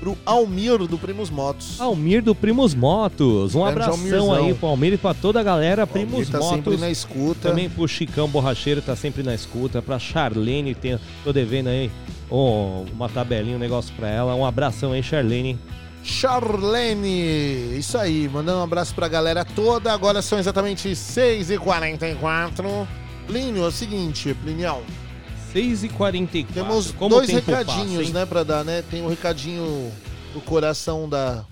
[0.00, 1.80] pro Almir do Primos Motos.
[1.80, 3.54] Almir do Primos Motos.
[3.54, 5.86] Um Grande abração aí pro Almir e pra toda a galera.
[5.86, 6.54] Primos tá Motos.
[6.56, 7.50] sempre na escuta.
[7.50, 9.80] Também pro Chicão Borracheiro, tá sempre na escuta.
[9.80, 11.90] Pra Charlene, tem, tô devendo aí
[12.30, 14.34] ó, uma tabelinha, um negócio pra ela.
[14.34, 15.58] Um abração aí, Charlene.
[16.06, 19.92] Charlene, isso aí, mandando um abraço pra galera toda.
[19.92, 22.86] Agora são exatamente 6h44.
[23.26, 24.82] Plínio, é o seguinte, Plinião.
[25.52, 26.46] 6h44.
[26.54, 28.84] Temos Como dois recadinhos, passa, né, pra dar, né?
[28.88, 29.90] Tem o recadinho
[30.32, 31.44] do coração da.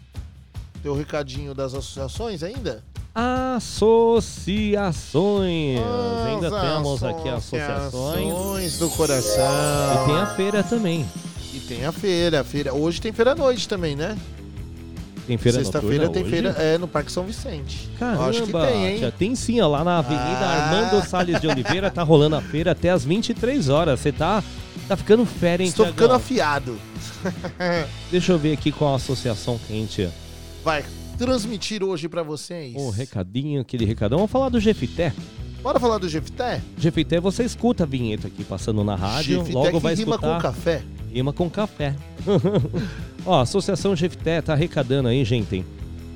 [0.81, 2.85] Tem o recadinho das associações ainda?
[3.13, 5.81] Associações.
[6.27, 7.89] Ainda temos aqui associações.
[7.89, 9.95] Associações do coração.
[9.95, 11.05] E tem a feira também.
[11.53, 12.73] E tem a feira, a feira.
[12.73, 14.17] Hoje tem feira à noite também, né?
[15.27, 16.31] Tem feira Sexta-feira tem hoje?
[16.31, 17.89] feira é, no Parque São Vicente.
[17.99, 18.99] Caramba, Acho que tem, hein?
[18.99, 20.71] já tem sim, ó, lá na Avenida Ah.
[20.71, 24.01] Armando Salles de Oliveira, tá rolando a feira até as 23 horas.
[24.01, 24.45] Você tá,
[24.87, 26.79] tá ficando fera, hein, Estou ficando afiado.
[28.11, 30.09] Deixa eu ver aqui qual a associação que a gente...
[30.63, 30.85] Vai
[31.17, 32.75] transmitir hoje pra vocês.
[32.77, 34.19] Um recadinho, aquele recadão.
[34.19, 35.13] Vamos falar do Jefité.
[35.65, 36.61] Bora falar do Jefité?
[36.77, 40.37] Jefité, você escuta a vinheta aqui passando na rádio, Jefité logo que vai rima escutar...
[40.37, 40.83] com café.
[41.11, 41.97] Rima com café.
[43.25, 45.65] ó, a Associação Jefité tá arrecadando aí, gente,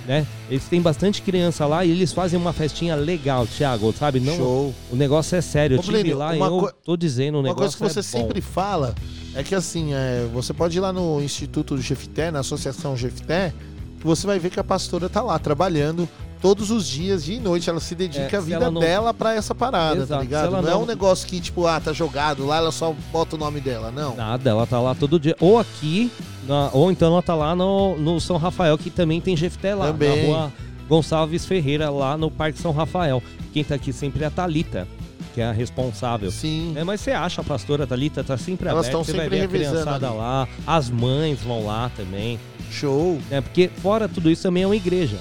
[0.06, 0.26] né?
[0.50, 4.20] Eles têm bastante criança lá e eles fazem uma festinha legal, Thiago, sabe?
[4.20, 4.74] Não, Show.
[4.90, 5.76] O negócio é sério.
[5.76, 7.94] Eu Ô, tive Plínio, lá e uma eu co- tô dizendo, o Uma negócio coisa
[7.94, 8.26] que você é bom.
[8.26, 8.94] sempre fala
[9.34, 13.52] é que assim, é, você pode ir lá no Instituto Jefité, na Associação Jefité,
[14.00, 16.08] que você vai ver que a pastora tá lá trabalhando
[16.42, 17.70] todos os dias, dia e noite.
[17.70, 20.46] Ela se dedica É, a vida não- dela pra essa parada, Exato, tá ligado?
[20.46, 23.36] ela Não, é não- um negócio que, tipo, ah, tá jogado lá, ela só bota
[23.36, 24.14] o nome dela, não.
[24.16, 25.34] Nada, ela tá lá todo dia.
[25.40, 26.10] Ou aqui,
[26.46, 29.86] na- ou então ela tá lá no, no São Rafael, que também tem Jefté lá,
[29.86, 30.22] Também.
[30.22, 30.52] na rua
[30.88, 33.22] Gonçalves Ferreira, lá no Parque São Rafael.
[33.52, 34.86] Quem tá aqui sempre é a Thalita.
[35.34, 36.30] que é a responsável.
[36.30, 36.74] Sim.
[36.84, 39.48] mas você acha a pastora Thalita tá sempre Elas aberta, você vai sempre ver a
[39.48, 40.16] criançada ali.
[40.18, 42.38] lá, as mães vão lá também.
[42.70, 43.18] Show.
[43.30, 45.16] É, porque fora tudo isso também é uma igreja.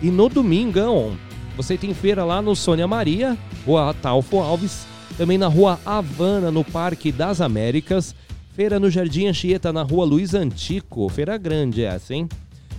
[0.01, 1.17] E no domingão,
[1.57, 3.37] você tem feira lá no Sônia Maria,
[3.67, 4.87] rua Atalfo Alves.
[5.17, 8.15] Também na rua Havana, no Parque das Américas.
[8.55, 11.09] Feira no Jardim Anchieta, na rua Luiz Antico.
[11.09, 12.29] Feira grande essa, hein?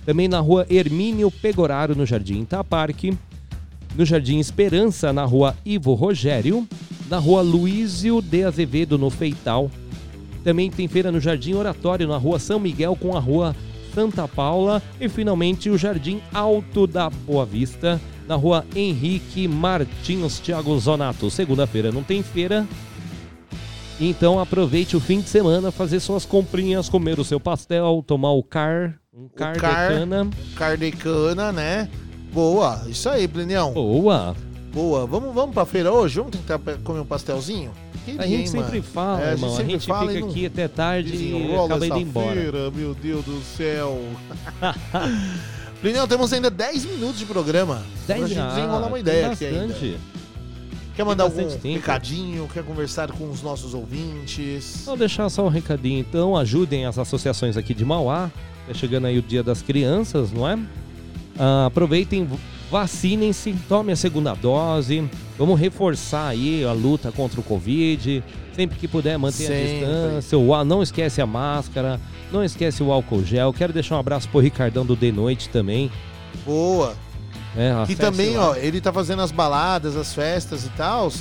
[0.05, 3.17] Também na rua Hermínio Pegoraro, no Jardim Itaparque
[3.95, 6.67] no Jardim Esperança, na rua Ivo Rogério,
[7.09, 9.69] na rua Luísio de Azevedo, no Feital.
[10.43, 13.55] Também tem feira no Jardim Oratório, na rua São Miguel, com a rua
[13.93, 14.81] Santa Paula.
[14.99, 21.29] E finalmente o Jardim Alto da Boa Vista, na rua Henrique Martins Thiago Zonato.
[21.31, 22.67] Segunda-feira não tem feira.
[23.99, 28.43] Então aproveite o fim de semana, fazer suas comprinhas, comer o seu pastel, tomar o
[28.43, 29.89] car, um car, car.
[29.89, 30.29] de cana.
[30.55, 31.89] Cardecana, né?
[32.33, 32.81] Boa.
[32.87, 33.71] Isso aí, Plinião.
[33.73, 34.35] Boa.
[34.73, 35.05] Boa.
[35.05, 36.15] Vamos, vamos pra feira hoje?
[36.15, 37.71] Vamos tentar comer um pastelzinho?
[38.17, 39.53] A gente sempre fala, É, irmão.
[39.53, 42.33] A sempre gente fala fica aqui até tarde e acaba indo embora.
[42.41, 43.99] feira, meu Deus do céu.
[45.81, 47.83] Plinião, temos ainda 10 minutos de programa.
[48.07, 49.75] Dez pra gente já, desenrolar uma ideia aqui ainda.
[50.95, 51.75] Quer mandar algum tempo.
[51.75, 52.47] recadinho?
[52.53, 54.83] Quer conversar com os nossos ouvintes?
[54.85, 58.29] Vou deixar só um recadinho então, ajudem as associações aqui de Mauá.
[58.67, 60.57] Tá chegando aí o Dia das Crianças, não é?
[61.37, 62.29] Ah, aproveitem,
[62.73, 65.07] vacinem-se, tome a segunda dose.
[65.37, 68.23] Vamos reforçar aí a luta contra o Covid.
[68.55, 69.85] Sempre que puder, mantenha Sempre.
[69.85, 70.37] a distância.
[70.39, 72.01] O, não esquece a máscara,
[72.31, 73.53] não esquece o álcool gel.
[73.53, 75.91] Quero deixar um abraço pro Ricardão do The Noite também.
[76.43, 76.95] Boa.
[77.55, 78.49] É, Que também, lá.
[78.49, 81.11] ó, ele tá fazendo as baladas, as festas e tal,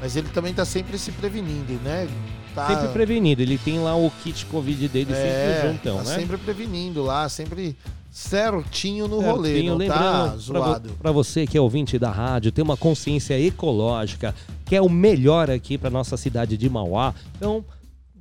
[0.00, 2.08] mas ele também tá sempre se prevenindo, né?
[2.52, 3.42] Tá, Sempre prevenido.
[3.42, 6.16] Ele tem lá o kit Covid dele é, sempre juntão, tá né?
[6.16, 7.76] sempre prevenindo lá, sempre
[8.16, 10.90] certinho no Certinho, rolê, não lembrando tá pra zoado.
[10.98, 14.34] Pra você que é ouvinte da rádio, tem uma consciência ecológica,
[14.64, 17.12] que é o melhor aqui pra nossa cidade de Mauá.
[17.36, 17.62] Então,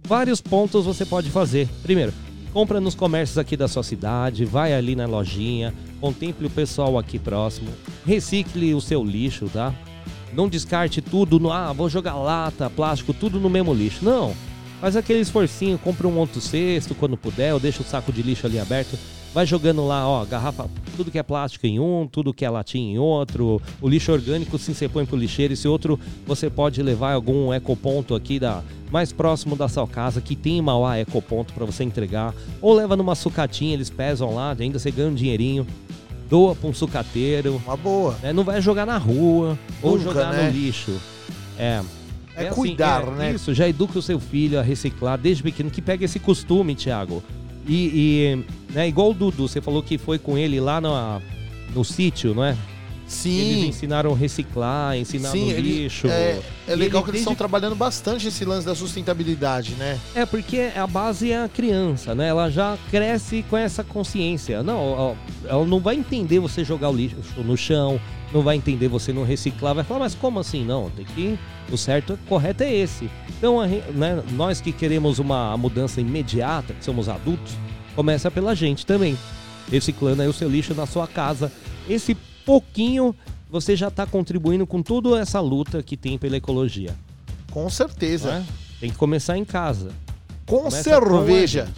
[0.03, 1.69] vários pontos você pode fazer.
[1.81, 2.13] Primeiro,
[2.51, 7.17] compra nos comércios aqui da sua cidade, vai ali na lojinha, contemple o pessoal aqui
[7.17, 7.69] próximo,
[8.05, 9.73] recicle o seu lixo, tá?
[10.34, 14.03] Não descarte tudo no, ah, vou jogar lata, plástico, tudo no mesmo lixo.
[14.03, 14.35] Não.
[14.81, 18.45] Faz aquele esforcinho, compra um outro cesto quando puder, ou deixa o saco de lixo
[18.45, 18.99] ali aberto.
[19.36, 22.94] Vai jogando lá, ó, garrafa, tudo que é plástico em um, tudo que é latinha
[22.94, 23.62] em outro.
[23.82, 25.52] O lixo orgânico, sim, você põe pro lixeiro.
[25.52, 30.38] Esse outro você pode levar algum ecoponto aqui da mais próximo da sua casa, que
[30.38, 32.34] tem em Mauá ecoponto para você entregar.
[32.62, 35.68] Ou leva numa sucatinha, eles pesam lá, ainda você ganha um dinheirinho.
[36.30, 37.62] Doa pra um sucateiro.
[37.66, 38.16] Uma boa.
[38.34, 40.49] Não vai jogar na rua ou Nunca, jogar né?
[40.49, 40.98] no lixo.
[41.60, 41.82] É.
[42.38, 43.32] É assim, cuidar, é né?
[43.34, 47.22] Isso, já educa o seu filho a reciclar desde pequeno, que pega esse costume, Thiago.
[47.68, 50.92] E, e, né, igual o Dudu, você falou que foi com ele lá no,
[51.74, 52.56] no sítio, não é?
[53.08, 53.40] Sim.
[53.40, 56.08] Eles ensinaram a reciclar, ensinaram Sim, o ele- lixo.
[56.08, 60.00] é, é legal ele que eles estão desde- trabalhando bastante esse lance da sustentabilidade, né?
[60.16, 62.28] É, porque a base é a criança, né?
[62.30, 64.64] Ela já cresce com essa consciência.
[64.64, 65.16] Não,
[65.48, 68.00] ela não vai entender você jogar o lixo no chão,
[68.36, 70.66] não vai entender você não reciclar, vai falar, mas como assim?
[70.66, 71.40] Não, tem que.
[71.72, 73.10] O certo, correto é esse.
[73.30, 77.53] Então, né, nós que queremos uma mudança imediata, que somos adultos,
[77.95, 79.18] começa pela gente também.
[79.72, 81.49] Reciclando aí o seu lixo na sua casa.
[81.88, 82.14] Esse
[82.45, 83.16] pouquinho
[83.49, 86.94] você já está contribuindo com toda essa luta que tem pela ecologia.
[87.52, 88.34] Com certeza.
[88.34, 88.44] É?
[88.82, 89.91] Tem que começar em casa.
[90.45, 91.70] Com Começa cerveja.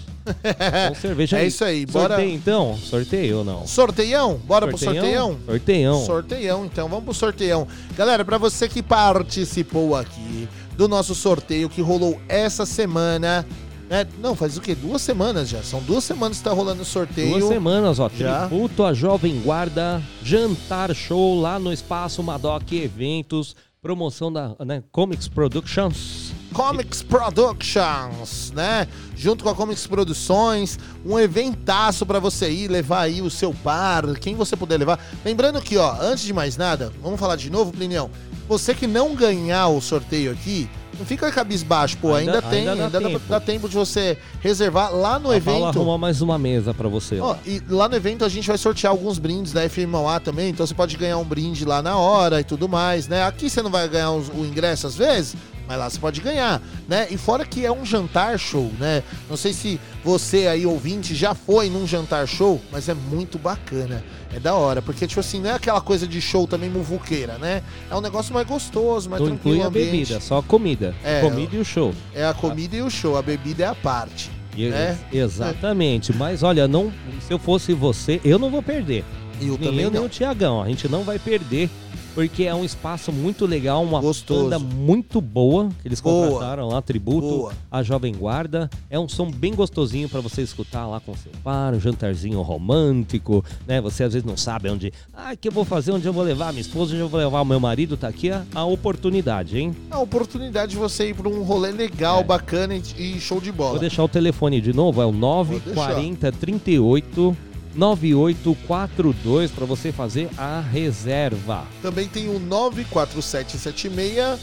[0.89, 1.39] Com cerveja.
[1.39, 2.77] É isso aí, bora- Sorteio então?
[2.77, 3.67] Sorteio ou não?
[3.67, 4.39] Sorteião?
[4.45, 5.03] Bora pro Sorteião?
[5.05, 5.39] sorteião?
[5.45, 6.05] Sorteião.
[6.05, 7.67] Sorteião, então vamos pro sorteião.
[7.95, 13.45] Galera, pra você que participou aqui do nosso sorteio que rolou essa semana,
[13.89, 14.05] né?
[14.21, 14.75] Não, faz o quê?
[14.75, 15.63] Duas semanas já.
[15.63, 17.39] São duas semanas que tá rolando o sorteio.
[17.39, 18.09] Duas semanas, ó.
[18.15, 18.47] Já.
[18.47, 25.27] Tributo à Jovem Guarda, jantar show lá no Espaço Madoc Eventos, promoção da né, Comics
[25.27, 26.26] Productions.
[26.53, 28.87] Comics Productions, né?
[29.15, 34.05] Junto com a Comics Produções, um eventaço pra você ir levar aí o seu par,
[34.19, 34.99] quem você puder levar.
[35.25, 38.09] Lembrando que, ó, antes de mais nada, vamos falar de novo, Plinião.
[38.47, 42.75] Você que não ganhar o sorteio aqui, não fica cabisbaixo, pô, ainda, Ainda- tem, ainda
[42.75, 43.21] dá ainda dá, tempo.
[43.27, 45.79] dá tempo de você reservar lá no A Paula evento.
[45.79, 47.19] arrumar mais uma mesa pra você.
[47.19, 47.39] Ó, lá.
[47.45, 50.65] e lá no evento a gente vai sortear alguns brindes da FM Mauá também, então
[50.65, 53.23] você pode ganhar um brinde lá na hora e tudo mais, né?
[53.25, 55.35] Aqui você não vai ganhar os- o ingresso às vezes,
[55.67, 57.07] mas lá você pode ganhar, né?
[57.09, 59.03] E fora que é um jantar show, né?
[59.29, 64.03] Não sei se você aí, ouvinte, já foi num jantar show, mas é muito bacana.
[64.33, 67.61] É da hora, porque, tipo assim, não é aquela coisa de show também muvuqueira, né?
[67.89, 69.55] É um negócio mais gostoso, mais Não tranquilo.
[69.57, 70.93] inclui a bebida, só a comida.
[71.03, 71.93] É, comida e o show.
[72.13, 74.29] É a comida e o show, a bebida é a parte.
[74.55, 74.97] E- né?
[75.13, 76.13] Exatamente.
[76.13, 76.91] Mas olha, não,
[77.25, 79.03] se eu fosse você, eu não vou perder.
[79.39, 80.05] Eu nem também eu, nem não.
[80.07, 80.61] o Tiagão.
[80.63, 81.69] A gente não vai perder,
[82.17, 84.45] porque é um espaço muito legal, uma Gostoso.
[84.45, 86.29] banda muito boa que eles Boa.
[86.29, 87.53] contrataram lá, tributo Boa.
[87.69, 88.71] à Jovem Guarda.
[88.89, 93.45] É um som bem gostosinho pra você escutar lá com seu par, um jantarzinho romântico,
[93.67, 93.79] né?
[93.81, 96.47] Você às vezes não sabe onde, ah, que eu vou fazer, onde eu vou levar
[96.47, 99.59] a minha esposa, onde eu vou levar o meu marido, tá aqui a, a oportunidade,
[99.59, 99.75] hein?
[99.91, 103.73] A oportunidade de você ir pra um rolê legal, bacana e, e show de bola.
[103.73, 107.37] Vou deixar o telefone de novo, é o 940 38
[107.77, 111.63] 9842 para você fazer a reserva.
[111.81, 114.39] Também tem o 94776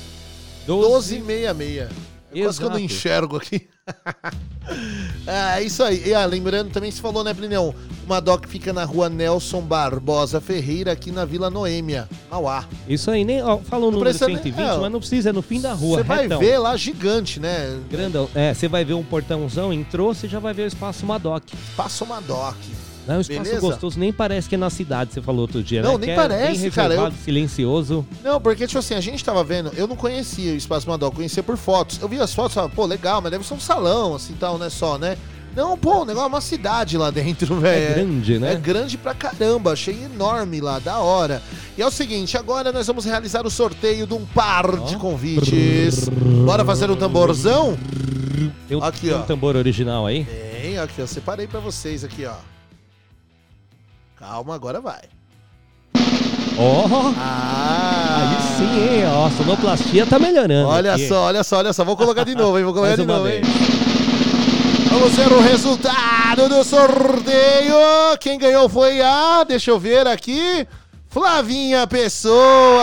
[0.67, 1.89] 1266.
[2.33, 3.69] É quase que eu não enxergo aqui.
[5.27, 6.09] é isso aí.
[6.09, 7.73] E, ah, lembrando também, se falou, né, Plinão?
[8.07, 12.65] Uma doc fica na rua Nelson Barbosa Ferreira, aqui na Vila Noêmia, Mauá.
[12.89, 15.31] Isso aí, nem ó, falou o Não número precisa nem- 120, é, mas não precisa,
[15.31, 15.99] é no fim da rua.
[15.99, 17.79] Você vai ver lá gigante, né?
[17.89, 18.29] Grandão.
[18.35, 21.45] É, você vai ver um portãozão, entrou, você já vai ver o espaço Madoc.
[21.77, 22.57] Passa uma doc.
[23.07, 23.61] Não é um espaço Beleza?
[23.61, 26.07] gostoso, nem parece que é na cidade, você falou outro dia, Não, né?
[26.07, 28.07] nem é parece, bem cara, reservado, silencioso.
[28.23, 31.43] Não, porque, tipo assim, a gente tava vendo, eu não conhecia o Espaço Madoc, conhecia
[31.43, 31.99] por fotos.
[32.01, 34.57] Eu vi as fotos e falava, pô, legal, mas deve ser um salão, assim, tal,
[34.59, 35.17] né, só, né?
[35.55, 37.95] Não, pô, o negócio é uma cidade lá dentro, velho.
[37.95, 38.55] grande, né?
[38.55, 41.41] É grande pra caramba, achei enorme lá, da hora.
[41.79, 46.09] E é o seguinte, agora nós vamos realizar o sorteio de um par de convites.
[46.45, 47.77] Bora fazer um tamborzão?
[48.67, 49.19] Tem, um- Aqui, tem ó.
[49.19, 50.25] um tambor original aí?
[50.25, 52.35] Tem, aqui, eu separei pra vocês aqui, ó.
[54.27, 55.03] Calma, agora vai.
[56.59, 56.87] Ó!
[57.19, 58.21] Ah!
[58.23, 59.05] Aí sim, hein?
[59.07, 60.67] Ó, a sonoplastia tá melhorando.
[60.67, 61.07] Olha aqui.
[61.07, 61.85] só, olha só, olha só.
[61.85, 62.65] Vou colocar de novo, hein?
[62.65, 63.43] Vou colocar de novo, hein?
[63.43, 63.47] vez.
[64.91, 67.77] Vamos ver o resultado do sorteio.
[68.19, 69.45] Quem ganhou foi a.
[69.45, 70.67] Deixa eu ver aqui.
[71.11, 72.83] Flavinha Pessoa.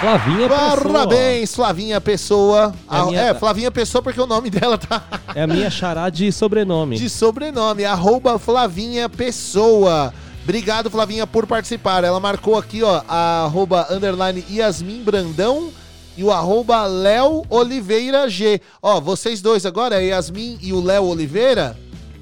[0.00, 0.92] Flavinha Pessoa.
[0.92, 2.74] Parabéns, Flavinha Pessoa.
[2.76, 5.02] É Ah, minha- É, Flavinha Pessoa porque o nome dela tá
[5.34, 6.96] É a minha chará de sobrenome.
[6.98, 7.84] de sobrenome.
[7.84, 10.12] Arroba Flavinha Pessoa.
[10.44, 12.04] Obrigado, Flavinha, por participar.
[12.04, 15.70] Ela marcou aqui, ó, a arroba underline Yasmin Brandão
[16.16, 18.60] e o arroba Léo Oliveira G.
[18.82, 21.76] Ó, vocês dois agora, a Yasmin e o Léo Oliveira,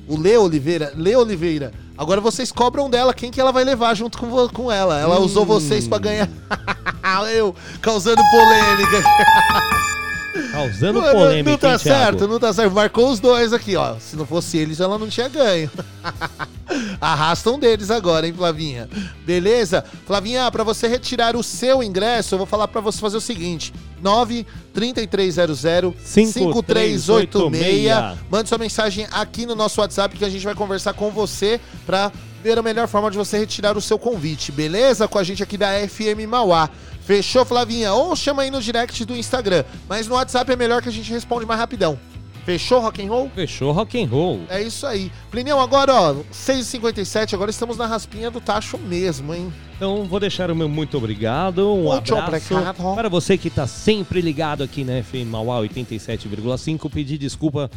[0.09, 1.73] o Lê Oliveira, Lê Oliveira.
[1.97, 4.99] Agora vocês cobram dela quem que ela vai levar junto com, com ela.
[4.99, 5.25] Ela Hum.
[5.25, 6.29] usou vocês pra ganhar.
[7.33, 9.03] Eu causando polêmica.
[10.51, 12.73] Causando Não, não- polêmica, Não tá hein, certo, não tá certo.
[12.73, 13.97] Marcou os dois aqui, ó.
[13.99, 15.71] Se não fosse eles, ela não tinha ganho.
[17.01, 18.89] Arrasta um deles agora, hein, Flavinha?
[19.25, 19.85] Beleza?
[20.07, 23.73] Flavinha, pra você retirar o seu ingresso, eu vou falar pra você fazer o seguinte:
[24.03, 28.19] 93300 5386.
[28.31, 32.11] Mande sua mensagem aqui no nosso WhatsApp que a gente vai conversar com você pra
[32.43, 35.09] ver a melhor forma de você retirar o seu convite, beleza?
[35.09, 36.69] Com a gente aqui da FM Mauá.
[37.05, 37.93] Fechou, Flavinha?
[37.93, 39.65] Ou chama aí no direct do Instagram.
[39.89, 41.99] Mas no WhatsApp é melhor que a gente responde mais rapidão.
[42.45, 43.31] Fechou rock and roll?
[43.35, 44.41] Fechou rock and roll.
[44.51, 45.11] É isso aí.
[45.31, 49.51] Plinião, agora, ó, 6h57, agora estamos na raspinha do tacho mesmo, hein?
[49.77, 52.95] Então vou deixar o meu muito obrigado, um Muito abraço obrigado.
[52.95, 56.91] para você que está sempre ligado aqui na FM Mauá 87,5.
[56.91, 57.71] Pedir desculpa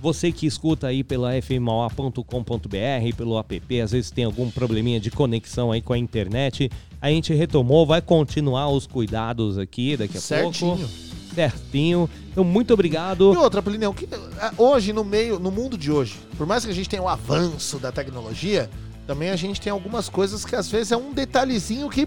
[0.00, 5.72] você que escuta aí pela fmmauá.com.br, pelo app, às vezes tem algum probleminha de conexão
[5.72, 6.70] aí com a internet.
[7.02, 10.76] A gente retomou, vai continuar os cuidados aqui daqui a Certinho.
[10.76, 10.90] pouco.
[11.34, 12.08] Certinho.
[12.30, 13.32] Então muito obrigado.
[13.34, 14.08] E outra, Plinião, que,
[14.40, 17.08] ah, hoje, no meio, no mundo de hoje, por mais que a gente tenha o
[17.08, 18.70] avanço da tecnologia,
[19.06, 22.06] também a gente tem algumas coisas que às vezes é um detalhezinho que,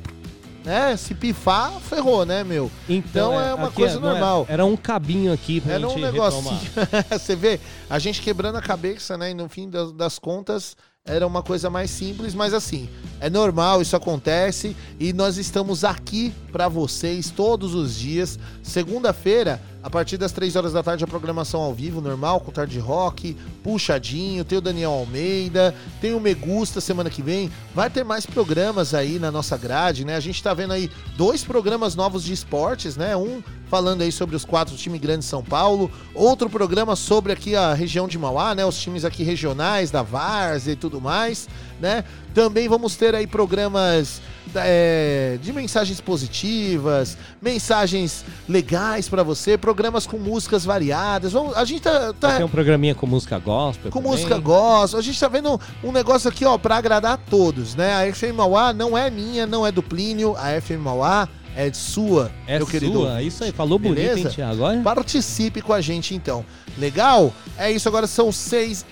[0.64, 2.72] né, se pifar, ferrou, né, meu?
[2.88, 4.46] Então, é, uma aqui coisa não é- normal.
[4.48, 6.40] Era um cabinho aqui pra Era um negócio.
[6.42, 7.06] retomar.
[7.20, 7.60] Você vê,
[7.90, 9.32] a gente quebrando a cabeça, né?
[9.32, 13.80] E no fim das, das contas, era uma coisa mais simples, mas assim, é normal,
[13.80, 14.76] isso acontece.
[15.00, 18.40] E nós estamos aqui pra vocês todos os dias.
[18.64, 22.80] Segunda-feira, a partir das 3 horas da tarde, a programação ao vivo, normal, com tarde
[22.80, 24.44] rock, puxadinho.
[24.44, 27.52] Tem o Daniel Almeida, tem o Megusta semana que vem.
[27.72, 30.16] Vai ter mais programas aí na nossa grade, né?
[30.16, 33.16] A gente tá vendo aí dois programas novos de esportes, né?
[33.16, 37.56] Um falando aí sobre os quatro times grandes de São Paulo, outro programa sobre aqui
[37.56, 38.66] a região de Mauá, né?
[38.66, 41.48] Os times aqui regionais da Várzea e tudo mais,
[41.80, 42.04] né?
[42.34, 44.20] Também vamos ter aí programas
[44.64, 51.32] é, de mensagens positivas, mensagens legais pra você, programas com músicas variadas.
[51.34, 54.12] Vamos, a gente tá, tá- Tem um programinha com música gospel com também.
[54.12, 55.00] música gospel.
[55.00, 57.94] A gente tá vendo um negócio aqui, ó, pra agradar a todos, né?
[57.96, 62.32] A FM Mauá não é minha, não é do Plínio, a FM Mauá é sua,
[62.48, 62.94] É meu querido.
[63.00, 64.28] sua, isso aí, falou bonito, hein?
[64.28, 64.62] Thiago?
[64.62, 64.82] Olha.
[64.82, 66.46] Participe com a gente, então.
[66.78, 67.32] Legal?
[67.58, 68.86] É isso, agora são 6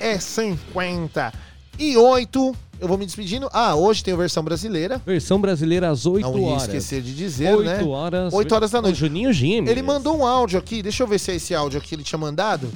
[1.78, 2.56] e 50 e 8.
[2.80, 3.50] Eu vou me despedindo.
[3.54, 5.02] Ah, hoje tem a versão brasileira.
[5.06, 6.64] Versão brasileira às 8 Não ia horas.
[6.64, 7.84] esquecer de dizer, 8 né?
[7.84, 8.34] horas.
[8.34, 8.98] 8 horas da noite.
[9.00, 9.70] Juninho Gimes.
[9.72, 10.82] Ele mandou um áudio aqui.
[10.82, 12.70] Deixa eu ver se é esse áudio aqui que ele tinha mandado.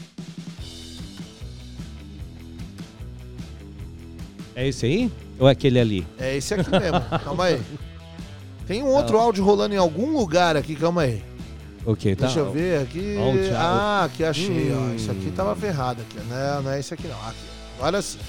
[4.55, 5.11] É esse aí?
[5.39, 6.07] Ou é aquele ali?
[6.17, 7.01] É esse aqui mesmo.
[7.23, 7.61] Calma aí.
[8.65, 10.75] Tem um outro áudio rolando em algum lugar aqui.
[10.75, 11.21] Calma aí.
[11.85, 12.25] Ok, tá.
[12.25, 13.15] Deixa eu ver aqui.
[13.19, 13.55] Ó, o.
[13.55, 14.79] Ah, aqui achei, ó.
[14.79, 14.95] Hum.
[14.95, 16.17] Isso aqui tava ferrado aqui.
[16.27, 17.15] Não, não é esse aqui não.
[17.27, 17.37] Aqui.
[17.77, 18.19] Agora sim.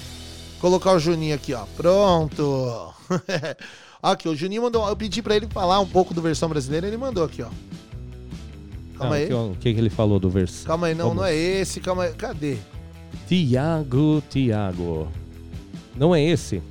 [0.59, 1.63] Colocar o Juninho aqui, ó.
[1.77, 2.93] Pronto.
[4.03, 4.87] aqui, o Juninho mandou.
[4.87, 7.47] Eu pedi pra ele falar um pouco do versão brasileira, ele mandou aqui, ó.
[8.97, 9.33] Calma Não, aí.
[9.33, 10.65] O que, que ele falou do verso?
[10.65, 11.17] Calma aí, não, Vamos.
[11.21, 11.79] não é esse.
[11.79, 12.13] Calma aí.
[12.13, 12.57] Cadê?
[13.27, 15.07] Tiago, Tiago.
[15.95, 16.61] Não é esse?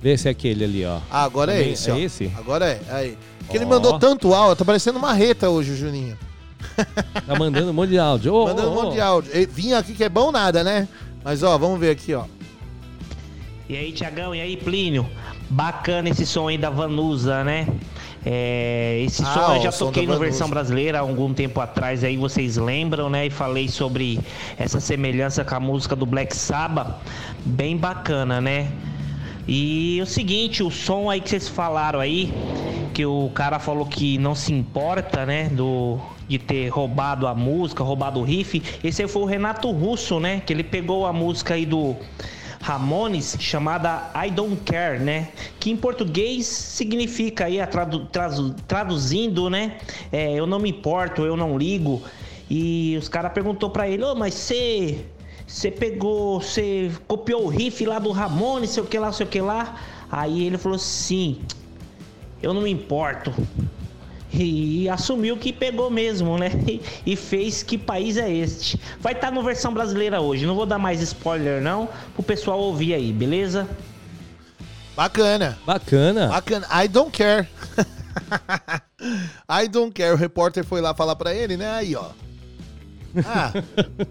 [0.00, 1.00] Vê se é aquele ali, ó.
[1.10, 1.96] Ah, agora é Também esse, É ó.
[1.96, 2.32] esse?
[2.36, 2.80] Agora é.
[2.90, 3.18] Aí.
[3.50, 3.68] Que ele Ó.
[3.68, 6.16] mandou tanto áudio, tá parecendo uma reta hoje, o Juninho.
[7.26, 8.32] Tá mandando um monte de áudio.
[8.34, 9.30] Ô, Mandando ô, um monte de áudio.
[9.34, 10.86] Ele vinha aqui que é bom nada, né?
[11.24, 12.24] Mas ó, vamos ver aqui, ó.
[13.68, 15.08] E aí, Tiagão, e aí, Plínio?
[15.50, 17.66] Bacana esse som aí da Vanusa, né?
[18.24, 22.16] É, esse Ah, som eu já toquei no versão brasileira há algum tempo atrás, aí
[22.16, 23.26] vocês lembram, né?
[23.26, 24.20] E falei sobre
[24.56, 26.94] essa semelhança com a música do Black Sabbath.
[27.44, 28.68] Bem bacana, né?
[29.48, 32.32] E o seguinte, o som aí que vocês falaram aí,
[32.94, 35.98] que o cara falou que não se importa, né, do
[36.28, 38.60] de ter roubado a música, roubado o riff.
[38.82, 41.94] Esse aí foi o Renato Russo, né, que ele pegou a música aí do
[42.60, 45.28] Ramones chamada I Don't Care, né?
[45.60, 49.76] Que em português significa aí tradu- trazu- traduzindo, né?
[50.10, 52.02] É, eu não me importo, eu não ligo.
[52.50, 55.04] E os caras perguntou pra ele, ô, mas você
[55.46, 59.28] você pegou, você copiou o riff lá do Ramones, sei o que lá, sei o
[59.28, 59.76] que lá.
[60.10, 61.40] Aí ele falou sim,
[62.42, 63.32] eu não me importo.
[64.32, 66.50] E assumiu que pegou mesmo, né?
[67.06, 68.80] E, fez que país é este.
[69.00, 70.44] Vai estar no versão brasileira hoje.
[70.44, 73.68] Não vou dar mais spoiler, não, pro pessoal ouvir aí, beleza?
[74.96, 75.58] Bacana.
[75.64, 76.28] Bacana.
[76.28, 76.66] Bacana.
[76.84, 77.48] I don't care.
[79.48, 80.12] I don't care.
[80.12, 81.70] O repórter foi lá falar pra ele, né?
[81.70, 82.10] Aí, ó.
[83.24, 83.52] Ah,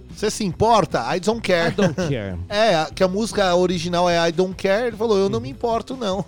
[0.09, 1.15] você se importa?
[1.15, 1.69] I don't care.
[1.69, 2.39] I don't care.
[2.49, 4.87] É, que a música original é I don't care.
[4.87, 6.25] Ele falou, eu não me importo, não.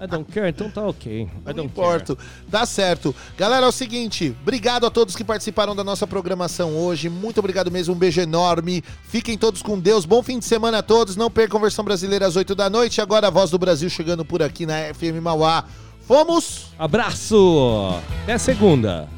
[0.00, 1.22] I don't care, então tá ok.
[1.22, 2.18] I Não don't importo.
[2.50, 3.14] Tá certo.
[3.36, 7.08] Galera, é o seguinte, obrigado a todos que participaram da nossa programação hoje.
[7.08, 8.82] Muito obrigado mesmo, um beijo enorme.
[9.04, 10.04] Fiquem todos com Deus.
[10.04, 11.16] Bom fim de semana a todos.
[11.16, 13.00] Não percam versão brasileira às 8 da noite.
[13.00, 15.64] Agora a voz do Brasil chegando por aqui na FM Mauá.
[16.06, 16.66] Fomos!
[16.78, 17.94] Abraço!
[18.24, 19.08] Até segunda.